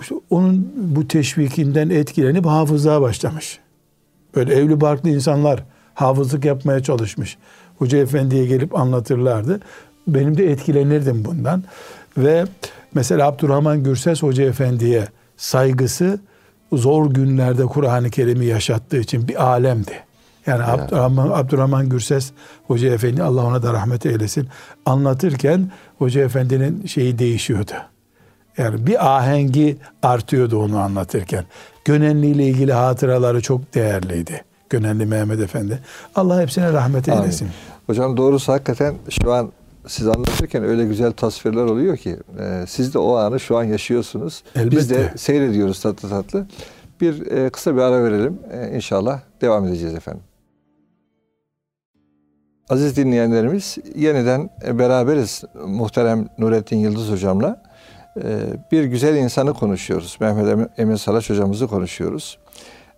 İşte 0.00 0.14
onun 0.30 0.72
bu 0.76 1.08
teşvikinden 1.08 1.90
etkilenip 1.90 2.46
hafızlığa 2.46 3.00
başlamış. 3.00 3.58
Böyle 4.34 4.54
evli 4.54 4.80
barklı 4.80 5.10
insanlar 5.10 5.64
hafızlık 5.96 6.44
yapmaya 6.44 6.82
çalışmış. 6.82 7.36
Hoca 7.78 7.98
efendiye 7.98 8.46
gelip 8.46 8.78
anlatırlardı. 8.78 9.60
Benim 10.08 10.38
de 10.38 10.50
etkilenirdim 10.50 11.24
bundan. 11.24 11.64
Ve 12.18 12.44
mesela 12.94 13.26
Abdurrahman 13.26 13.82
Gürses 13.82 14.22
Hoca 14.22 14.44
efendiye 14.44 15.06
saygısı 15.36 16.20
zor 16.72 17.10
günlerde 17.10 17.64
Kur'an-ı 17.64 18.10
Kerim'i 18.10 18.46
yaşattığı 18.46 18.96
için 18.96 19.28
bir 19.28 19.46
alemdi. 19.46 19.92
Yani 20.46 20.64
Abdurrahman, 20.64 21.30
Abdurrahman 21.30 21.88
Gürses 21.88 22.32
Hoca 22.66 22.88
Efendi 22.88 23.22
Allah 23.22 23.44
ona 23.44 23.62
da 23.62 23.72
rahmet 23.72 24.06
eylesin 24.06 24.48
anlatırken 24.86 25.70
Hoca 25.98 26.20
Efendi'nin 26.20 26.86
şeyi 26.86 27.18
değişiyordu. 27.18 27.72
Yani 28.58 28.86
bir 28.86 29.16
ahengi 29.16 29.76
artıyordu 30.02 30.62
onu 30.62 30.78
anlatırken. 30.78 31.44
Gönenli 31.84 32.26
ile 32.26 32.44
ilgili 32.44 32.72
hatıraları 32.72 33.40
çok 33.40 33.74
değerliydi. 33.74 34.44
Gönenli 34.70 35.06
Mehmet 35.06 35.40
Efendi. 35.40 35.78
Allah 36.14 36.40
hepsine 36.42 36.72
rahmet 36.72 37.08
Amin. 37.08 37.22
eylesin. 37.22 37.48
Hocam 37.86 38.16
doğrusu 38.16 38.52
hakikaten 38.52 38.94
şu 39.10 39.32
an 39.32 39.52
siz 39.86 40.08
anlatırken 40.08 40.64
öyle 40.64 40.84
güzel 40.84 41.12
tasvirler 41.12 41.62
oluyor 41.64 41.96
ki 41.96 42.16
e, 42.40 42.64
siz 42.68 42.94
de 42.94 42.98
o 42.98 43.14
anı 43.16 43.40
şu 43.40 43.56
an 43.56 43.64
yaşıyorsunuz. 43.64 44.42
Biz 44.56 44.90
de 44.90 44.94
Elbette. 44.96 45.18
seyrediyoruz 45.18 45.80
tatlı 45.80 46.08
tatlı. 46.08 46.46
Bir 47.00 47.26
e, 47.26 47.50
kısa 47.50 47.76
bir 47.76 47.80
ara 47.80 48.04
verelim. 48.04 48.38
E, 48.52 48.76
inşallah 48.76 49.20
devam 49.40 49.66
edeceğiz 49.66 49.94
efendim. 49.94 50.22
Aziz 52.68 52.96
dinleyenlerimiz 52.96 53.78
yeniden 53.94 54.50
beraberiz 54.72 55.42
muhterem 55.66 56.28
Nurettin 56.38 56.76
Yıldız 56.76 57.10
hocamla. 57.10 57.62
E, 58.22 58.38
bir 58.72 58.84
güzel 58.84 59.16
insanı 59.16 59.54
konuşuyoruz. 59.54 60.16
Mehmet 60.20 60.68
Emin- 60.78 60.96
Salaç 60.96 61.30
hocamızı 61.30 61.66
konuşuyoruz. 61.66 62.38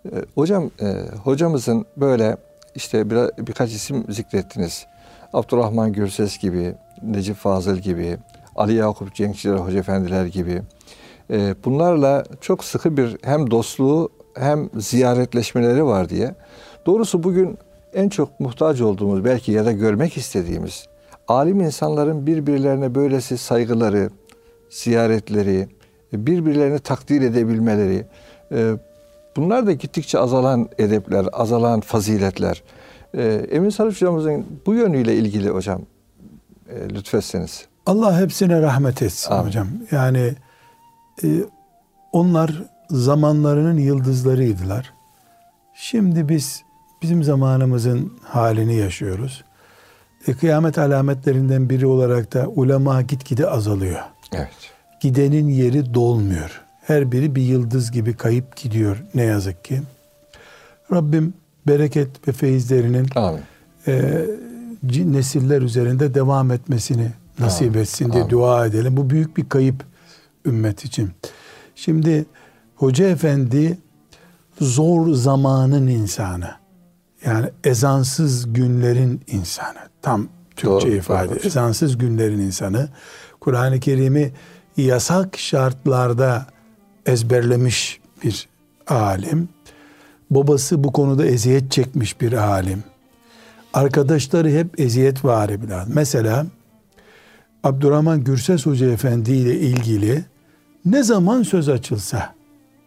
E, 0.04 0.10
hocam 0.34 0.70
e, 0.80 0.86
hocamızın 1.24 1.86
böyle 1.96 2.36
işte 2.74 3.10
bir, 3.10 3.46
birkaç 3.46 3.70
isim 3.70 4.04
zikrettiniz. 4.08 4.86
Abdurrahman 5.32 5.92
Gürses 5.92 6.38
gibi, 6.38 6.74
Necip 7.02 7.36
Fazıl 7.36 7.76
gibi, 7.76 8.18
Ali 8.56 8.74
Yakup 8.74 9.14
Cenkçiler 9.14 9.56
Hoca 9.56 9.78
Efendiler 9.78 10.26
gibi. 10.26 10.62
E, 11.30 11.54
bunlarla 11.64 12.24
çok 12.40 12.64
sıkı 12.64 12.96
bir 12.96 13.16
hem 13.22 13.50
dostluğu 13.50 14.08
hem 14.34 14.70
ziyaretleşmeleri 14.74 15.84
var 15.84 16.08
diye. 16.08 16.34
Doğrusu 16.86 17.22
bugün 17.22 17.58
en 17.94 18.08
çok 18.08 18.40
muhtaç 18.40 18.80
olduğumuz 18.80 19.24
belki 19.24 19.52
ya 19.52 19.64
da 19.64 19.72
görmek 19.72 20.16
istediğimiz 20.16 20.86
alim 21.28 21.60
insanların 21.60 22.26
birbirlerine 22.26 22.94
böylesi 22.94 23.38
saygıları, 23.38 24.10
ziyaretleri, 24.70 25.68
birbirlerini 26.12 26.78
takdir 26.78 27.22
edebilmeleri, 27.22 28.06
e, 28.52 28.74
bunlar 29.38 29.66
da 29.66 29.72
gittikçe 29.72 30.18
azalan 30.18 30.68
edepler, 30.78 31.26
azalan 31.32 31.80
faziletler. 31.80 32.62
Ee, 33.14 33.46
Emin 33.50 33.70
Sarıç 33.70 33.94
hocamızın 33.96 34.46
bu 34.66 34.74
yönüyle 34.74 35.16
ilgili 35.16 35.48
hocam 35.48 35.80
e, 36.68 36.94
lütfetseniz. 36.94 37.66
Allah 37.86 38.20
hepsine 38.20 38.62
rahmet 38.62 39.02
etsin 39.02 39.32
Amin. 39.32 39.46
hocam. 39.46 39.68
Yani 39.90 40.34
e, 41.24 41.28
onlar 42.12 42.62
zamanlarının 42.90 43.78
yıldızlarıydılar. 43.78 44.92
Şimdi 45.74 46.28
biz 46.28 46.62
bizim 47.02 47.24
zamanımızın 47.24 48.12
halini 48.24 48.74
yaşıyoruz. 48.74 49.44
E, 50.26 50.34
kıyamet 50.34 50.78
alametlerinden 50.78 51.70
biri 51.70 51.86
olarak 51.86 52.34
da 52.34 52.48
ulema 52.48 53.02
gitgide 53.02 53.46
azalıyor. 53.48 54.00
Evet. 54.32 54.48
Gidenin 55.00 55.48
yeri 55.48 55.94
dolmuyor. 55.94 56.67
Her 56.88 57.12
biri 57.12 57.34
bir 57.34 57.42
yıldız 57.42 57.90
gibi 57.90 58.16
kayıp 58.16 58.56
gidiyor 58.56 58.96
ne 59.14 59.22
yazık 59.22 59.64
ki. 59.64 59.82
Rabbim 60.92 61.34
bereket 61.66 62.28
ve 62.28 62.32
feyizlerinin 62.32 63.06
Amin. 63.14 63.40
e, 63.86 64.24
nesiller 64.92 65.62
üzerinde 65.62 66.14
devam 66.14 66.50
etmesini 66.50 67.10
nasip 67.38 67.68
Amin. 67.68 67.78
etsin 67.80 68.12
diye 68.12 68.22
Amin. 68.22 68.30
dua 68.30 68.66
edelim. 68.66 68.96
Bu 68.96 69.10
büyük 69.10 69.36
bir 69.36 69.48
kayıp 69.48 69.84
ümmet 70.46 70.84
için. 70.84 71.10
Şimdi 71.74 72.26
Hoca 72.76 73.08
Efendi 73.08 73.78
zor 74.60 75.14
zamanın 75.14 75.86
insanı. 75.86 76.50
Yani 77.26 77.46
ezansız 77.64 78.52
günlerin 78.52 79.20
insanı. 79.26 79.78
Tam 80.02 80.28
Türkçe 80.56 80.66
Doğru, 80.88 80.96
ifade. 80.96 81.28
doğru. 81.30 81.38
Ezansız 81.46 81.98
günlerin 81.98 82.38
insanı. 82.38 82.88
Kur'an-ı 83.40 83.80
Kerim'i 83.80 84.32
yasak 84.76 85.38
şartlarda 85.38 86.46
ezberlemiş 87.08 88.00
bir 88.24 88.48
alim. 88.86 89.48
Babası 90.30 90.84
bu 90.84 90.92
konuda 90.92 91.26
eziyet 91.26 91.72
çekmiş 91.72 92.20
bir 92.20 92.32
alim. 92.32 92.84
Arkadaşları 93.74 94.50
hep 94.50 94.80
eziyet 94.80 95.24
var 95.24 95.48
adam. 95.48 95.84
Mesela 95.94 96.46
Abdurrahman 97.64 98.24
Gürses 98.24 98.66
Hoca 98.66 98.90
Efendi 98.90 99.32
ile 99.32 99.60
ilgili 99.60 100.24
ne 100.84 101.02
zaman 101.02 101.42
söz 101.42 101.68
açılsa 101.68 102.34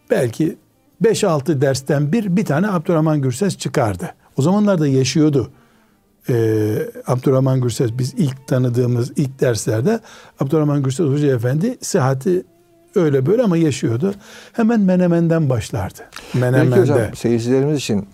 belki 0.10 0.58
5-6 1.04 1.62
dersten 1.62 2.12
bir 2.12 2.36
bir 2.36 2.46
tane 2.46 2.68
Abdurrahman 2.68 3.22
Gürses 3.22 3.58
çıkardı. 3.58 4.14
O 4.38 4.42
zamanlarda 4.42 4.88
yaşıyordu. 4.88 5.52
Ee, 6.30 6.90
Abdurrahman 7.08 7.62
Gürses 7.62 7.92
biz 7.98 8.14
ilk 8.14 8.48
tanıdığımız 8.48 9.12
ilk 9.16 9.40
derslerde 9.40 10.00
Abdurrahman 10.40 10.84
Gürses 10.84 11.06
Hoca 11.06 11.36
Efendi 11.36 11.78
sıhhati 11.82 12.44
öyle 12.96 13.26
böyle 13.26 13.42
ama 13.44 13.58
yaşıyordu. 13.58 14.14
Hemen 14.54 14.80
Menemen'den 14.82 15.50
başlardı. 15.50 16.00
Belki 16.34 16.38
Menemen'de. 16.40 16.82
hocam 16.82 16.98
seyircilerimiz 17.16 17.78
için 17.78 18.08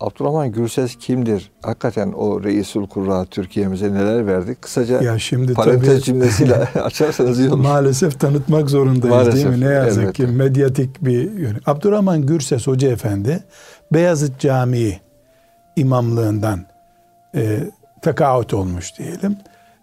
Abdurrahman 0.00 0.52
Gürses 0.52 0.96
kimdir? 0.96 1.50
Hakikaten 1.62 2.12
o 2.12 2.42
Reisul 2.44 2.86
Kurra 2.86 3.24
Türkiye'mize 3.24 3.92
neler 3.94 4.26
verdi? 4.26 4.56
Kısaca 4.60 5.02
Ya 5.02 5.18
şimdi 5.18 5.54
parantez 5.54 5.88
tabii- 5.88 6.02
cümlesiyle 6.02 6.54
açarsanız 6.84 7.38
iyi 7.40 7.48
olur. 7.48 7.58
Maalesef 7.58 8.20
tanıtmak 8.20 8.70
zorundayız 8.70 9.14
Maalesef, 9.16 9.34
değil 9.34 9.46
mi? 9.46 9.60
Ne 9.60 9.70
yazık 9.74 10.02
elbette. 10.02 10.26
ki 10.26 10.32
medyatik 10.32 11.04
bir 11.04 11.30
yönü. 11.32 11.58
Abdurrahman 11.66 12.26
Gürses 12.26 12.66
Hoca 12.66 12.88
Efendi 12.88 13.44
Beyazıt 13.92 14.40
Camii 14.40 15.00
imamlığından 15.76 16.60
e, 17.36 17.58
tekaüt 18.02 18.54
olmuş 18.54 18.98
diyelim. 18.98 19.36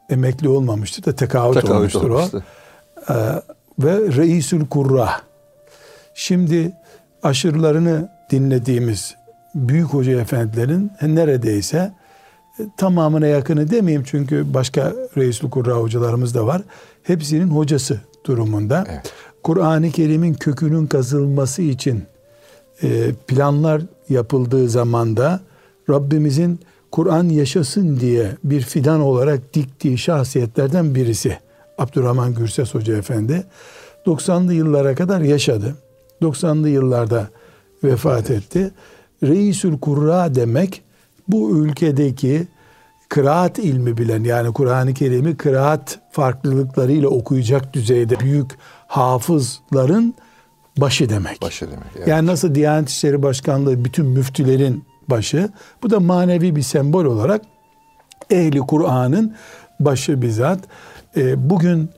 Emekli 0.09 0.49
olmamıştır 0.49 1.03
da 1.05 1.15
tekaüt, 1.15 1.53
Tekaüt 1.53 1.71
olmuştur 1.71 2.09
olmuştu. 2.09 2.43
o. 3.09 3.13
E, 3.13 3.15
ve 3.79 4.15
Reisül 4.17 4.65
Kurra. 4.65 5.09
Şimdi 6.13 6.71
aşırılarını 7.23 8.09
dinlediğimiz 8.31 9.15
büyük 9.55 9.87
hoca 9.87 10.21
efendilerin 10.21 10.91
neredeyse 11.01 11.93
e, 12.59 12.63
tamamına 12.77 13.27
yakını 13.27 13.71
demeyeyim 13.71 14.03
çünkü 14.07 14.53
başka 14.53 14.93
Reisül 15.17 15.49
Kurra 15.49 15.73
hocalarımız 15.73 16.35
da 16.35 16.45
var. 16.45 16.61
Hepsinin 17.03 17.47
hocası 17.47 18.01
durumunda. 18.25 18.85
Evet. 18.89 19.13
Kur'an-ı 19.43 19.91
Kerim'in 19.91 20.33
kökünün 20.33 20.87
kazılması 20.87 21.61
için 21.61 22.03
e, 22.83 23.11
planlar 23.27 23.81
yapıldığı 24.09 24.69
zamanda 24.69 25.39
Rabbimizin 25.89 26.59
Kur'an 26.91 27.29
yaşasın 27.29 27.99
diye 27.99 28.31
bir 28.43 28.61
fidan 28.61 29.01
olarak 29.01 29.53
diktiği 29.53 29.97
şahsiyetlerden 29.97 30.95
birisi. 30.95 31.39
Abdurrahman 31.77 32.33
Gürses 32.33 32.75
Hoca 32.75 32.97
Efendi 32.97 33.45
90'lı 34.05 34.53
yıllara 34.53 34.95
kadar 34.95 35.21
yaşadı. 35.21 35.75
90'lı 36.21 36.69
yıllarda 36.69 37.27
vefat 37.83 38.31
etti. 38.31 38.71
Reisül 39.23 39.79
Kurra 39.79 40.35
demek 40.35 40.83
bu 41.27 41.57
ülkedeki 41.57 42.47
kıraat 43.09 43.59
ilmi 43.59 43.97
bilen 43.97 44.23
yani 44.23 44.53
Kur'an-ı 44.53 44.93
Kerim'i 44.93 45.37
kıraat 45.37 45.99
farklılıklarıyla 46.11 47.09
okuyacak 47.09 47.73
düzeyde 47.73 48.19
büyük 48.19 48.51
hafızların 48.87 50.15
başı 50.77 51.09
demek. 51.09 51.41
Başı 51.41 51.71
demek. 51.71 51.87
evet. 51.97 52.07
Yani 52.07 52.27
nasıl 52.27 52.55
Diyanet 52.55 52.89
İşleri 52.89 53.23
Başkanlığı 53.23 53.85
bütün 53.85 54.05
müftülerin 54.05 54.83
başı. 55.07 55.49
Bu 55.83 55.89
da 55.89 55.99
manevi 55.99 56.55
bir 56.55 56.61
sembol 56.61 57.05
olarak 57.05 57.41
ehli 58.29 58.59
Kur'an'ın 58.59 59.35
başı 59.79 60.21
bizzat. 60.21 60.59
Ee, 61.15 61.49
bugün 61.49 61.89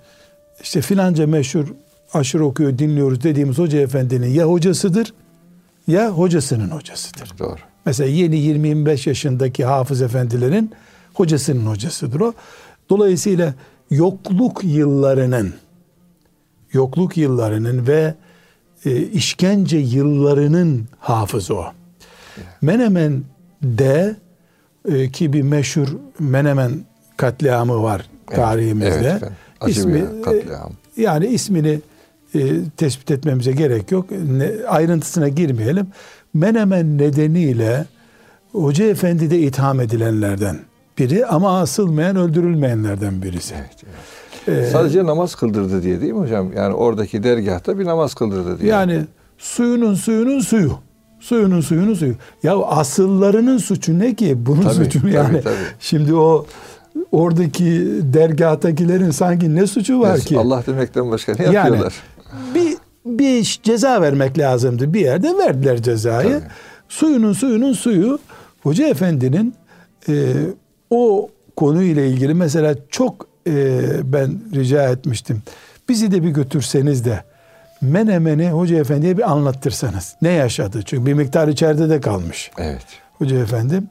işte 0.61 0.81
filanca 0.81 1.27
meşhur 1.27 1.73
aşırı 2.13 2.45
okuyor 2.45 2.77
dinliyoruz 2.77 3.23
dediğimiz 3.23 3.57
hoca 3.57 3.79
efendinin 3.79 4.27
ya 4.27 4.45
hocasıdır 4.45 5.13
ya 5.87 6.09
hocasının 6.09 6.69
hocasıdır. 6.69 7.31
Doğru. 7.39 7.59
Mesela 7.85 8.09
yeni 8.09 8.35
20-25 8.35 9.09
yaşındaki 9.09 9.65
hafız 9.65 10.01
efendilerin 10.01 10.71
hocasının 11.13 11.65
hocasıdır 11.65 12.19
o. 12.19 12.33
Dolayısıyla 12.89 13.53
yokluk 13.91 14.61
yıllarının 14.63 15.53
yokluk 16.73 17.17
yıllarının 17.17 17.87
ve 17.87 18.15
e, 18.85 19.01
işkence 19.01 19.77
yıllarının 19.77 20.87
hafızı 20.99 21.55
o. 21.55 21.65
Menemen'de 22.61 24.15
e, 24.85 25.11
ki 25.11 25.33
bir 25.33 25.41
meşhur 25.41 25.87
Menemen 26.19 26.71
katliamı 27.17 27.83
var 27.83 28.05
tarihimizde. 28.35 29.19
Evet. 29.21 29.31
Acı 29.61 29.79
İsmi, 29.79 29.93
bir 29.93 30.23
katliam. 30.23 30.71
e, 30.97 31.01
yani 31.01 31.27
ismini 31.27 31.79
e, 32.35 32.39
tespit 32.77 33.11
etmemize 33.11 33.51
gerek 33.51 33.91
yok. 33.91 34.05
Ne, 34.11 34.51
ayrıntısına 34.67 35.27
girmeyelim. 35.29 35.87
Menemen 36.33 36.97
nedeniyle 36.97 37.85
Hoca 38.51 38.85
Efendi 38.85 39.31
de 39.31 39.39
itham 39.39 39.79
edilenlerden 39.81 40.59
biri 40.97 41.25
ama 41.25 41.59
asılmayan 41.59 42.15
öldürülmeyenlerden 42.15 43.21
birisi. 43.21 43.55
Evet, 43.57 43.75
evet. 44.47 44.71
Sadece 44.71 45.05
namaz 45.05 45.35
kıldırdı 45.35 45.83
diye 45.83 46.01
değil 46.01 46.13
mi 46.13 46.19
hocam? 46.19 46.53
Yani 46.53 46.73
oradaki 46.73 47.23
dergahta 47.23 47.79
bir 47.79 47.85
namaz 47.85 48.13
kıldırdı 48.13 48.59
diye. 48.59 48.71
Yani 48.71 49.01
suyunun 49.37 49.93
suyunun 49.95 50.39
suyu. 50.39 50.71
Suyunun 51.19 51.61
suyunun 51.61 51.93
suyu. 51.93 52.13
Ya 52.43 52.57
asıllarının 52.57 53.57
suçu 53.57 53.99
ne 53.99 54.15
ki? 54.15 54.45
Bunun 54.45 54.61
Tabii, 54.61 54.73
suçu 54.73 55.01
tabii, 55.01 55.13
yani. 55.13 55.41
tabii. 55.41 55.53
Şimdi 55.79 56.13
o 56.15 56.45
oradaki 57.11 57.87
dergahtakilerin 58.03 59.11
sanki 59.11 59.55
ne 59.55 59.67
suçu 59.67 59.99
var 59.99 60.19
ki? 60.19 60.37
Allah 60.37 60.63
demekten 60.67 61.11
başka 61.11 61.33
ne 61.39 61.43
Yani 61.43 61.55
yapıyorlar? 61.55 61.93
bir 62.55 62.75
bir 63.05 63.59
ceza 63.63 64.01
vermek 64.01 64.37
lazımdı. 64.37 64.93
Bir 64.93 64.99
yerde 64.99 65.37
verdiler 65.37 65.81
cezayı. 65.81 66.29
Tabii. 66.39 66.43
Suyunun 66.89 67.33
suyunun 67.33 67.73
suyu 67.73 68.19
Hoca 68.63 68.87
Efendi'nin 68.87 69.53
e, 70.09 70.33
o 70.89 71.29
konuyla 71.55 72.03
ilgili 72.03 72.33
mesela 72.33 72.75
çok 72.89 73.27
e, 73.47 73.81
ben 74.03 74.39
rica 74.55 74.89
etmiştim. 74.89 75.41
Bizi 75.89 76.11
de 76.11 76.23
bir 76.23 76.29
götürseniz 76.29 77.05
de 77.05 77.23
Menemen'i 77.81 78.49
Hoca 78.49 78.77
Efendi'ye 78.77 79.17
bir 79.17 79.31
anlattırsanız. 79.31 80.15
Ne 80.21 80.29
yaşadı? 80.29 80.81
Çünkü 80.85 81.05
bir 81.05 81.13
miktar 81.13 81.47
içeride 81.47 81.89
de 81.89 82.01
kalmış 82.01 82.51
Evet. 82.57 82.85
Hoca 83.17 83.37
Efendi. 83.39 83.81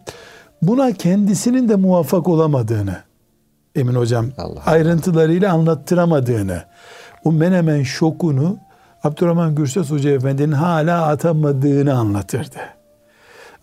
Buna 0.62 0.92
kendisinin 0.92 1.68
de 1.68 1.74
muvaffak 1.76 2.28
olamadığını 2.28 2.96
Emin 3.76 3.94
Hocam 3.94 4.26
Allah. 4.38 4.60
ayrıntılarıyla 4.66 5.52
anlattıramadığını 5.52 6.62
o 7.24 7.32
Menemen 7.32 7.82
şokunu 7.82 8.58
Abdurrahman 9.04 9.54
Gürses 9.54 9.90
Hoca 9.90 10.10
Efendi'nin 10.10 10.52
hala 10.52 11.06
atamadığını 11.06 11.94
anlatırdı. 11.94 12.56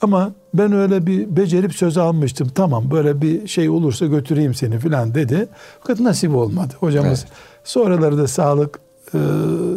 Ama 0.01 0.31
ben 0.53 0.71
öyle 0.73 1.05
bir 1.08 1.36
becerip 1.36 1.73
söz 1.75 1.97
almıştım. 1.97 2.47
Tamam 2.55 2.91
böyle 2.91 3.21
bir 3.21 3.47
şey 3.47 3.69
olursa 3.69 4.05
götüreyim 4.05 4.53
seni 4.53 4.79
filan 4.79 5.15
dedi. 5.15 5.47
Fakat 5.79 5.99
nasip 5.99 6.36
olmadı. 6.36 6.73
Hocamız 6.79 7.19
Evet. 7.19 7.34
sonraları 7.63 8.17
da 8.17 8.27
sağlık 8.27 8.79
e, 9.13 9.19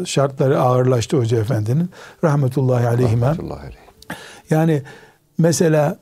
şartları 0.07 0.61
ağırlaştı 0.61 1.16
Hoca 1.16 1.38
Efendi'nin. 1.38 1.90
Rahmetullahi 2.24 2.87
aleyhime. 2.88 3.26
Rahmetullahi 3.26 3.61
aleyh. 3.61 3.76
Yani 4.50 4.83
mesela 5.38 5.96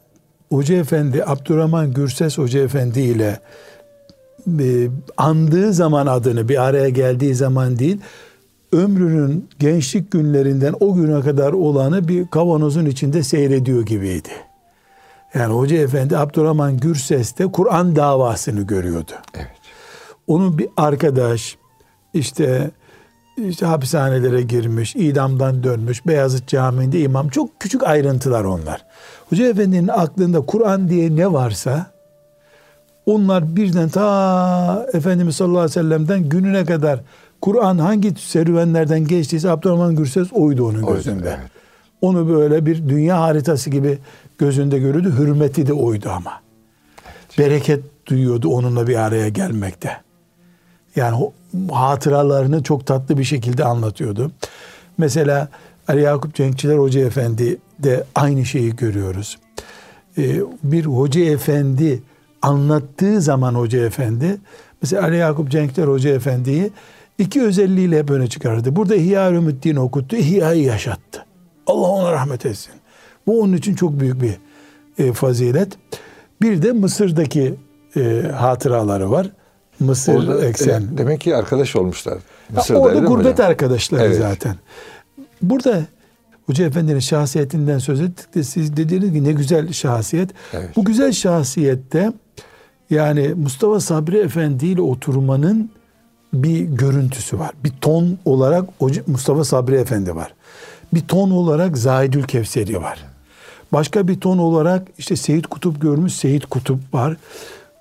Hoca 0.48 0.74
Efendi, 0.74 1.24
Abdurrahman 1.24 1.92
Gürses 1.92 2.38
Hoca 2.38 2.60
Efendi 2.60 3.00
ile 3.00 3.40
e, 4.60 4.88
andığı 5.16 5.72
zaman 5.72 6.06
adını 6.06 6.48
bir 6.48 6.62
araya 6.62 6.88
geldiği 6.88 7.34
zaman 7.34 7.78
değil, 7.78 8.00
ömrünün 8.72 9.48
gençlik 9.58 10.10
günlerinden 10.10 10.74
o 10.80 10.94
güne 10.94 11.20
kadar 11.20 11.52
olanı 11.52 12.08
bir 12.08 12.26
kavanozun 12.26 12.86
içinde 12.86 13.22
seyrediyor 13.22 13.86
gibiydi. 13.86 14.30
Yani 15.34 15.54
Hoca 15.54 15.76
Efendi 15.76 16.18
Abdurrahman 16.18 16.76
Gürses'te 16.76 17.46
Kur'an 17.46 17.96
davasını 17.96 18.62
görüyordu. 18.62 19.12
Evet. 19.34 19.50
Onun 20.26 20.58
bir 20.58 20.68
arkadaş 20.76 21.56
işte 22.14 22.70
işte 23.36 23.66
hapishanelere 23.66 24.42
girmiş, 24.42 24.96
idamdan 24.96 25.62
dönmüş, 25.62 26.06
Beyazıt 26.06 26.48
Camii'nde 26.48 27.00
imam. 27.00 27.28
Çok 27.28 27.60
küçük 27.60 27.84
ayrıntılar 27.84 28.44
onlar. 28.44 28.84
Hoca 29.30 29.48
Efendi'nin 29.48 29.88
aklında 29.88 30.40
Kur'an 30.40 30.88
diye 30.88 31.16
ne 31.16 31.32
varsa 31.32 31.86
onlar 33.06 33.56
birden 33.56 33.88
ta 33.88 34.86
Efendimiz 34.92 35.36
sallallahu 35.36 35.58
aleyhi 35.58 35.70
ve 35.70 35.82
sellem'den 35.82 36.28
gününe 36.28 36.64
kadar 36.64 37.00
Kur'an 37.40 37.78
hangi 37.78 38.14
serüvenlerden 38.14 39.04
geçtiyse 39.06 39.50
Abdurrahman 39.50 39.96
Gürses 39.96 40.32
oydu 40.32 40.68
onun 40.68 40.86
gözünde. 40.86 41.28
evet. 41.28 41.50
Onu 42.00 42.28
böyle 42.28 42.66
bir 42.66 42.88
dünya 42.88 43.20
haritası 43.20 43.70
gibi 43.70 43.98
gözünde 44.38 44.78
görüyordu. 44.78 45.14
Hürmeti 45.18 45.66
de 45.66 45.72
oydu 45.72 46.10
ama. 46.10 46.32
Bereket 47.38 47.84
duyuyordu 48.06 48.48
onunla 48.48 48.86
bir 48.86 48.96
araya 48.96 49.28
gelmekte. 49.28 49.96
Yani 50.96 51.30
hatıralarını 51.72 52.62
çok 52.62 52.86
tatlı 52.86 53.18
bir 53.18 53.24
şekilde 53.24 53.64
anlatıyordu. 53.64 54.30
Mesela 54.98 55.48
Ali 55.88 56.02
Yakup 56.02 56.34
Cenkçiler 56.34 56.76
Hoca 56.78 57.00
Efendi 57.00 57.58
de 57.78 58.04
aynı 58.14 58.44
şeyi 58.44 58.76
görüyoruz. 58.76 59.38
Ee, 60.18 60.40
bir 60.62 60.84
Hoca 60.84 61.20
Efendi 61.24 62.02
anlattığı 62.42 63.20
zaman 63.20 63.54
Hoca 63.54 63.86
Efendi 63.86 64.38
mesela 64.82 65.02
Ali 65.02 65.16
Yakup 65.16 65.50
Cenkçiler 65.50 65.86
Hoca 65.86 66.10
Efendi'yi 66.10 66.70
iki 67.18 67.42
özelliğiyle 67.42 67.98
hep 67.98 68.10
öne 68.10 68.26
çıkardı. 68.26 68.76
Burada 68.76 68.96
İhya 68.96 69.30
Ülümüddin 69.30 69.76
okuttu, 69.76 70.16
İhya'yı 70.16 70.62
yaşattı. 70.62 71.24
Allah 71.66 71.88
ona 71.88 72.12
rahmet 72.12 72.46
etsin. 72.46 72.72
Bu 73.26 73.40
onun 73.42 73.52
için 73.52 73.74
çok 73.74 74.00
büyük 74.00 74.22
bir 74.22 74.38
e, 75.04 75.12
fazilet. 75.12 75.68
Bir 76.42 76.62
de 76.62 76.72
Mısır'daki 76.72 77.54
e, 77.96 78.22
hatıraları 78.36 79.10
var. 79.10 79.30
Mısır 79.80 80.14
Orada, 80.14 80.46
eksen. 80.46 80.80
e, 80.80 80.98
demek 80.98 81.20
ki 81.20 81.36
arkadaş 81.36 81.76
olmuşlar. 81.76 82.14
Ya 82.14 82.20
Mısır'da 82.56 82.78
orada 82.78 82.90
öyle 82.90 83.00
mi 83.00 83.06
gurbet 83.06 83.40
arkadaşları 83.40 84.02
Evet. 84.04 84.18
zaten. 84.18 84.56
Burada 85.42 85.82
Hoca 86.46 86.64
Efendi'nin 86.64 86.98
şahsiyetinden 86.98 87.78
söz 87.78 88.00
ettik 88.00 88.34
de 88.34 88.44
siz 88.44 88.76
dediğiniz 88.76 89.12
gibi 89.12 89.24
ne 89.24 89.32
güzel 89.32 89.72
şahsiyet. 89.72 90.30
Evet. 90.52 90.76
Bu 90.76 90.84
güzel 90.84 91.12
şahsiyette 91.12 92.12
yani 92.90 93.28
Mustafa 93.28 93.80
Sabri 93.80 94.18
Efendi 94.18 94.66
ile 94.66 94.80
oturmanın 94.80 95.70
bir 96.32 96.60
görüntüsü 96.60 97.38
var. 97.38 97.50
Bir 97.64 97.72
ton 97.80 98.18
olarak 98.24 98.64
Mustafa 99.06 99.44
Sabri 99.44 99.74
Efendi 99.74 100.16
var. 100.16 100.34
Bir 100.94 101.00
ton 101.00 101.30
olarak 101.30 101.78
Zahidül 101.78 102.22
Kevseri 102.22 102.82
var. 102.82 103.04
Başka 103.72 104.08
bir 104.08 104.20
ton 104.20 104.38
olarak 104.38 104.88
işte 104.98 105.16
Seyit 105.16 105.46
Kutup 105.46 105.80
görmüş 105.80 106.12
Seyit 106.12 106.46
Kutup 106.46 106.94
var. 106.94 107.16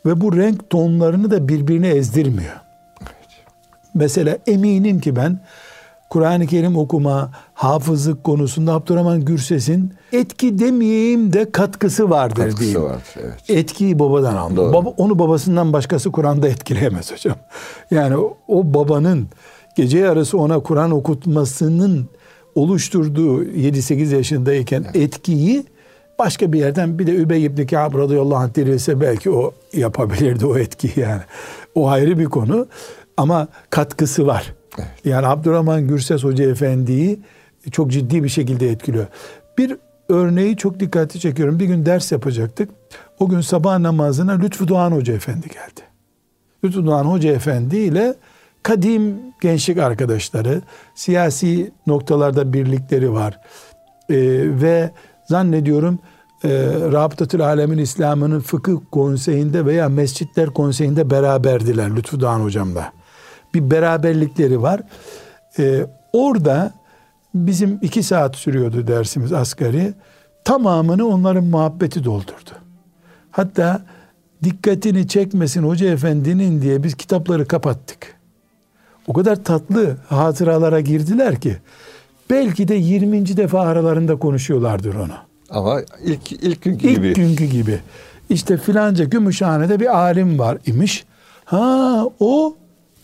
Ve 0.05 0.21
bu 0.21 0.37
renk 0.37 0.69
tonlarını 0.69 1.31
da 1.31 1.47
birbirine 1.47 1.89
ezdirmiyor. 1.89 2.55
Mesela 3.93 4.37
eminim 4.47 4.99
ki 4.99 5.15
ben 5.15 5.39
Kur'an-ı 6.09 6.47
Kerim 6.47 6.77
okuma, 6.77 7.31
hafızlık 7.53 8.23
konusunda 8.23 8.73
Abdurrahman 8.73 9.25
Gürses'in 9.25 9.93
etki 10.11 10.59
demeyeyim 10.59 11.33
de 11.33 11.51
katkısı 11.51 12.09
vardır 12.09 12.35
Katkısı 12.35 12.59
diyeyim. 12.59 12.83
vardır, 12.83 13.15
evet. 13.23 13.49
Etkiyi 13.49 13.99
babadan 13.99 14.35
aldı. 14.35 14.55
Doğru. 14.55 14.73
Baba, 14.73 14.89
onu 14.89 15.19
babasından 15.19 15.73
başkası 15.73 16.11
Kur'an'da 16.11 16.47
etkileyemez 16.47 17.11
hocam. 17.11 17.35
Yani 17.91 18.17
o, 18.47 18.73
babanın 18.73 19.27
gece 19.75 19.97
yarısı 19.99 20.37
ona 20.37 20.59
Kur'an 20.59 20.91
okutmasının 20.91 22.09
oluşturduğu 22.55 23.43
7-8 23.43 24.15
yaşındayken 24.15 24.85
etkiyi 24.93 25.65
başka 26.19 26.53
bir 26.53 26.59
yerden 26.59 26.99
bir 26.99 27.07
de 27.07 27.11
Übey 27.15 27.45
ibn 27.45 27.65
Ka'b 27.65 27.97
radıyallahu 27.97 28.37
anh 28.37 28.53
dirilse 28.55 29.01
belki 29.01 29.31
o 29.31 29.53
yapabilirdi 29.73 30.45
o 30.45 30.57
etkiyi 30.57 30.93
yani. 30.99 31.21
O 31.75 31.89
ayrı 31.89 32.19
bir 32.19 32.25
konu 32.25 32.67
ama 33.17 33.47
katkısı 33.69 34.27
var. 34.27 34.54
Yani 35.05 35.27
Abdurrahman 35.27 35.87
Gürses 35.87 36.23
Hoca 36.23 36.49
Efendi'yi 36.49 37.19
çok 37.71 37.91
ciddi 37.91 38.23
bir 38.23 38.29
şekilde 38.29 38.69
etkiliyor. 38.69 39.07
Bir 39.57 39.77
örneği 40.09 40.57
çok 40.57 40.79
dikkatli 40.79 41.19
çekiyorum. 41.19 41.59
Bir 41.59 41.65
gün 41.65 41.85
ders 41.85 42.11
yapacaktık. 42.11 42.69
O 43.19 43.29
gün 43.29 43.41
sabah 43.41 43.79
namazına 43.79 44.31
Lütfü 44.31 44.67
Doğan 44.67 44.91
Hoca 44.91 45.13
Efendi 45.13 45.47
geldi. 45.47 45.81
Lütfü 46.63 46.85
Doğan 46.85 47.05
Hoca 47.05 47.31
Efendi 47.31 47.77
ile 47.77 48.15
kadim 48.63 49.17
gençlik 49.41 49.77
arkadaşları, 49.77 50.61
siyasi 50.95 51.71
noktalarda 51.87 52.53
birlikleri 52.53 53.11
var. 53.11 53.39
Ee, 54.09 54.15
ve 54.61 54.91
zannediyorum 55.25 55.99
e, 56.43 56.49
Rabıtatül 56.91 57.41
Alemin 57.45 57.77
İslam'ının 57.77 58.39
fıkıh 58.39 58.77
konseyinde 58.91 59.65
veya 59.65 59.89
mescitler 59.89 60.49
konseyinde 60.49 61.09
beraberdiler 61.09 61.95
Lütfü 61.95 62.19
Doğan 62.19 62.39
hocamla. 62.39 62.91
Bir 63.55 63.71
beraberlikleri 63.71 64.61
var. 64.61 64.81
Ee, 65.59 65.85
orada 66.13 66.73
bizim 67.35 67.79
iki 67.81 68.03
saat 68.03 68.35
sürüyordu 68.35 68.87
dersimiz 68.87 69.33
asgari. 69.33 69.93
Tamamını 70.43 71.07
onların 71.07 71.43
muhabbeti 71.43 72.03
doldurdu. 72.03 72.51
Hatta 73.31 73.81
dikkatini 74.43 75.07
çekmesin 75.07 75.63
hoca 75.63 75.87
efendinin 75.89 76.61
diye 76.61 76.83
biz 76.83 76.95
kitapları 76.95 77.47
kapattık. 77.47 78.15
O 79.07 79.13
kadar 79.13 79.43
tatlı 79.43 79.97
hatıralara 80.09 80.79
girdiler 80.79 81.39
ki 81.41 81.57
belki 82.29 82.67
de 82.67 82.75
20. 82.75 83.37
defa 83.37 83.59
aralarında 83.61 84.15
konuşuyorlardır 84.15 84.95
onu. 84.95 85.13
Ama 85.49 85.81
ilk 86.03 86.31
ilk 86.31 86.61
günkü 86.61 86.87
İlk 86.87 86.95
gibi. 86.95 87.13
günkü 87.13 87.45
gibi. 87.45 87.79
İşte 88.29 88.57
filanca 88.57 89.03
Gümüşhane'de 89.05 89.79
bir 89.79 89.97
alim 89.97 90.39
var 90.39 90.57
imiş. 90.65 91.05
Ha 91.45 92.03
o 92.19 92.55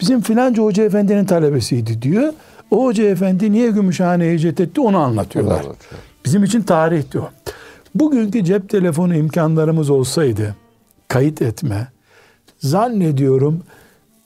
bizim 0.02 0.22
filanca 0.22 0.64
hoca 0.64 0.84
efendinin 0.84 1.26
talebesiydi 1.26 2.02
diyor. 2.02 2.34
O 2.72 2.86
hoca 2.86 3.04
efendi 3.04 3.52
niye 3.52 3.72
Gümüşhane'ye 3.72 4.34
hicret 4.34 4.60
etti 4.60 4.82
onu 4.82 4.98
anlatıyorlar. 4.98 5.66
Bizim 6.26 6.44
için 6.44 6.62
tarihti 6.62 7.20
o. 7.20 7.30
Bugünkü 7.96 8.44
cep 8.44 8.70
telefonu 8.70 9.16
imkanlarımız 9.16 9.90
olsaydı 9.90 10.56
kayıt 11.08 11.42
etme 11.42 11.88
zannediyorum 12.60 13.64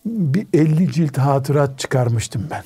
bir 0.05 0.47
50 0.53 0.91
cilt 0.91 1.17
hatırat 1.17 1.79
çıkarmıştım 1.79 2.47
ben. 2.51 2.63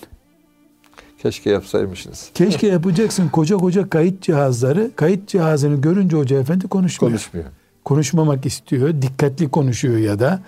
Keşke 1.21 1.49
yapsaymışsınız. 1.49 2.31
Keşke 2.33 2.67
yapacaksın 2.77 3.29
koca 3.29 3.57
koca 3.57 3.89
kayıt 3.89 4.21
cihazları. 4.21 4.91
Kayıt 4.95 5.27
cihazını 5.27 5.81
görünce 5.81 6.17
hoca 6.17 6.39
efendi 6.39 6.67
konuşmuyor. 6.67 7.11
Konuşmuyor. 7.11 7.47
Konuşmamak 7.85 8.45
istiyor. 8.45 9.01
Dikkatli 9.01 9.49
konuşuyor 9.49 9.97
ya 9.97 10.19
da. 10.19 10.39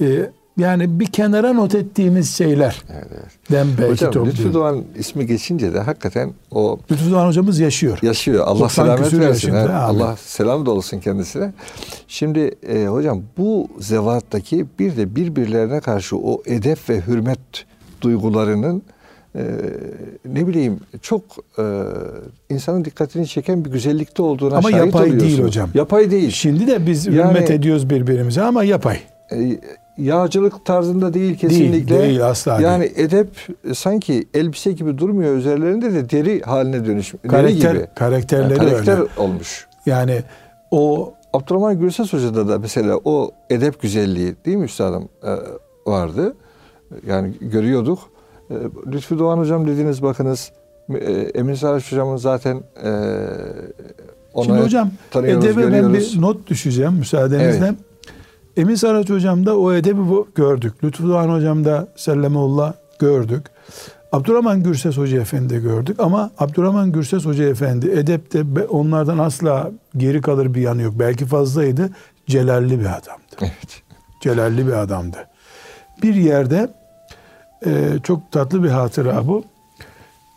Ee, 0.00 0.30
yani 0.58 1.00
bir 1.00 1.06
kenara 1.06 1.52
not 1.52 1.74
ettiğimiz 1.74 2.34
şeyler. 2.36 2.82
Evet, 2.92 3.06
evet. 3.50 3.66
Belki 3.78 3.90
Hocam 3.92 4.12
topluyorum. 4.12 4.30
Lütfü 4.30 4.54
Doğan 4.54 4.84
ismi 4.98 5.26
geçince 5.26 5.74
de 5.74 5.80
hakikaten 5.80 6.32
o 6.50 6.78
Lütfü 6.90 7.10
Doğan 7.10 7.26
hocamız 7.26 7.58
yaşıyor. 7.58 7.98
yaşıyor. 8.02 8.44
Allah 8.46 8.60
90 8.60 8.84
selamet 8.84 9.02
versin. 9.04 9.22
yaşında, 9.22 9.74
ha. 9.74 9.82
Allah 9.82 10.16
selam 10.16 10.66
da 10.66 10.70
olsun 10.70 10.98
kendisine. 11.00 11.52
Şimdi 12.08 12.54
e, 12.68 12.86
hocam 12.86 13.22
bu 13.38 13.68
zevattaki 13.80 14.66
bir 14.78 14.96
de 14.96 15.16
birbirlerine 15.16 15.80
karşı 15.80 16.16
o 16.16 16.42
edep 16.46 16.90
ve 16.90 17.00
hürmet 17.06 17.38
duygularının 18.00 18.82
e, 19.36 19.42
ne 20.24 20.46
bileyim 20.46 20.80
çok 21.02 21.22
e, 21.58 21.62
insanın 22.50 22.84
dikkatini 22.84 23.26
çeken 23.26 23.64
bir 23.64 23.70
güzellikte 23.70 24.22
olduğuna 24.22 24.56
Ama 24.56 24.70
şahit 24.70 24.86
yapay 24.86 25.04
değil 25.10 25.16
oluyorsun. 25.22 25.44
hocam. 25.44 25.70
Yapay 25.74 26.10
değil. 26.10 26.30
Şimdi 26.30 26.66
de 26.66 26.86
biz 26.86 27.06
Yani- 27.06 27.16
hürmet 27.30 27.50
ediyoruz 27.50 27.90
birbirimize 27.90 28.42
ama 28.42 28.64
yapay. 28.64 28.98
E, 29.32 29.36
yağcılık 29.98 30.64
tarzında 30.64 31.14
değil 31.14 31.38
kesinlikle. 31.38 32.02
değil, 32.02 32.26
asla 32.26 32.60
Yani 32.60 32.92
edep 32.96 33.28
e, 33.70 33.74
sanki 33.74 34.28
elbise 34.34 34.72
gibi 34.72 34.98
durmuyor 34.98 35.36
üzerlerinde 35.36 35.94
de 35.94 36.10
deri 36.10 36.42
haline 36.42 36.86
dönüş. 36.86 37.14
Karakter, 37.28 37.74
gibi. 37.74 37.86
karakterleri 37.94 38.58
Yani 38.58 38.70
karakter 38.70 38.98
öyle. 38.98 39.10
olmuş. 39.16 39.66
Yani 39.86 40.22
o 40.70 41.14
Abdurrahman 41.32 41.78
Gürses 41.78 42.12
Hoca'da 42.12 42.48
da 42.48 42.58
mesela 42.58 43.00
o 43.04 43.30
edep 43.50 43.82
güzelliği 43.82 44.34
değil 44.46 44.56
mi 44.56 44.64
üstadım 44.64 45.08
e, 45.22 45.30
vardı. 45.90 46.36
Yani 47.06 47.34
görüyorduk. 47.40 47.98
E, 48.50 48.54
Lütfü 48.92 49.18
Doğan 49.18 49.38
Hocam 49.38 49.66
dediğiniz 49.68 50.02
bakınız 50.02 50.52
Emin 51.34 51.54
Saraç 51.54 51.92
Hocam'ın 51.92 52.16
zaten 52.16 52.56
e, 52.84 52.90
onu 54.34 54.44
Şimdi 54.44 54.60
hocam 54.60 54.90
edebe 55.14 55.72
ben 55.72 55.94
bir 55.94 56.20
not 56.20 56.46
düşeceğim 56.46 56.92
müsaadenizle. 56.92 57.66
Evet. 57.66 57.74
Emin 58.56 58.74
Saraç 58.74 59.10
hocamda 59.10 59.58
o 59.58 59.72
edebi 59.72 60.00
bu- 60.08 60.28
gördük. 60.34 60.84
Lütfü 60.84 61.08
Doğan 61.08 61.28
hocamda 61.28 61.88
Sellemeullah 61.96 62.72
gördük. 62.98 63.46
Abdurrahman 64.12 64.62
Gürses 64.62 64.96
Hoca 64.96 65.20
Efendi 65.20 65.54
de 65.54 65.58
gördük 65.60 66.00
ama 66.00 66.30
Abdurrahman 66.38 66.92
Gürses 66.92 67.24
Hoca 67.24 67.44
Efendi 67.44 67.90
edepte 67.90 68.42
onlardan 68.68 69.18
asla 69.18 69.70
geri 69.96 70.20
kalır 70.20 70.54
bir 70.54 70.60
yanı 70.60 70.82
yok. 70.82 70.94
Belki 70.98 71.26
fazlaydı. 71.26 71.90
Celalli 72.26 72.80
bir 72.80 72.84
adamdı. 72.84 73.36
Evet. 73.40 73.82
Celalli 74.20 74.66
bir 74.66 74.72
adamdı. 74.72 75.16
Bir 76.02 76.14
yerde 76.14 76.74
e, 77.66 77.88
çok 78.02 78.32
tatlı 78.32 78.62
bir 78.64 78.68
hatıra 78.68 79.26
bu. 79.26 79.44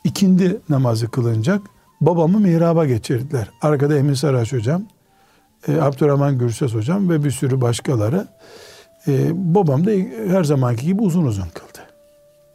İkindi 0.03 0.57
namazı 0.69 1.07
kılınacak. 1.11 1.61
Babamı 2.01 2.39
mihraba 2.39 2.85
geçirdiler. 2.85 3.49
Arkada 3.61 3.97
Emin 3.97 4.13
Saraç 4.13 4.53
hocam. 4.53 4.83
E, 5.67 5.81
Abdurrahman 5.81 6.37
Gürses 6.37 6.73
hocam 6.73 7.09
ve 7.09 7.23
bir 7.23 7.31
sürü 7.31 7.61
başkaları. 7.61 8.27
E, 9.07 9.31
babam 9.33 9.85
da 9.85 9.91
her 10.31 10.43
zamanki 10.43 10.85
gibi 10.85 11.01
uzun 11.01 11.25
uzun 11.25 11.47
kıldı. 11.53 11.79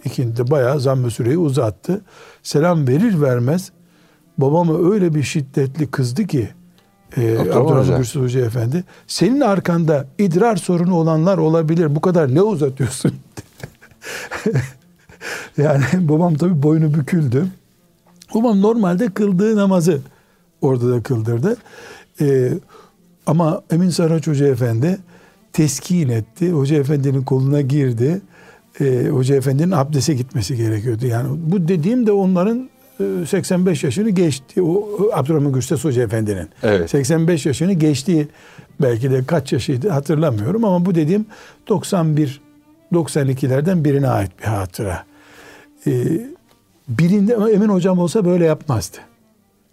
İkindi 0.04 0.50
bayağı 0.50 0.80
zamm-ı 0.80 1.10
süreyi 1.10 1.38
uzattı. 1.38 2.00
Selam 2.42 2.88
verir 2.88 3.20
vermez 3.20 3.72
babama 4.38 4.92
öyle 4.92 5.14
bir 5.14 5.22
şiddetli 5.22 5.90
kızdı 5.90 6.26
ki 6.26 6.48
e, 7.16 7.38
Abdurrahman 7.38 7.96
Gürses 7.96 8.22
Hoca 8.22 8.40
Efendi 8.40 8.84
senin 9.06 9.40
arkanda 9.40 10.06
idrar 10.18 10.56
sorunu 10.56 10.94
olanlar 10.94 11.38
olabilir 11.38 11.94
bu 11.94 12.00
kadar 12.00 12.34
ne 12.34 12.42
uzatıyorsun 12.42 13.12
yani 15.56 15.84
babam 15.94 16.34
tabi 16.34 16.62
boynu 16.62 16.94
büküldü 16.94 17.46
babam 18.34 18.62
normalde 18.62 19.10
kıldığı 19.10 19.56
namazı 19.56 20.00
orada 20.60 20.90
da 20.90 21.02
kıldırdı 21.02 21.56
e, 22.20 22.52
ama 23.26 23.62
Emin 23.70 23.88
Sarıç 23.88 24.26
Hoca 24.26 24.46
Efendi 24.46 24.98
teskin 25.52 26.08
etti 26.08 26.52
Hoca 26.52 26.76
Efendi'nin 26.76 27.22
koluna 27.22 27.60
girdi 27.60 28.20
e, 28.80 29.08
Hoca 29.08 29.36
Efendi'nin 29.36 29.70
abdese 29.70 30.14
gitmesi 30.14 30.56
gerekiyordu 30.56 31.06
yani 31.06 31.28
bu 31.46 31.68
dediğim 31.68 32.06
de 32.06 32.12
onların 32.12 32.68
85 33.26 33.84
yaşını 33.84 34.10
geçti. 34.10 34.62
O 34.62 34.88
Abdurrahman 35.12 35.52
Gürses 35.52 35.84
Hoca 35.84 36.02
Efendi'nin. 36.02 36.48
Evet. 36.62 36.90
85 36.90 37.46
yaşını 37.46 37.72
geçtiği 37.72 38.28
belki 38.80 39.10
de 39.10 39.24
kaç 39.24 39.52
yaşıydı 39.52 39.88
hatırlamıyorum 39.88 40.64
ama 40.64 40.86
bu 40.86 40.94
dediğim 40.94 41.26
91 41.68 42.40
92'lerden 42.92 43.84
birine 43.84 44.08
ait 44.08 44.30
bir 44.38 44.44
hatıra. 44.44 45.04
Ee, 45.86 45.92
birinde 46.88 47.32
Emin 47.52 47.68
hocam 47.68 47.98
olsa 47.98 48.24
böyle 48.24 48.44
yapmazdı. 48.44 48.96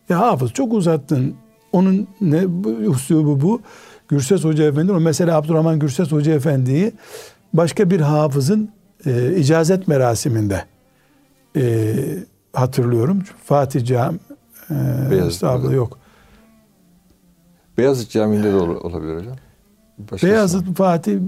Ya 0.10 0.20
hafız 0.20 0.52
çok 0.52 0.74
uzattın. 0.74 1.36
Onun 1.72 2.08
ne 2.22 2.46
üslubu 2.92 3.42
bu. 3.42 3.62
Gürses 4.08 4.44
Hoca 4.44 4.64
Efendi 4.64 4.92
o 4.92 5.00
mesela 5.00 5.38
Abdurrahman 5.38 5.80
Gürses 5.80 6.12
Hoca 6.12 6.34
Efendi'yi 6.34 6.94
başka 7.54 7.90
bir 7.90 8.00
hafızın 8.00 8.70
e, 9.06 9.36
icazet 9.36 9.88
merasiminde 9.88 10.66
e, 11.56 11.96
hatırlıyorum. 12.54 13.24
Fatih 13.46 13.86
Cam 13.86 14.20
e, 14.70 15.16
estağfurullah 15.28 15.74
yok. 15.74 16.00
Beyazıt 17.78 18.12
Camii'nde 18.12 18.52
de 18.52 18.56
olabilir 18.56 19.16
hocam. 19.16 19.36
Başka 20.12 20.28
Beyazıt 20.28 20.66
sonra. 20.66 20.76
Fatih 20.76 21.20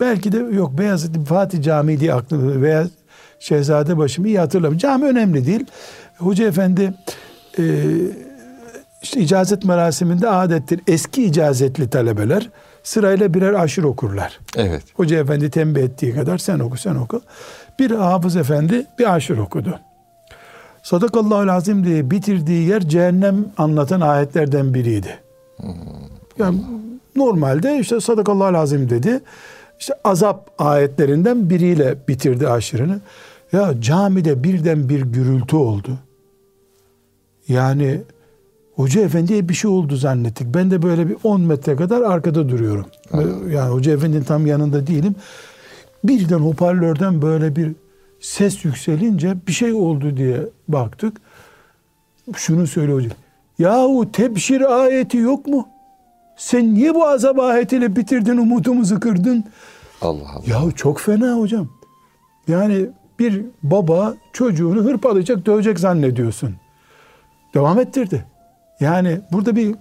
belki 0.00 0.32
de 0.32 0.38
yok 0.38 0.78
Beyazıt 0.78 1.26
Fatih 1.26 1.62
Camii 1.62 2.00
diye 2.00 2.14
aklımda 2.14 2.60
veya 2.60 2.88
Şehzade 3.38 3.98
başımı 3.98 4.28
iyi 4.28 4.38
hatırlamıyorum. 4.38 4.78
Cami 4.78 5.04
önemli 5.04 5.46
değil. 5.46 5.64
Hoca 6.18 6.46
Efendi 6.46 6.94
e, 7.58 7.62
işte 9.02 9.20
icazet 9.20 9.64
merasiminde 9.64 10.28
adettir. 10.28 10.80
Eski 10.86 11.24
icazetli 11.24 11.90
talebeler 11.90 12.50
sırayla 12.82 13.34
birer 13.34 13.52
aşır 13.54 13.84
okurlar. 13.84 14.40
Evet. 14.56 14.82
Hoca 14.94 15.18
Efendi 15.18 15.50
tembih 15.50 15.82
ettiği 15.82 16.14
kadar 16.14 16.38
sen 16.38 16.58
oku 16.58 16.76
sen 16.76 16.94
oku. 16.94 17.22
Bir 17.78 17.90
hafız 17.90 18.36
efendi 18.36 18.86
bir 18.98 19.14
aşır 19.14 19.38
okudu. 19.38 19.80
Sadakallahu 20.82 21.52
azim 21.52 21.84
diye 21.84 22.10
bitirdiği 22.10 22.68
yer 22.68 22.80
cehennem 22.80 23.44
anlatan 23.58 24.00
ayetlerden 24.00 24.74
biriydi. 24.74 25.18
Yani 26.38 26.60
normalde 27.16 27.78
işte 27.78 28.00
sadakallahu 28.00 28.58
azim 28.58 28.90
dedi. 28.90 29.20
İşte 29.78 29.94
azap 30.04 30.50
ayetlerinden 30.58 31.50
biriyle 31.50 31.96
bitirdi 32.08 32.48
aşırını. 32.48 33.00
Ya 33.52 33.80
camide 33.80 34.44
birden 34.44 34.88
bir 34.88 35.00
gürültü 35.00 35.56
oldu. 35.56 35.98
Yani 37.48 38.00
Hoca 38.76 39.00
Efendi'ye 39.00 39.48
bir 39.48 39.54
şey 39.54 39.70
oldu 39.70 39.96
zannettik. 39.96 40.46
Ben 40.54 40.70
de 40.70 40.82
böyle 40.82 41.08
bir 41.08 41.16
10 41.24 41.40
metre 41.40 41.76
kadar 41.76 42.02
arkada 42.02 42.48
duruyorum. 42.48 42.86
Allah. 43.12 43.52
Yani 43.52 43.72
Hoca 43.72 43.92
Efendi'nin 43.92 44.24
tam 44.24 44.46
yanında 44.46 44.86
değilim. 44.86 45.14
Birden 46.04 46.38
hoparlörden 46.38 47.22
böyle 47.22 47.56
bir 47.56 47.72
ses 48.20 48.64
yükselince 48.64 49.36
bir 49.46 49.52
şey 49.52 49.72
oldu 49.72 50.16
diye 50.16 50.40
baktık. 50.68 51.16
Şunu 52.34 52.66
söyle 52.66 52.92
hocam. 52.92 53.12
Yahu 53.58 54.12
tebşir 54.12 54.80
ayeti 54.82 55.16
yok 55.16 55.46
mu? 55.46 55.68
Sen 56.36 56.74
niye 56.74 56.94
bu 56.94 57.06
azap 57.06 57.38
ayetiyle 57.38 57.96
bitirdin 57.96 58.36
umutumuzu 58.36 59.00
kırdın? 59.00 59.44
Allah 60.02 60.30
Allah. 60.34 60.42
Yahu 60.46 60.74
çok 60.74 61.00
fena 61.00 61.38
hocam. 61.38 61.68
Yani 62.48 62.86
bir 63.18 63.42
baba 63.62 64.14
çocuğunu 64.32 64.84
hırpalayacak, 64.84 65.46
dövecek 65.46 65.78
zannediyorsun. 65.78 66.54
Devam 67.54 67.80
ettirdi. 67.80 68.24
Yani 68.80 69.20
burada 69.32 69.56
bir 69.56 69.74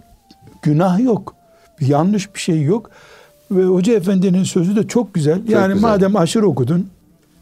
günah 0.61 0.99
yok. 0.99 1.35
Bir 1.79 1.87
yanlış 1.87 2.35
bir 2.35 2.39
şey 2.39 2.63
yok. 2.63 2.89
Ve 3.51 3.63
Hoca 3.65 3.93
Efendi'nin 3.93 4.43
sözü 4.43 4.75
de 4.75 4.87
çok 4.87 5.13
güzel. 5.13 5.37
Çok 5.37 5.49
yani 5.49 5.73
güzel. 5.73 5.89
madem 5.89 6.15
aşırı 6.15 6.47
okudun, 6.47 6.89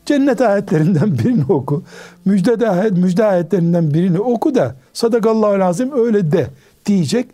Cennet 0.05 0.41
ayetlerinden 0.41 1.11
birini 1.19 1.43
oku. 1.49 1.83
Müjde, 2.25 2.69
ayet, 2.69 2.91
müjde 2.91 3.25
ayetlerinden 3.25 3.93
birini 3.93 4.19
oku 4.19 4.55
da 4.55 4.75
sadakallahu 4.93 5.59
lazım 5.59 5.91
öyle 5.93 6.31
de 6.31 6.47
diyecek 6.85 7.27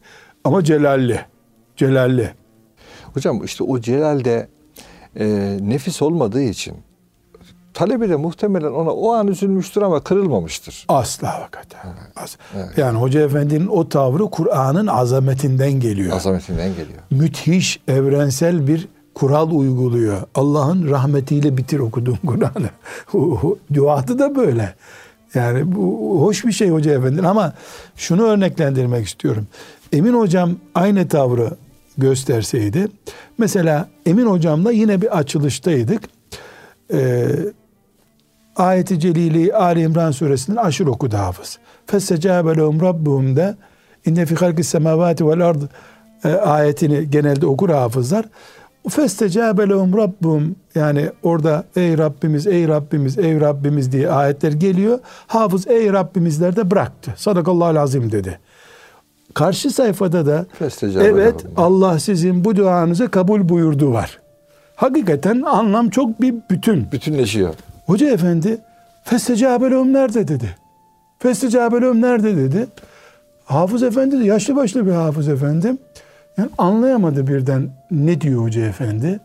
ama 0.44 0.64
celalli. 0.64 1.20
Celalli. 1.78 2.34
Hocam 3.14 3.44
işte 3.44 3.64
o 3.64 3.80
celalde 3.80 4.48
e, 5.16 5.58
nefis 5.62 6.02
olmadığı 6.02 6.42
için 6.42 6.76
talebi 7.80 8.10
de 8.10 8.16
muhtemelen 8.16 8.72
ona 8.72 8.90
o 8.90 9.12
an 9.14 9.28
üzülmüştür 9.28 9.82
ama 9.82 10.00
kırılmamıştır. 10.00 10.86
Asla 10.88 11.40
hakikaten. 11.40 11.80
Evet. 11.86 12.38
Evet. 12.56 12.78
Yani 12.78 13.00
Hoca 13.00 13.22
Efendi'nin 13.22 13.68
o 13.68 13.90
tavrı 13.90 14.30
Kur'an'ın 14.30 14.88
azametinden 14.88 15.72
geliyor. 15.72 16.16
Azametinden 16.16 16.70
geliyor. 16.70 17.00
Müthiş, 17.12 17.80
evrensel 17.88 18.68
bir 18.68 18.88
kural 19.14 19.52
uyguluyor. 19.52 20.22
Allah'ın 20.36 20.90
rahmetiyle 20.90 21.58
bitir 21.58 21.80
okuduğun 21.80 22.18
Kur'an'ı. 22.26 22.70
Duatı 23.74 24.20
da 24.20 24.36
böyle. 24.36 24.76
Yani 25.34 25.76
bu 25.76 26.22
hoş 26.22 26.46
bir 26.46 26.52
şey 26.52 26.70
Hoca 26.70 26.92
Efendi 26.92 27.28
ama 27.28 27.54
şunu 27.96 28.24
örneklendirmek 28.24 29.08
istiyorum. 29.08 29.48
Emin 29.92 30.14
Hocam 30.14 30.52
aynı 30.76 31.08
tavrı 31.08 31.52
gösterseydi. 31.98 32.88
Mesela 33.38 33.90
Emin 34.06 34.26
Hocam'la 34.26 34.72
yine 34.72 35.02
bir 35.02 35.18
açılıştaydık. 35.18 36.04
Ee, 36.94 37.28
ayeti 38.60 39.00
celili 39.00 39.54
Ali 39.54 39.82
İmran 39.82 40.12
suresinin 40.12 40.58
aşır 40.58 40.88
okudu 40.88 41.18
hafız. 41.18 41.60
Fessecabe 41.86 42.58
lehum 42.58 42.82
rabbuhum 42.82 43.36
de 43.36 43.56
inne 44.06 44.26
fi 44.26 44.36
halkis 44.36 44.68
semavati 44.68 45.28
vel 45.28 45.42
ard 45.42 45.62
e, 46.24 46.30
ayetini 46.30 47.10
genelde 47.10 47.46
okur 47.46 47.70
hafızlar. 47.70 48.26
Festecabe 48.90 49.70
lehum 49.70 49.98
rabbum 49.98 50.56
yani 50.76 51.10
orada 51.24 51.64
ey 51.76 51.98
Rabbimiz 51.98 52.48
ey 52.48 52.68
Rabbimiz 52.68 53.18
ey 53.18 53.40
Rabbimiz 53.40 53.92
diye 53.92 54.10
ayetler 54.10 54.52
geliyor. 54.52 55.00
Hafız 55.28 55.68
ey 55.68 55.94
Rabbimizler 55.94 56.56
de 56.56 56.72
bıraktı. 56.72 57.14
Sadakallahu 57.18 57.76
lazım 57.76 58.12
dedi. 58.12 58.40
Karşı 59.34 59.70
sayfada 59.70 60.26
da 60.26 60.46
evet. 61.02 61.46
Allah 61.58 62.00
sizin 62.00 62.46
bu 62.46 62.56
duanızı 62.56 63.12
kabul 63.12 63.50
buyurdu 63.50 63.94
var. 63.94 64.20
Hakikaten 64.76 65.42
anlam 65.42 65.90
çok 65.90 66.22
bir 66.22 66.36
bütün. 66.50 66.92
Bütünleşiyor. 66.92 67.54
Hoca 67.90 68.10
efendi 68.10 68.58
Festecabe 69.04 69.72
lehum 69.72 69.94
nerede 69.94 70.28
dedi. 70.28 70.56
Festecabe 71.20 71.82
lehum 71.82 72.02
nerede 72.02 72.38
dedi. 72.38 72.68
Hafız 73.46 73.84
efendi 73.84 74.20
de 74.20 74.26
yaşlı 74.26 74.56
başlı 74.56 74.86
bir 74.86 74.92
hafız 74.92 75.28
efendim. 75.28 75.78
Yani 76.38 76.50
anlayamadı 76.58 77.28
birden 77.28 77.70
ne 77.92 78.22
diyor 78.22 78.42
hoca 78.44 78.66
efendi. 78.66 79.20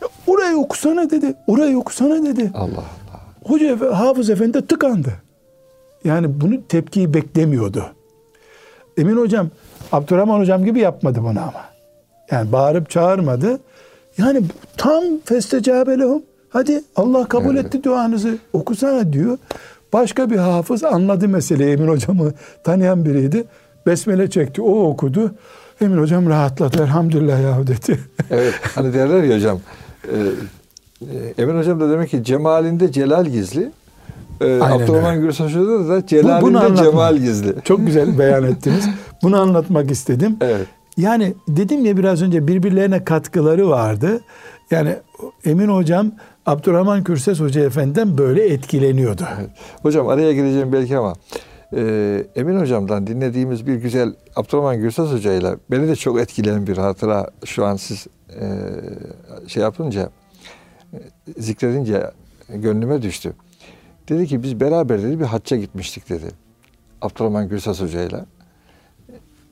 Ya 0.00 0.08
orayı 0.26 0.56
okusana 0.56 1.10
dedi. 1.10 1.34
Orayı 1.46 1.78
okusana 1.78 2.26
dedi. 2.26 2.50
Allah 2.54 2.70
Allah. 2.70 3.20
Hoca 3.44 3.96
hafız 3.96 4.30
efendi 4.30 4.54
de 4.54 4.66
tıkandı. 4.66 5.12
Yani 6.04 6.40
bunu 6.40 6.68
tepkiyi 6.68 7.14
beklemiyordu. 7.14 7.84
Emin 8.96 9.16
hocam 9.16 9.48
Abdurrahman 9.92 10.40
hocam 10.40 10.64
gibi 10.64 10.80
yapmadı 10.80 11.18
bunu 11.22 11.40
ama. 11.40 11.64
Yani 12.30 12.52
bağırıp 12.52 12.90
çağırmadı. 12.90 13.60
Yani 14.18 14.42
tam 14.76 15.04
festecabelehum. 15.24 16.22
Hadi 16.52 16.82
Allah 16.96 17.28
kabul 17.28 17.54
evet. 17.54 17.66
etti 17.66 17.84
duanızı. 17.84 18.38
Okusana 18.52 19.12
diyor. 19.12 19.38
Başka 19.92 20.30
bir 20.30 20.36
hafız 20.36 20.84
anladı 20.84 21.28
meseleyi. 21.28 21.72
Emin 21.72 21.88
hocamı 21.88 22.32
tanıyan 22.64 23.04
biriydi. 23.04 23.44
Besmele 23.86 24.30
çekti. 24.30 24.62
O 24.62 24.82
okudu. 24.82 25.34
Emin 25.80 25.98
hocam 25.98 26.28
rahatladı 26.28 26.82
elhamdülillah 26.82 27.42
ya 27.42 27.66
dedi. 27.66 28.00
evet 28.30 28.54
hani 28.74 28.94
derler 28.94 29.22
ya 29.22 29.36
hocam. 29.36 29.60
E, 30.04 30.16
e, 31.00 31.42
Emin 31.42 31.58
hocam 31.58 31.80
da 31.80 31.90
demek 31.90 32.10
ki 32.10 32.24
cemalinde 32.24 32.92
celal 32.92 33.26
gizli. 33.26 33.70
E, 34.40 34.60
Abdurrahman 34.62 35.20
Gürses 35.20 35.46
Hoca'da 35.46 35.88
da 35.88 36.06
celalinde 36.06 36.70
Bu, 36.70 36.74
cemal 36.76 37.16
gizli. 37.16 37.54
Çok 37.64 37.86
güzel 37.86 38.18
beyan 38.18 38.44
ettiniz. 38.44 38.88
Bunu 39.22 39.40
anlatmak 39.40 39.90
istedim. 39.90 40.36
Evet. 40.40 40.66
Yani 40.96 41.34
dedim 41.48 41.84
ya 41.84 41.96
biraz 41.96 42.22
önce 42.22 42.48
birbirlerine 42.48 43.04
katkıları 43.04 43.68
vardı. 43.68 44.20
Yani 44.70 44.96
Emin 45.44 45.68
hocam 45.68 46.12
Abdurrahman 46.46 47.04
Kürses 47.04 47.40
Hoca 47.40 47.60
Efendi'den 47.64 48.18
böyle 48.18 48.48
etkileniyordu. 48.48 49.22
Evet. 49.40 49.50
Hocam 49.82 50.08
araya 50.08 50.32
gireceğim 50.32 50.72
belki 50.72 50.96
ama 50.96 51.14
Ee, 51.76 52.26
Emin 52.36 52.60
Hocam'dan 52.60 53.06
dinlediğimiz 53.06 53.66
bir 53.66 53.74
güzel 53.74 54.14
Abdurrahman 54.36 54.80
Gürsas 54.80 55.12
Hoca 55.12 55.32
ile 55.32 55.56
beni 55.70 55.88
de 55.88 55.96
çok 55.96 56.20
etkileyen 56.20 56.66
bir 56.66 56.76
hatıra 56.76 57.30
şu 57.44 57.64
an 57.64 57.76
siz 57.76 58.06
e, 58.40 58.70
şey 59.46 59.62
yapınca 59.62 60.10
e, 60.92 60.98
zikredince 61.38 62.10
gönlüme 62.48 63.02
düştü. 63.02 63.32
Dedi 64.08 64.26
ki 64.26 64.42
biz 64.42 64.60
beraber 64.60 65.02
dedi 65.02 65.20
bir 65.20 65.24
hacca 65.24 65.56
gitmiştik 65.56 66.10
dedi. 66.10 66.26
Abdurrahman 67.02 67.48
Gürsas 67.48 67.80
Hoca 67.80 68.02
ile. 68.02 68.24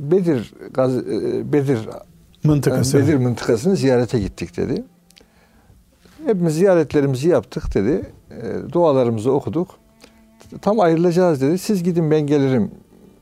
Bedir, 0.00 0.54
Gaz, 0.74 0.96
e, 0.96 1.52
Bedir 1.52 1.78
Mıntıkası. 2.44 2.98
Bedir 2.98 3.14
mıntıkasını 3.14 3.76
ziyarete 3.76 4.20
gittik 4.20 4.56
dedi. 4.56 4.84
Hepimiz 6.26 6.54
ziyaretlerimizi 6.54 7.28
yaptık 7.28 7.74
dedi. 7.74 8.06
E, 8.30 8.72
dualarımızı 8.72 9.32
okuduk. 9.32 9.68
Tam 10.62 10.80
ayrılacağız 10.80 11.40
dedi. 11.40 11.58
Siz 11.58 11.82
gidin 11.82 12.10
ben 12.10 12.20
gelirim 12.20 12.70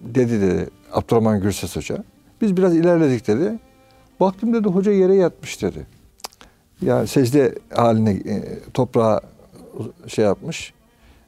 dedi 0.01 0.41
dedi 0.41 0.71
Abdurrahman 0.93 1.41
Gürses 1.41 1.77
Hoca. 1.77 2.05
Biz 2.41 2.57
biraz 2.57 2.77
ilerledik 2.77 3.27
dedi. 3.27 3.59
Baktım 4.21 4.55
dedi 4.55 4.69
hoca 4.69 4.93
yere 4.93 5.15
yatmış 5.15 5.63
dedi. 5.63 5.87
Yani 6.83 7.07
secde 7.07 7.55
haline 7.75 8.11
e, 8.11 8.59
toprağa 8.75 9.21
şey 10.07 10.25
yapmış. 10.25 10.73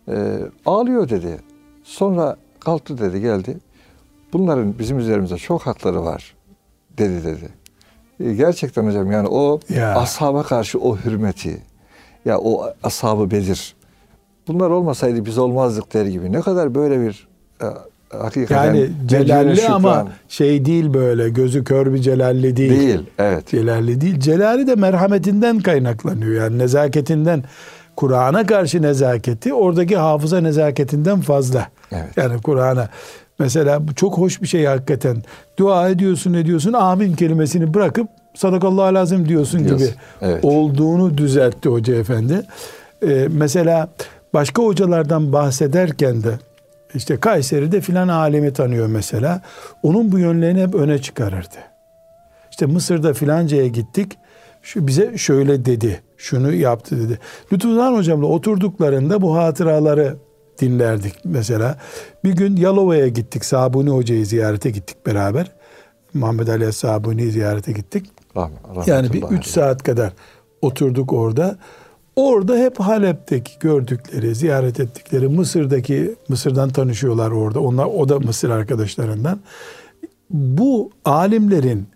E, 0.09 0.39
ağlıyor 0.67 1.09
dedi. 1.09 1.41
Sonra 1.85 2.37
kalktı 2.61 2.99
dedi 2.99 3.21
geldi. 3.21 3.59
Bunların 4.33 4.79
bizim 4.79 4.99
üzerimizde 4.99 5.37
çok 5.37 5.63
hakları 5.63 6.05
var 6.05 6.35
dedi 6.99 7.25
dedi. 7.25 7.60
E, 8.25 8.35
gerçekten 8.35 8.87
hocam 8.87 9.13
yani 9.13 9.29
o 9.29 9.61
Ya. 9.69 9.97
ashaba 9.97 10.43
karşı 10.43 10.79
o 10.79 10.97
hürmeti 10.97 11.59
ya 12.25 12.39
o 12.39 12.65
ashabı 12.83 13.31
Bedir 13.31 13.75
bunlar 14.49 14.71
olmasaydı 14.71 15.25
biz 15.25 15.39
olmazdık 15.39 15.95
der 15.95 16.07
gibi. 16.07 16.33
Ne 16.33 16.41
kadar 16.41 16.75
böyle 16.75 17.01
bir 17.01 17.29
e, 17.63 17.67
hakikaten 18.19 18.65
Yani 18.75 18.91
celalli 19.07 19.57
şükran. 19.57 19.73
ama 19.75 20.09
şey 20.29 20.65
değil 20.65 20.95
böyle 20.95 21.29
gözü 21.29 21.65
kör 21.65 21.95
bir 21.95 21.99
celalli 21.99 22.57
değil. 22.57 22.71
değil. 22.81 23.01
Evet. 23.19 23.47
Celalli 23.47 24.01
değil. 24.01 24.21
Celali 24.21 24.67
de 24.67 24.75
merhametinden 24.75 25.59
kaynaklanıyor. 25.61 26.43
Yani 26.43 26.59
nezaketinden 26.59 27.45
Kur'an'a 27.97 28.47
karşı 28.47 28.83
nezaketi 28.83 29.55
oradaki 29.55 29.97
hafıza 29.97 30.41
nezaketinden 30.41 31.21
fazla. 31.21 31.69
Evet. 31.93 32.17
Yani 32.17 32.43
Kur'an'a 32.43 32.89
mesela 33.41 33.89
bu 33.89 33.95
çok 33.95 34.19
hoş 34.19 34.43
bir 34.43 34.47
şey 34.47 34.65
hakikaten. 34.65 35.23
Dua 35.59 35.89
ediyorsun 35.89 36.35
ediyorsun 36.35 36.73
amin 36.73 37.13
kelimesini 37.13 37.75
bırakıp 37.75 38.09
sadakallahu 38.35 38.95
lazım 38.95 39.29
diyorsun 39.29 39.67
gibi 39.67 39.89
Evet. 40.21 40.45
olduğunu 40.45 41.19
düzeltti 41.19 41.69
hoca 41.69 41.95
efendi. 41.95 42.43
Ee, 43.03 43.29
mesela 43.31 43.89
başka 44.35 44.63
hocalardan 44.63 45.33
bahsederken 45.33 46.23
de 46.23 46.39
işte 46.95 47.17
Kayseri'de 47.17 47.81
filan 47.81 48.09
alemi 48.09 48.53
tanıyor 48.53 48.87
mesela. 48.87 49.41
Onun 49.83 50.13
bu 50.13 50.19
yönlerini 50.19 50.63
hep 50.63 50.75
öne 50.75 50.99
çıkarırdı. 50.99 51.57
İşte 52.51 52.67
Mısır'da 52.67 53.15
filancaya 53.15 53.67
gittik. 53.67 54.19
Şu 54.63 54.87
bize 54.87 55.19
şöyle 55.19 55.65
dedi. 55.65 56.01
Şunu 56.17 56.53
yaptı 56.53 56.99
dedi. 57.01 57.19
Lütfuzan 57.53 57.95
hocamla 57.95 58.27
oturduklarında 58.27 59.23
bu 59.23 59.37
hatıraları 59.37 60.17
dinlerdik 60.61 61.15
mesela. 61.25 61.79
Bir 62.25 62.33
gün 62.33 62.57
Yalova'ya 62.57 63.09
gittik. 63.09 63.45
Sabuni 63.45 63.91
hocayı 63.91 64.27
ziyarete 64.27 64.71
gittik 64.71 65.07
beraber. 65.07 65.51
Muhammed 66.15 66.49
Ali 66.49 66.73
Sabuni'yi 66.73 67.31
ziyarete 67.31 67.73
gittik. 67.73 68.07
Rahmet- 68.37 68.89
Yani 68.91 69.13
bir 69.13 69.23
3 69.23 69.47
saat 69.47 69.83
kadar 69.83 70.13
oturduk 70.63 71.13
orada. 71.13 71.57
Orada 72.17 72.57
hep 72.57 72.81
Halep'teki 72.81 73.53
gördükleri, 73.61 74.35
ziyaret 74.35 74.81
ettikleri 74.81 75.29
Mısır'daki 75.29 76.15
Mısır'dan 76.29 76.69
tanışıyorlar 76.71 77.31
orada. 77.31 77.61
Onlar 77.61 77.85
o 77.85 78.09
da 78.09 78.19
Mısır 78.19 78.51
arkadaşlarından. 78.51 79.41
Bu 80.31 80.91
alimlerin 81.05 81.87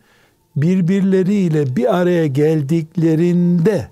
birbirleriyle 0.57 1.77
bir 1.77 1.97
araya 1.97 2.27
geldiklerinde 2.27 3.89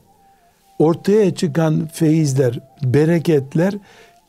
ortaya 0.79 1.35
çıkan 1.35 1.89
feyizler, 1.93 2.59
bereketler 2.83 3.75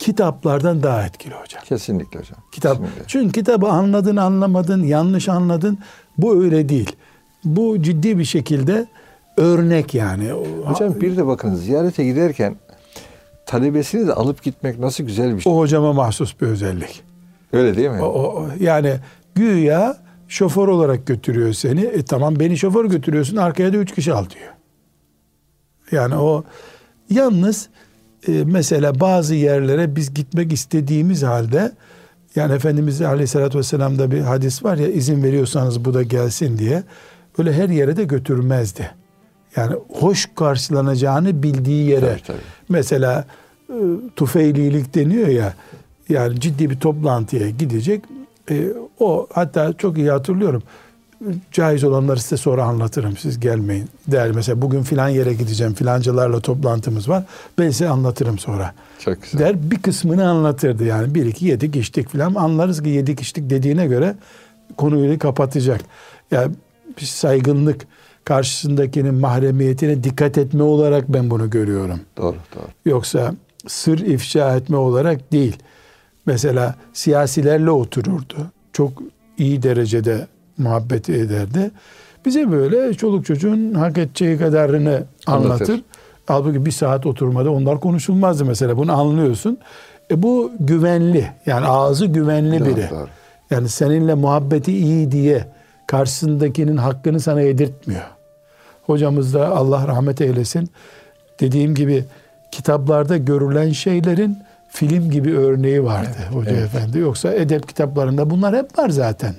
kitaplardan 0.04 0.82
daha 0.82 1.06
etkili 1.06 1.34
hocam. 1.34 1.62
Kesinlikle 1.64 2.20
hocam. 2.20 2.38
Kitap. 2.52 2.76
Kesinlikle. 2.76 3.02
Çünkü 3.06 3.32
kitabı 3.32 3.66
anladın 3.68 4.16
anlamadın 4.16 4.82
yanlış 4.82 5.28
anladın 5.28 5.78
bu 6.18 6.42
öyle 6.44 6.68
değil. 6.68 6.96
Bu 7.44 7.82
ciddi 7.82 8.18
bir 8.18 8.24
şekilde 8.24 8.86
örnek 9.36 9.94
yani. 9.94 10.30
Hocam 10.64 11.00
bir 11.00 11.16
de 11.16 11.26
bakın 11.26 11.54
ziyarete 11.54 12.04
giderken 12.04 12.56
talebesini 13.46 14.06
de 14.06 14.12
alıp 14.12 14.42
gitmek 14.42 14.78
nasıl 14.78 15.04
güzel 15.04 15.36
bir 15.36 15.40
şey. 15.40 15.52
o 15.52 15.56
hocama 15.58 15.92
mahsus 15.92 16.40
bir 16.40 16.46
özellik. 16.46 17.02
Öyle 17.52 17.76
değil 17.76 17.90
mi? 17.90 18.02
O, 18.02 18.06
o- 18.06 18.48
yani 18.60 18.94
güya 19.34 19.96
şoför 20.28 20.68
olarak 20.68 21.06
götürüyor 21.06 21.52
seni. 21.52 21.80
E 21.80 22.02
tamam 22.04 22.38
beni 22.40 22.56
şoför 22.58 22.84
götürüyorsun 22.84 23.36
arkaya 23.36 23.72
da 23.72 23.76
üç 23.76 23.94
kişi 23.94 24.12
al 24.14 24.24
diyor. 24.30 24.52
Yani 25.92 26.14
o 26.16 26.44
yalnız 27.10 27.68
e, 28.28 28.44
mesela 28.44 29.00
bazı 29.00 29.34
yerlere 29.34 29.96
biz 29.96 30.14
gitmek 30.14 30.52
istediğimiz 30.52 31.22
halde 31.22 31.72
yani 32.36 32.52
Efendimiz 32.52 33.02
Aleyhisselatü 33.02 33.58
Vesselam'da 33.58 34.10
bir 34.10 34.20
hadis 34.20 34.64
var 34.64 34.76
ya 34.76 34.88
izin 34.88 35.22
veriyorsanız 35.22 35.84
bu 35.84 35.94
da 35.94 36.02
gelsin 36.02 36.58
diye 36.58 36.82
öyle 37.38 37.52
her 37.52 37.68
yere 37.68 37.96
de 37.96 38.04
götürmezdi. 38.04 38.90
Yani 39.56 39.76
hoş 39.88 40.28
karşılanacağını 40.36 41.42
bildiği 41.42 41.88
yere. 41.90 42.10
Tabii, 42.10 42.22
tabii. 42.26 42.38
Mesela 42.68 43.24
e, 43.70 43.76
tufeylilik 44.16 44.94
deniyor 44.94 45.28
ya 45.28 45.54
yani 46.08 46.40
ciddi 46.40 46.70
bir 46.70 46.80
toplantıya 46.80 47.50
gidecek. 47.50 48.04
E, 48.50 48.68
o 49.00 49.26
hatta 49.32 49.72
çok 49.72 49.98
iyi 49.98 50.10
hatırlıyorum. 50.10 50.62
Caiz 51.52 51.84
olanları 51.84 52.20
size 52.20 52.36
sonra 52.36 52.64
anlatırım. 52.64 53.16
Siz 53.16 53.40
gelmeyin. 53.40 53.88
Der 54.06 54.30
mesela 54.32 54.62
bugün 54.62 54.82
filan 54.82 55.08
yere 55.08 55.34
gideceğim. 55.34 55.74
Filancalarla 55.74 56.40
toplantımız 56.40 57.08
var. 57.08 57.24
Ben 57.58 57.70
size 57.70 57.88
anlatırım 57.88 58.38
sonra. 58.38 58.74
Çok 58.98 59.22
güzel. 59.22 59.38
Der 59.38 59.70
bir 59.70 59.78
kısmını 59.82 60.28
anlatırdı 60.28 60.84
yani. 60.84 61.14
Bir 61.14 61.26
iki 61.26 61.46
yedik 61.46 61.76
içtik 61.76 62.08
filan. 62.08 62.34
Anlarız 62.34 62.82
ki 62.82 62.88
yedik 62.88 63.20
içtik 63.20 63.50
dediğine 63.50 63.86
göre 63.86 64.14
konuyu 64.76 65.18
kapatacak. 65.18 65.80
Yani 66.30 66.52
bir 67.00 67.06
saygınlık 67.06 67.86
karşısındakinin 68.24 69.14
mahremiyetine 69.14 70.04
dikkat 70.04 70.38
etme 70.38 70.62
olarak 70.62 71.08
ben 71.08 71.30
bunu 71.30 71.50
görüyorum. 71.50 72.00
Doğru, 72.16 72.36
doğru. 72.54 72.66
Yoksa 72.84 73.34
sır 73.66 73.98
ifşa 73.98 74.56
etme 74.56 74.76
olarak 74.76 75.32
değil. 75.32 75.56
Mesela 76.26 76.74
siyasilerle 76.92 77.70
otururdu. 77.70 78.36
Çok 78.72 78.92
iyi 79.38 79.62
derecede 79.62 80.26
muhabbet 80.58 81.08
ederdi. 81.08 81.70
Bize 82.24 82.50
böyle 82.52 82.94
çoluk 82.94 83.26
çocuğun 83.26 83.74
hak 83.74 83.98
edeceği 83.98 84.38
kadarını 84.38 85.02
anlatır. 85.26 85.50
Anlatır. 85.50 85.82
Halbuki 86.26 86.66
bir 86.66 86.70
saat 86.70 87.06
oturmada 87.06 87.50
onlar 87.50 87.80
konuşulmazdı 87.80 88.44
mesela. 88.44 88.76
Bunu 88.76 88.92
anlıyorsun. 89.00 89.58
E 90.10 90.22
bu 90.22 90.52
güvenli. 90.60 91.30
Yani 91.46 91.66
ağzı 91.66 92.06
güvenli 92.06 92.60
Doğru, 92.60 92.68
biri. 92.68 92.90
doğru. 92.90 93.08
Yani 93.50 93.68
seninle 93.68 94.14
muhabbeti 94.14 94.72
iyi 94.72 95.12
diye 95.12 95.44
karşısındakinin 95.86 96.76
hakkını 96.76 97.20
sana 97.20 97.40
yedirtmiyor. 97.40 98.02
Hocamız 98.86 99.34
da 99.34 99.48
Allah 99.48 99.88
rahmet 99.88 100.20
eylesin. 100.20 100.70
Dediğim 101.40 101.74
gibi 101.74 102.04
kitaplarda 102.50 103.16
görülen 103.16 103.70
şeylerin 103.72 104.38
film 104.68 105.10
gibi 105.10 105.36
örneği 105.36 105.84
vardı 105.84 106.16
hoca 106.32 106.50
efendi. 106.52 106.98
Yoksa 106.98 107.32
edep 107.34 107.68
kitaplarında 107.68 108.30
bunlar 108.30 108.56
hep 108.56 108.78
var 108.78 108.88
zaten. 108.88 109.34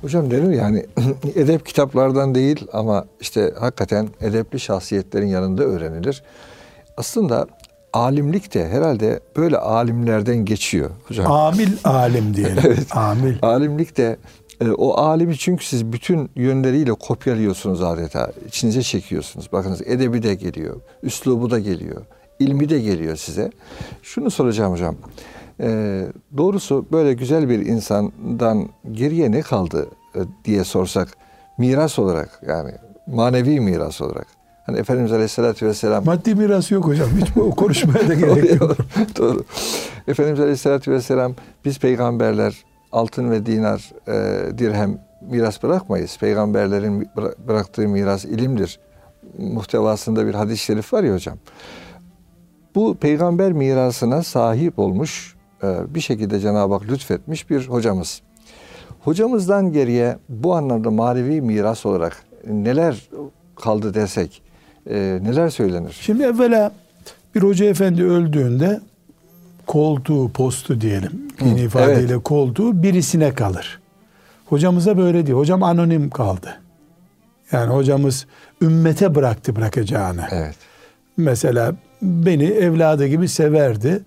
Hocam 0.00 0.30
denir 0.30 0.52
yani 0.52 0.86
edep 1.34 1.66
kitaplardan 1.66 2.34
değil 2.34 2.66
ama 2.72 3.04
işte 3.20 3.54
hakikaten 3.60 4.08
edepli 4.20 4.60
şahsiyetlerin 4.60 5.26
yanında 5.26 5.64
öğrenilir. 5.64 6.22
Aslında 6.96 7.46
alimlik 7.92 8.54
de 8.54 8.68
herhalde 8.68 9.20
böyle 9.36 9.58
alimlerden 9.58 10.36
geçiyor 10.36 10.90
hocam. 11.08 11.32
Amil 11.32 11.72
alim 11.84 12.36
diyelim. 12.36 12.86
Amil. 12.90 13.36
Alimlik 13.42 13.96
de 13.96 14.16
e, 14.60 14.70
o 14.70 14.94
alimi 14.94 15.38
çünkü 15.38 15.66
siz 15.66 15.92
bütün 15.92 16.30
yönleriyle 16.36 16.92
kopyalıyorsunuz 16.92 17.82
adeta. 17.82 18.32
İçinize 18.46 18.82
çekiyorsunuz. 18.82 19.52
Bakınız 19.52 19.82
edebi 19.82 20.22
de 20.22 20.34
geliyor, 20.34 20.80
üslubu 21.02 21.50
da 21.50 21.58
geliyor, 21.58 22.02
ilmi 22.38 22.68
de 22.68 22.80
geliyor 22.80 23.16
size. 23.16 23.50
Şunu 24.02 24.30
soracağım 24.30 24.72
hocam. 24.72 24.96
E, 25.60 26.02
doğrusu 26.36 26.86
böyle 26.92 27.12
güzel 27.12 27.48
bir 27.48 27.66
insandan 27.66 28.68
geriye 28.92 29.30
ne 29.30 29.42
kaldı 29.42 29.88
e, 30.14 30.20
diye 30.44 30.64
sorsak 30.64 31.08
miras 31.58 31.98
olarak 31.98 32.40
yani 32.48 32.72
manevi 33.06 33.60
miras 33.60 34.00
olarak. 34.00 34.26
Hani 34.66 34.78
Efendimiz 34.78 35.12
Aleyhisselatü 35.12 35.66
Vesselam 35.66 36.04
Maddi 36.04 36.34
miras 36.34 36.70
yok 36.70 36.86
hocam. 36.86 37.08
Hiç 37.20 37.36
bu 37.36 37.50
konuşmaya 37.56 38.08
da 38.08 38.14
gerek 38.14 38.60
yok. 38.60 38.76
Doğru. 39.18 39.44
Efendimiz 40.08 40.40
Aleyhisselatü 40.40 40.92
Vesselam 40.92 41.34
biz 41.64 41.78
peygamberler 41.78 42.64
altın 42.92 43.30
ve 43.30 43.46
dinar, 43.46 43.92
e, 44.08 44.58
dirhem 44.58 44.98
miras 45.30 45.62
bırakmayız. 45.62 46.18
Peygamberlerin 46.18 47.08
bıra- 47.16 47.48
bıraktığı 47.48 47.88
miras 47.88 48.24
ilimdir. 48.24 48.80
Muhtevasında 49.38 50.26
bir 50.26 50.34
hadis-i 50.34 50.64
şerif 50.64 50.92
var 50.92 51.02
ya 51.02 51.14
hocam. 51.14 51.38
Bu 52.74 52.96
peygamber 52.96 53.52
mirasına 53.52 54.22
sahip 54.22 54.78
olmuş 54.78 55.35
bir 55.62 56.00
şekilde 56.00 56.40
Cenab-ı 56.40 56.74
Hak 56.74 56.88
lütfetmiş 56.88 57.50
bir 57.50 57.68
hocamız. 57.68 58.22
Hocamızdan 59.00 59.72
geriye 59.72 60.16
bu 60.28 60.54
anlamda 60.54 60.90
manevi 60.90 61.40
miras 61.40 61.86
olarak 61.86 62.24
neler 62.46 63.08
kaldı 63.56 63.94
desek 63.94 64.42
e, 64.90 65.18
neler 65.22 65.48
söylenir? 65.50 65.98
Şimdi 66.00 66.22
evvela 66.22 66.72
bir 67.34 67.42
hoca 67.42 67.66
efendi 67.66 68.04
öldüğünde 68.04 68.80
koltuğu, 69.66 70.28
postu 70.32 70.80
diyelim 70.80 71.26
yeni 71.44 71.60
ifadeyle 71.60 72.12
evet. 72.12 72.24
koltuğu 72.24 72.82
birisine 72.82 73.34
kalır. 73.34 73.80
Hocamıza 74.46 74.98
böyle 74.98 75.26
değil. 75.26 75.38
Hocam 75.38 75.62
anonim 75.62 76.10
kaldı. 76.10 76.60
Yani 77.52 77.74
hocamız 77.74 78.26
ümmete 78.62 79.14
bıraktı 79.14 79.56
bırakacağını. 79.56 80.26
Evet. 80.30 80.54
Mesela 81.16 81.74
beni 82.02 82.44
evladı 82.44 83.06
gibi 83.06 83.28
severdi. 83.28 84.02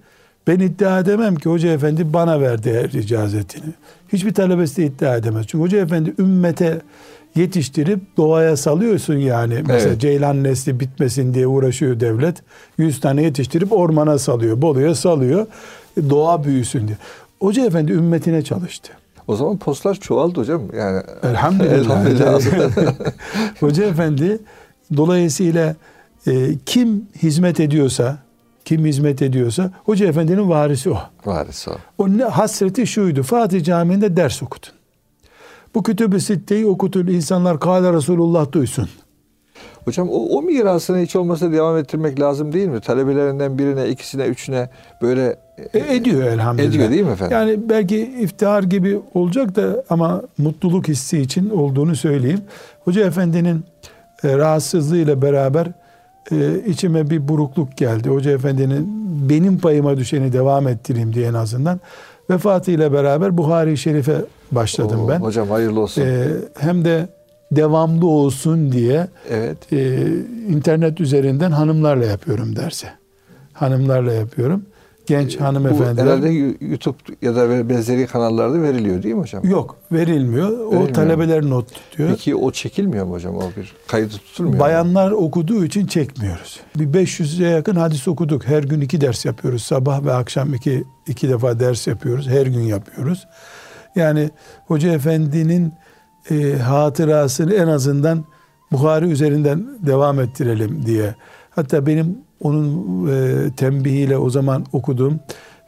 Ben 0.49 0.59
iddia 0.59 0.99
edemem 0.99 1.35
ki 1.35 1.49
hoca 1.49 1.69
efendi 1.69 2.13
bana 2.13 2.41
verdi 2.41 2.73
her 2.73 2.99
icazetini. 2.99 3.73
Hiçbir 4.13 4.33
talebesi 4.33 4.77
de 4.77 4.85
iddia 4.85 5.15
edemez. 5.15 5.47
Çünkü 5.47 5.63
hoca 5.63 5.77
efendi 5.77 6.13
ümmete 6.19 6.81
yetiştirip 7.35 7.99
doğaya 8.17 8.57
salıyorsun 8.57 9.13
yani. 9.13 9.63
Mesela 9.67 9.89
evet. 9.89 10.01
ceylan 10.01 10.43
nesli 10.43 10.79
bitmesin 10.79 11.33
diye 11.33 11.47
uğraşıyor 11.47 11.99
devlet. 11.99 12.35
Yüz 12.77 12.99
tane 12.99 13.23
yetiştirip 13.23 13.71
ormana 13.71 14.19
salıyor. 14.19 14.61
Bolu'ya 14.61 14.95
salıyor. 14.95 15.47
Doğa 16.09 16.43
büyüsün 16.43 16.87
diye. 16.87 16.97
Hoca 17.39 17.65
efendi 17.65 17.91
ümmetine 17.91 18.41
çalıştı. 18.41 18.91
O 19.27 19.35
zaman 19.35 19.57
postlar 19.57 19.95
çoğaldı 19.95 20.39
hocam. 20.39 20.61
Yani 20.77 21.03
elhamdülillah. 21.23 22.05
elhamdülillah. 22.05 22.93
hoca 23.59 23.83
efendi 23.83 24.39
dolayısıyla 24.97 25.75
e, 26.27 26.31
kim 26.65 27.05
hizmet 27.23 27.59
ediyorsa 27.59 28.28
kim 28.65 28.85
hizmet 28.85 29.21
ediyorsa 29.21 29.71
Hoca 29.85 30.05
Efendi'nin 30.05 30.49
varisi 30.49 30.89
o. 30.89 30.97
Varisi 31.25 31.69
o. 31.69 31.73
O 31.97 32.09
ne 32.09 32.23
hasreti 32.23 32.87
şuydu. 32.87 33.23
Fatih 33.23 33.63
Camii'nde 33.63 34.17
ders 34.17 34.43
okutun. 34.43 34.73
Bu 35.75 35.83
kütüb-i 35.83 36.21
sitteyi 36.21 36.65
okutun. 36.65 37.07
insanlar 37.07 37.59
Kâle 37.59 37.93
Resulullah 37.93 38.51
duysun. 38.51 38.89
Hocam 39.85 40.09
o, 40.09 40.37
o 40.37 40.41
mirasını 40.41 40.97
hiç 40.97 41.15
olmasa 41.15 41.51
devam 41.51 41.77
ettirmek 41.77 42.19
lazım 42.19 42.53
değil 42.53 42.67
mi? 42.67 42.81
Talebelerinden 42.81 43.57
birine, 43.57 43.89
ikisine, 43.89 44.25
üçüne 44.25 44.69
böyle 45.01 45.39
e, 45.73 45.95
ediyor 45.95 46.23
elhamdülillah. 46.23 46.69
Ediyor 46.69 46.91
değil 46.91 47.03
mi 47.03 47.11
efendim? 47.11 47.37
Yani 47.37 47.69
belki 47.69 47.97
iftihar 47.97 48.63
gibi 48.63 48.99
olacak 49.13 49.55
da 49.55 49.83
ama 49.89 50.21
mutluluk 50.37 50.87
hissi 50.87 51.19
için 51.19 51.49
olduğunu 51.49 51.95
söyleyeyim. 51.95 52.41
Hoca 52.83 53.05
Efendi'nin 53.05 53.63
e, 54.23 54.37
rahatsızlığıyla 54.37 55.21
beraber 55.21 55.67
e, 56.31 56.65
içime 56.67 57.09
bir 57.09 57.27
burukluk 57.27 57.77
geldi. 57.77 58.09
Hoca 58.09 58.31
Efendi'nin 58.31 58.99
benim 59.29 59.57
payıma 59.57 59.97
düşeni 59.97 60.33
devam 60.33 60.67
ettireyim 60.67 61.13
diye 61.13 61.27
en 61.27 61.33
azından. 61.33 61.79
Vefatıyla 62.29 62.93
beraber 62.93 63.37
Buhari 63.37 63.77
Şerif'e 63.77 64.25
başladım 64.51 64.99
Oo, 65.05 65.09
ben. 65.09 65.19
Hocam 65.19 65.49
hayırlı 65.49 65.79
olsun. 65.79 66.01
E, 66.01 66.27
hem 66.59 66.85
de 66.85 67.09
devamlı 67.51 68.07
olsun 68.07 68.71
diye 68.71 69.07
evet. 69.29 69.73
e, 69.73 70.07
internet 70.49 71.01
üzerinden 71.01 71.51
hanımlarla 71.51 72.05
yapıyorum 72.05 72.55
derse. 72.55 72.87
Hanımlarla 73.53 74.13
yapıyorum 74.13 74.65
genç 75.09 75.35
ee, 75.35 75.39
hanımefendiler. 75.39 76.05
Bu 76.05 76.09
herhalde 76.09 76.29
YouTube 76.65 76.97
ya 77.21 77.35
da 77.35 77.69
benzeri 77.69 78.07
kanallarda 78.07 78.61
veriliyor 78.61 79.03
değil 79.03 79.15
mi 79.15 79.21
hocam? 79.21 79.49
Yok 79.49 79.75
verilmiyor. 79.91 80.49
verilmiyor. 80.49 80.89
O 80.89 80.93
talebeler 80.93 81.49
not 81.49 81.73
tutuyor. 81.73 82.09
Peki 82.09 82.35
o 82.35 82.51
çekilmiyor 82.51 83.05
mu 83.05 83.13
hocam? 83.13 83.35
O 83.35 83.41
bir 83.57 83.73
kaydı 83.87 84.09
tutulmuyor 84.09 84.59
Bayanlar 84.59 85.11
mu? 85.11 85.17
okuduğu 85.17 85.65
için 85.65 85.87
çekmiyoruz. 85.87 86.59
Bir 86.75 86.87
500'e 86.87 87.47
yakın 87.47 87.75
hadis 87.75 88.07
okuduk. 88.07 88.47
Her 88.47 88.63
gün 88.63 88.81
iki 88.81 89.01
ders 89.01 89.25
yapıyoruz. 89.25 89.63
Sabah 89.63 90.05
ve 90.05 90.13
akşam 90.13 90.53
iki, 90.53 90.83
iki 91.07 91.29
defa 91.29 91.59
ders 91.59 91.87
yapıyoruz. 91.87 92.27
Her 92.27 92.45
gün 92.45 92.61
yapıyoruz. 92.61 93.27
Yani 93.95 94.29
Hoca 94.67 94.93
Efendi'nin 94.93 95.73
e, 96.31 96.53
hatırasını 96.53 97.53
en 97.53 97.67
azından 97.67 98.25
Bukhari 98.71 99.05
üzerinden 99.05 99.67
devam 99.85 100.19
ettirelim 100.19 100.85
diye. 100.85 101.15
Hatta 101.49 101.85
benim 101.85 102.17
onun 102.41 103.07
e, 103.07 103.51
tembihiyle 103.51 104.17
o 104.17 104.29
zaman 104.29 104.65
okudum. 104.73 105.19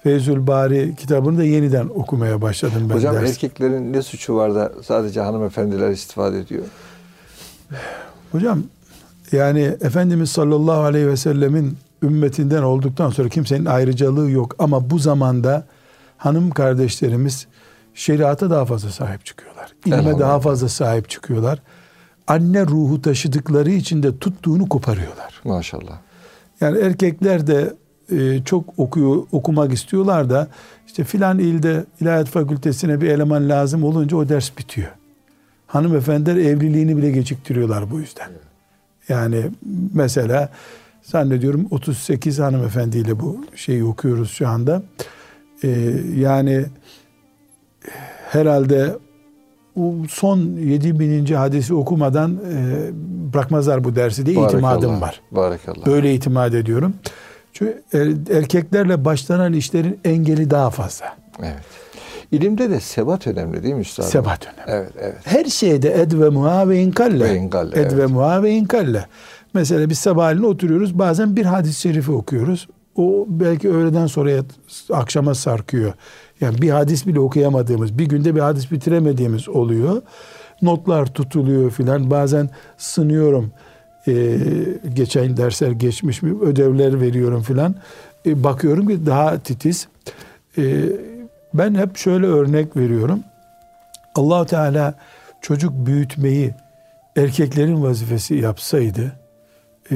Feyzül 0.03 0.47
Bari 0.47 0.95
kitabını 0.95 1.37
da 1.37 1.43
yeniden 1.43 1.87
okumaya 1.87 2.41
başladım 2.41 2.87
ben. 2.89 2.95
Hocam 2.95 3.15
ders. 3.15 3.29
erkeklerin 3.29 3.93
ne 3.93 4.01
suçu 4.01 4.35
var 4.35 4.55
da 4.55 4.71
sadece 4.83 5.21
hanımefendiler 5.21 5.89
istifade 5.89 6.39
ediyor? 6.39 6.63
Hocam 8.31 8.63
yani 9.31 9.61
Efendimiz 9.61 10.29
sallallahu 10.29 10.81
aleyhi 10.81 11.07
ve 11.07 11.17
sellemin 11.17 11.77
ümmetinden 12.03 12.63
olduktan 12.63 13.09
sonra 13.09 13.29
kimsenin 13.29 13.65
ayrıcalığı 13.65 14.31
yok. 14.31 14.55
Ama 14.59 14.89
bu 14.89 14.99
zamanda 14.99 15.63
hanım 16.17 16.51
kardeşlerimiz 16.51 17.47
şeriata 17.93 18.49
daha 18.49 18.65
fazla 18.65 18.89
sahip 18.89 19.25
çıkıyorlar. 19.25 19.73
İlme 19.85 20.19
daha 20.19 20.39
fazla 20.39 20.69
sahip 20.69 21.09
çıkıyorlar. 21.09 21.59
Anne 22.27 22.65
ruhu 22.65 23.01
taşıdıkları 23.01 23.71
için 23.71 24.03
de 24.03 24.17
tuttuğunu 24.17 24.69
koparıyorlar. 24.69 25.41
Maşallah. 25.43 25.97
Yani 26.61 26.77
erkekler 26.77 27.47
de 27.47 27.73
e, 28.11 28.43
çok 28.45 28.79
okuyor, 28.79 29.23
okumak 29.31 29.73
istiyorlar 29.73 30.29
da 30.29 30.47
işte 30.87 31.03
filan 31.03 31.39
ilde 31.39 31.85
ilahiyat 32.01 32.27
fakültesine 32.27 33.01
bir 33.01 33.09
eleman 33.09 33.49
lazım 33.49 33.83
olunca 33.83 34.17
o 34.17 34.29
ders 34.29 34.57
bitiyor. 34.57 34.91
Hanımefendiler 35.67 36.35
evliliğini 36.35 36.97
bile 36.97 37.11
geciktiriyorlar 37.11 37.91
bu 37.91 37.99
yüzden. 37.99 38.29
Yani 39.09 39.45
mesela 39.93 40.49
zannediyorum 41.01 41.67
38 41.71 42.39
hanımefendiyle 42.39 43.19
bu 43.19 43.45
şeyi 43.55 43.83
okuyoruz 43.83 44.31
şu 44.31 44.47
anda. 44.47 44.83
Ee, 45.63 45.93
yani 46.15 46.65
herhalde 48.29 48.95
son 50.09 50.37
7 50.37 50.99
bininci 50.99 51.35
hadisi 51.35 51.73
okumadan 51.73 52.39
e, 52.53 52.89
bırakmazlar 53.33 53.83
bu 53.83 53.95
dersi 53.95 54.25
diye 54.25 54.37
Barakallah. 54.37 54.73
itimadım 54.75 55.01
var. 55.01 55.21
Barakallah. 55.31 55.85
Böyle 55.85 56.13
itimat 56.13 56.53
ediyorum. 56.53 56.93
Çünkü 57.53 57.83
er, 57.93 58.37
erkeklerle 58.37 59.05
başlanan 59.05 59.53
işlerin 59.53 59.99
engeli 60.05 60.49
daha 60.49 60.69
fazla. 60.69 61.05
Evet. 61.39 61.63
İlimde 62.31 62.69
de 62.69 62.79
sebat 62.79 63.27
önemli 63.27 63.63
değil 63.63 63.73
mi 63.73 63.81
üstadım? 63.81 64.09
Sebat 64.09 64.47
önemli. 64.47 64.61
Evet, 64.67 64.91
evet. 64.99 65.17
Her 65.23 65.45
şeyde 65.45 66.01
ed 66.01 66.11
ve 66.11 66.29
muha 66.29 66.69
ve 66.69 66.79
inkalle. 66.79 67.23
Ve 67.23 67.35
inkalle. 67.35 67.79
Ed 67.79 67.81
evet. 67.81 67.97
ve 67.97 68.05
muha 68.05 68.43
ve 68.43 68.51
inkalle. 68.51 69.05
Mesela 69.53 69.89
biz 69.89 69.99
sabahleyin 69.99 70.43
oturuyoruz. 70.43 70.99
Bazen 70.99 71.35
bir 71.35 71.45
hadis-i 71.45 71.79
şerifi 71.79 72.11
okuyoruz. 72.11 72.67
O 72.95 73.25
belki 73.27 73.69
öğleden 73.69 74.07
sonra 74.07 74.31
akşama 74.93 75.35
sarkıyor. 75.35 75.93
Yani 76.41 76.61
bir 76.61 76.69
hadis 76.69 77.07
bile 77.07 77.19
okuyamadığımız, 77.19 77.97
bir 77.97 78.05
günde 78.05 78.35
bir 78.35 78.39
hadis 78.39 78.71
bitiremediğimiz 78.71 79.49
oluyor. 79.49 80.01
Notlar 80.61 81.05
tutuluyor 81.05 81.71
filan. 81.71 82.11
Bazen 82.11 82.49
sınıyorum. 82.77 83.51
Ee, 84.07 84.37
geçen 84.93 85.37
dersler 85.37 85.71
geçmiş 85.71 86.21
mi? 86.21 86.41
Ödevler 86.41 87.01
veriyorum 87.01 87.41
filan. 87.41 87.75
Ee, 88.25 88.43
bakıyorum 88.43 88.87
ki 88.87 89.05
daha 89.05 89.39
titiz. 89.39 89.87
Ee, 90.57 90.83
ben 91.53 91.75
hep 91.75 91.97
şöyle 91.97 92.25
örnek 92.25 92.77
veriyorum. 92.77 93.19
allah 94.15 94.45
Teala 94.45 94.93
çocuk 95.41 95.73
büyütmeyi 95.85 96.53
erkeklerin 97.17 97.83
vazifesi 97.83 98.35
yapsaydı 98.35 99.11
e, 99.91 99.95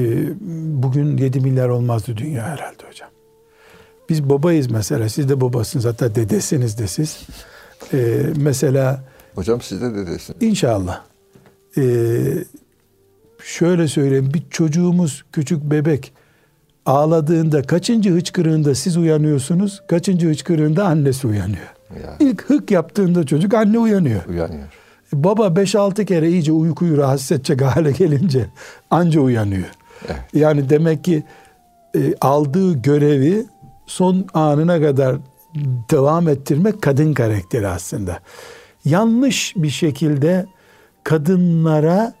bugün 0.82 1.16
7 1.16 1.40
milyar 1.40 1.68
olmazdı 1.68 2.16
dünya 2.16 2.42
herhalde 2.42 2.82
hocam. 2.88 3.15
Biz 4.08 4.28
babayız 4.28 4.70
mesela. 4.70 5.08
Siz 5.08 5.28
de 5.28 5.40
babasınız. 5.40 5.84
Hatta 5.84 6.14
dedesiniz 6.14 6.78
de 6.78 6.86
siz. 6.86 7.18
Ee, 7.92 8.22
mesela 8.36 9.04
Hocam 9.34 9.60
siz 9.60 9.80
de 9.82 9.94
dedesiniz. 9.94 10.42
İnşallah. 10.42 11.02
Ee, 11.78 11.82
şöyle 13.44 13.88
söyleyeyim. 13.88 14.30
Bir 14.34 14.42
çocuğumuz 14.50 15.24
küçük 15.32 15.62
bebek 15.62 16.12
ağladığında 16.86 17.62
kaçıncı 17.62 18.10
hıçkırığında 18.10 18.74
siz 18.74 18.96
uyanıyorsunuz? 18.96 19.82
Kaçıncı 19.88 20.28
hıçkırığında 20.28 20.84
annesi 20.84 21.26
uyanıyor. 21.26 21.74
Ya. 22.02 22.16
İlk 22.20 22.50
hık 22.50 22.70
yaptığında 22.70 23.26
çocuk 23.26 23.54
anne 23.54 23.78
uyanıyor. 23.78 24.26
Uyanıyor. 24.26 24.68
Baba 25.12 25.46
5-6 25.46 26.04
kere 26.04 26.30
iyice 26.30 26.52
uykuyu 26.52 26.96
rahatsız 26.96 27.32
edecek 27.32 27.62
hale 27.62 27.92
gelince 27.92 28.46
anca 28.90 29.20
uyanıyor. 29.20 29.68
Evet. 30.06 30.20
Yani 30.34 30.68
demek 30.68 31.04
ki 31.04 31.24
e, 31.96 32.14
aldığı 32.20 32.72
görevi 32.72 33.46
son 33.86 34.26
anına 34.34 34.80
kadar 34.80 35.16
devam 35.90 36.28
ettirmek 36.28 36.82
kadın 36.82 37.14
karakteri 37.14 37.68
aslında. 37.68 38.18
Yanlış 38.84 39.54
bir 39.56 39.70
şekilde 39.70 40.46
kadınlara 41.04 42.14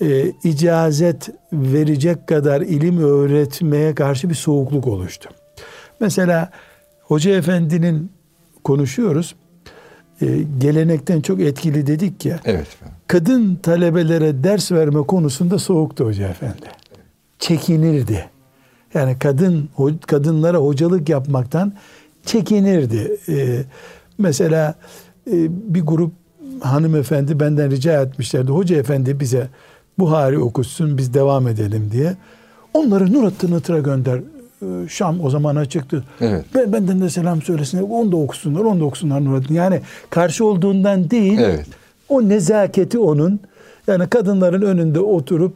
e, 0.00 0.32
icazet 0.44 1.28
verecek 1.52 2.26
kadar 2.26 2.60
ilim 2.60 2.98
öğretmeye 2.98 3.94
karşı 3.94 4.30
bir 4.30 4.34
soğukluk 4.34 4.86
oluştu. 4.86 5.30
Mesela 6.00 6.50
Hoca 7.02 7.30
Efendi'nin 7.30 8.12
konuşuyoruz. 8.64 9.34
E, 10.22 10.26
gelenekten 10.58 11.20
çok 11.20 11.40
etkili 11.40 11.86
dedik 11.86 12.24
ya. 12.24 12.40
Evet. 12.44 12.66
Kadın 13.06 13.54
talebelere 13.54 14.44
ders 14.44 14.72
verme 14.72 15.02
konusunda 15.02 15.58
soğuktu 15.58 16.04
Hoca 16.04 16.28
Efendi. 16.28 16.66
Çekinirdi. 17.38 18.30
Yani 18.96 19.18
kadın 19.18 19.68
kadınlara 20.06 20.58
hocalık 20.58 21.08
yapmaktan 21.08 21.72
çekinirdi. 22.24 23.16
Ee, 23.28 23.64
mesela 24.18 24.74
e, 25.30 25.34
bir 25.74 25.80
grup 25.82 26.12
hanımefendi 26.60 27.40
benden 27.40 27.70
rica 27.70 28.02
etmişlerdi. 28.02 28.52
Hoca 28.52 28.76
efendi 28.76 29.20
bize 29.20 29.48
Buhari 29.98 30.38
okutsun 30.38 30.98
biz 30.98 31.14
devam 31.14 31.48
edelim 31.48 31.88
diye. 31.92 32.16
Onları 32.74 33.12
Nurattin 33.12 33.58
Itır'a 33.58 33.78
gönder. 33.78 34.20
Ee, 34.62 34.88
Şam 34.88 35.20
o 35.20 35.30
zaman 35.30 35.56
açıktı. 35.56 36.04
Evet. 36.20 36.44
Ben, 36.54 36.72
benden 36.72 37.00
de 37.00 37.10
selam 37.10 37.42
söylesinler. 37.42 37.84
Onu 37.90 38.12
da 38.12 38.16
okusunlar, 38.16 38.60
onu 38.60 38.80
da 38.80 38.84
okusunlar 38.84 39.24
Nurattin. 39.24 39.54
Yani 39.54 39.80
karşı 40.10 40.44
olduğundan 40.44 41.10
değil. 41.10 41.38
Evet. 41.38 41.66
O 42.08 42.28
nezaketi 42.28 42.98
onun. 42.98 43.40
Yani 43.86 44.08
kadınların 44.08 44.62
önünde 44.62 45.00
oturup 45.00 45.54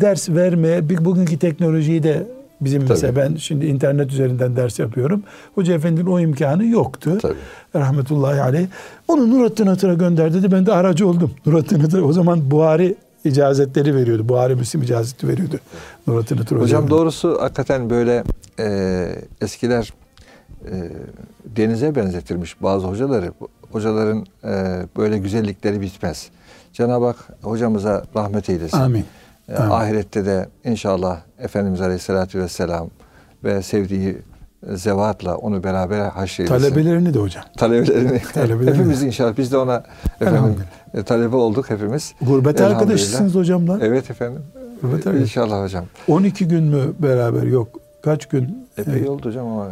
ders 0.00 0.28
vermeye, 0.28 1.04
bugünkü 1.04 1.38
teknolojiyi 1.38 2.02
de 2.02 2.26
bizim 2.64 2.84
mesela 2.88 3.16
ben 3.16 3.36
şimdi 3.36 3.66
internet 3.66 4.12
üzerinden 4.12 4.56
ders 4.56 4.78
yapıyorum. 4.78 5.22
Hoca 5.54 5.74
efendinin 5.74 6.06
o 6.06 6.20
imkanı 6.20 6.64
yoktu. 6.64 7.18
Tabii. 7.22 7.34
Rahmetullahi 7.76 8.40
aleyh. 8.40 8.66
Onu 9.08 9.30
Nurattin 9.30 9.66
Atır'a 9.66 9.94
gönder 9.94 10.34
dedi. 10.34 10.52
Ben 10.52 10.66
de 10.66 10.72
aracı 10.72 11.08
oldum. 11.08 11.30
Nurattin 11.46 11.84
Atır 11.84 12.02
o 12.02 12.12
zaman 12.12 12.50
Buhari 12.50 12.96
icazetleri 13.24 13.96
veriyordu. 13.96 14.28
Buhari 14.28 14.54
Müslim 14.54 14.82
icazeti 14.82 15.28
veriyordu. 15.28 15.58
Nurattin 16.06 16.38
Atır 16.38 16.56
Hocam 16.56 16.90
doğrusu 16.90 17.38
hakikaten 17.40 17.90
böyle 17.90 18.24
e, 18.58 19.08
eskiler 19.40 19.92
e, 20.64 20.90
denize 21.56 21.94
benzetilmiş 21.94 22.62
bazı 22.62 22.86
hocaları. 22.86 23.32
Hocaların 23.72 24.26
e, 24.44 24.50
böyle 24.96 25.18
güzellikleri 25.18 25.80
bitmez. 25.80 26.30
Cenab-ı 26.72 27.04
Hak 27.04 27.16
hocamıza 27.42 28.04
rahmet 28.16 28.50
eylesin. 28.50 28.78
Amin. 28.78 29.04
E, 29.48 29.56
Amin. 29.56 29.70
ahirette 29.70 30.26
de 30.26 30.48
inşallah 30.64 31.20
Efendimiz 31.38 31.80
Aleyhisselatü 31.80 32.40
Vesselam 32.40 32.90
ve 33.44 33.62
sevdiği 33.62 34.18
zevatla 34.70 35.36
onu 35.36 35.64
beraber 35.64 36.00
haşreylesin. 36.00 36.58
Talebelerini 36.58 37.14
de 37.14 37.18
hocam. 37.18 37.44
Talebelerini. 37.56 38.22
Talebelerini. 38.34 38.78
hepimiz 38.78 39.02
inşallah 39.02 39.38
biz 39.38 39.52
de 39.52 39.56
ona 39.56 39.82
efendim, 40.20 40.56
e, 40.94 41.02
talebe 41.02 41.36
olduk 41.36 41.70
hepimiz. 41.70 42.14
Gurbet 42.22 42.60
arkadaşısınız 42.60 43.34
hocamla. 43.34 43.78
Evet 43.82 44.10
efendim. 44.10 44.42
Gurbet 44.82 45.06
arkadaş. 45.06 45.22
İnşallah 45.22 45.64
hocam. 45.64 45.84
12 46.08 46.48
gün 46.48 46.64
mü 46.64 46.92
beraber 46.98 47.42
yok? 47.42 47.68
Kaç 48.02 48.26
gün? 48.26 48.68
Epey 48.78 49.08
oldu 49.08 49.28
hocam 49.28 49.46
ama 49.46 49.68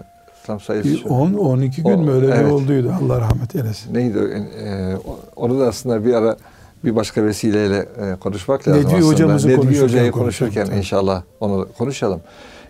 tam 0.46 0.60
sayısı. 0.60 0.96
şu. 0.96 1.08
10 1.08 1.34
12 1.34 1.82
gün 1.82 2.00
mü 2.00 2.10
öyle 2.10 2.26
bir 2.26 2.32
evet. 2.32 2.52
olduydu. 2.52 2.94
Allah 3.02 3.20
rahmet 3.20 3.54
eylesin. 3.54 3.94
Neydi? 3.94 4.18
o? 4.18 4.24
E, 4.62 4.96
onu 5.36 5.60
da 5.60 5.66
aslında 5.68 6.04
bir 6.04 6.14
ara 6.14 6.36
bir 6.84 6.96
başka 6.96 7.24
vesileyle 7.24 7.78
e, 7.78 8.16
konuşmak 8.20 8.68
lazım 8.68 8.82
Nedvi 8.82 8.96
aslında. 8.96 9.06
hocamızı 9.12 9.48
Nedvi 9.48 9.56
konuşurken 9.60 9.84
Hoca'yı 9.88 10.10
konuşurken 10.12 10.66
tabii. 10.66 10.76
inşallah 10.76 11.22
onu 11.40 11.68
konuşalım. 11.78 12.20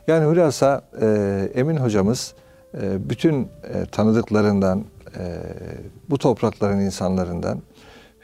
Yani 0.06 0.32
hülasa 0.32 0.82
e, 1.00 1.48
Emin 1.54 1.76
hocamız 1.76 2.34
e, 2.74 3.10
bütün 3.10 3.42
e, 3.42 3.86
tanıdıklarından 3.92 4.84
e, 5.18 5.38
bu 6.10 6.18
toprakların 6.18 6.80
insanlarından 6.80 7.62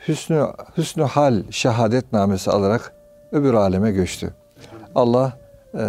hüsnü 0.09 0.47
hüsnü 0.77 1.03
hal 1.03 1.43
şehadetnamesi 1.51 2.51
alarak 2.51 2.93
öbür 3.33 3.55
aleme 3.55 3.91
göçtü. 3.93 4.35
Allah 4.95 5.39
e, 5.75 5.85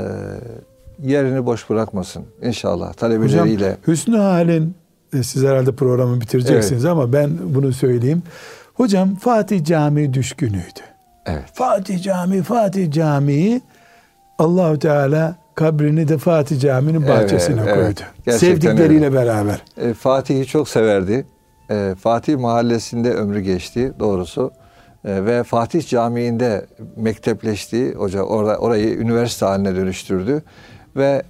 yerini 1.04 1.45
boş 1.45 1.70
bırakmasın 1.70 2.24
inşallah 2.41 2.88
Hocam 2.88 2.93
talebeleriyle. 2.93 3.78
Hüsnü 3.88 4.18
Hal'in 4.18 4.76
e, 5.14 5.24
siz 5.24 5.43
herhalde 5.43 5.72
programı 5.72 6.22
bitireceksiniz 6.22 6.86
ama 6.86 7.14
ben 7.14 7.30
bunu 7.43 7.74
söyleyeyim. 7.74 8.24
Hocam 8.78 9.15
Fatih 9.15 9.63
Camii 9.63 10.13
düşkünüydü. 10.13 10.80
Evet. 11.25 11.43
Fatih 11.53 12.03
Camii, 12.03 12.41
Fatih 12.43 12.91
Camii 12.91 13.61
Allahu 14.39 14.80
Teala 14.80 15.36
kabrini 15.55 16.07
de 16.07 16.17
Fatih 16.17 16.59
Camii'nin 16.59 17.07
bahçesine 17.07 17.61
Evet, 17.61 17.73
evet. 17.78 17.86
koydu. 17.86 17.99
Gerçekten 18.25 18.38
Sevdikleriyle 18.38 19.05
öyle. 19.05 19.15
beraber. 19.15 19.61
E, 19.78 19.93
Fatih'i 19.93 20.45
çok 20.45 20.69
severdi. 20.69 21.25
E, 21.71 21.95
Fatih 21.99 22.38
mahallesinde 22.38 23.13
ömrü 23.13 23.39
geçti 23.39 23.93
doğrusu. 23.99 24.51
E, 25.05 25.25
ve 25.25 25.43
Fatih 25.43 25.88
Camii'nde 25.88 26.65
mektepleşti. 26.95 27.93
Hoca 27.93 28.21
orada 28.21 28.57
orayı 28.57 28.97
üniversite 28.97 29.45
haline 29.45 29.75
dönüştürdü 29.75 30.41
ve 30.95 31.23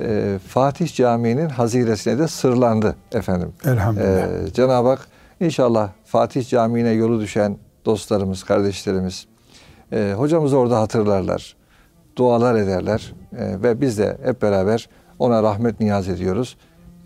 e, 0.00 0.38
Fatih 0.48 0.94
Camii'nin 0.94 1.48
haziresine 1.48 2.18
de 2.18 2.28
sırlandı 2.28 2.96
efendim. 3.12 3.52
Elhamdülillah. 3.64 4.46
E, 4.46 4.52
Cenab-ı 4.52 4.88
Hak 4.88 5.08
inşallah 5.42 5.90
Fatih 6.04 6.48
Camii'ne 6.48 6.90
yolu 6.90 7.20
düşen 7.20 7.58
dostlarımız, 7.84 8.44
kardeşlerimiz 8.44 9.26
e, 9.92 10.14
hocamızı 10.16 10.56
orada 10.56 10.80
hatırlarlar. 10.80 11.56
Dualar 12.16 12.54
ederler 12.54 13.12
E, 13.38 13.62
ve 13.62 13.80
biz 13.80 13.98
de 13.98 14.18
hep 14.24 14.42
beraber 14.42 14.88
ona 15.18 15.42
rahmet 15.42 15.80
niyaz 15.80 16.08
ediyoruz. 16.08 16.56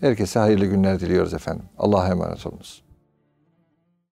Herkese 0.01 0.39
hayırlı 0.39 0.65
günler 0.65 0.99
diliyoruz 0.99 1.33
efendim. 1.33 1.65
Allah'a 1.77 2.07
emanet 2.07 2.47
olunuz. 2.47 2.83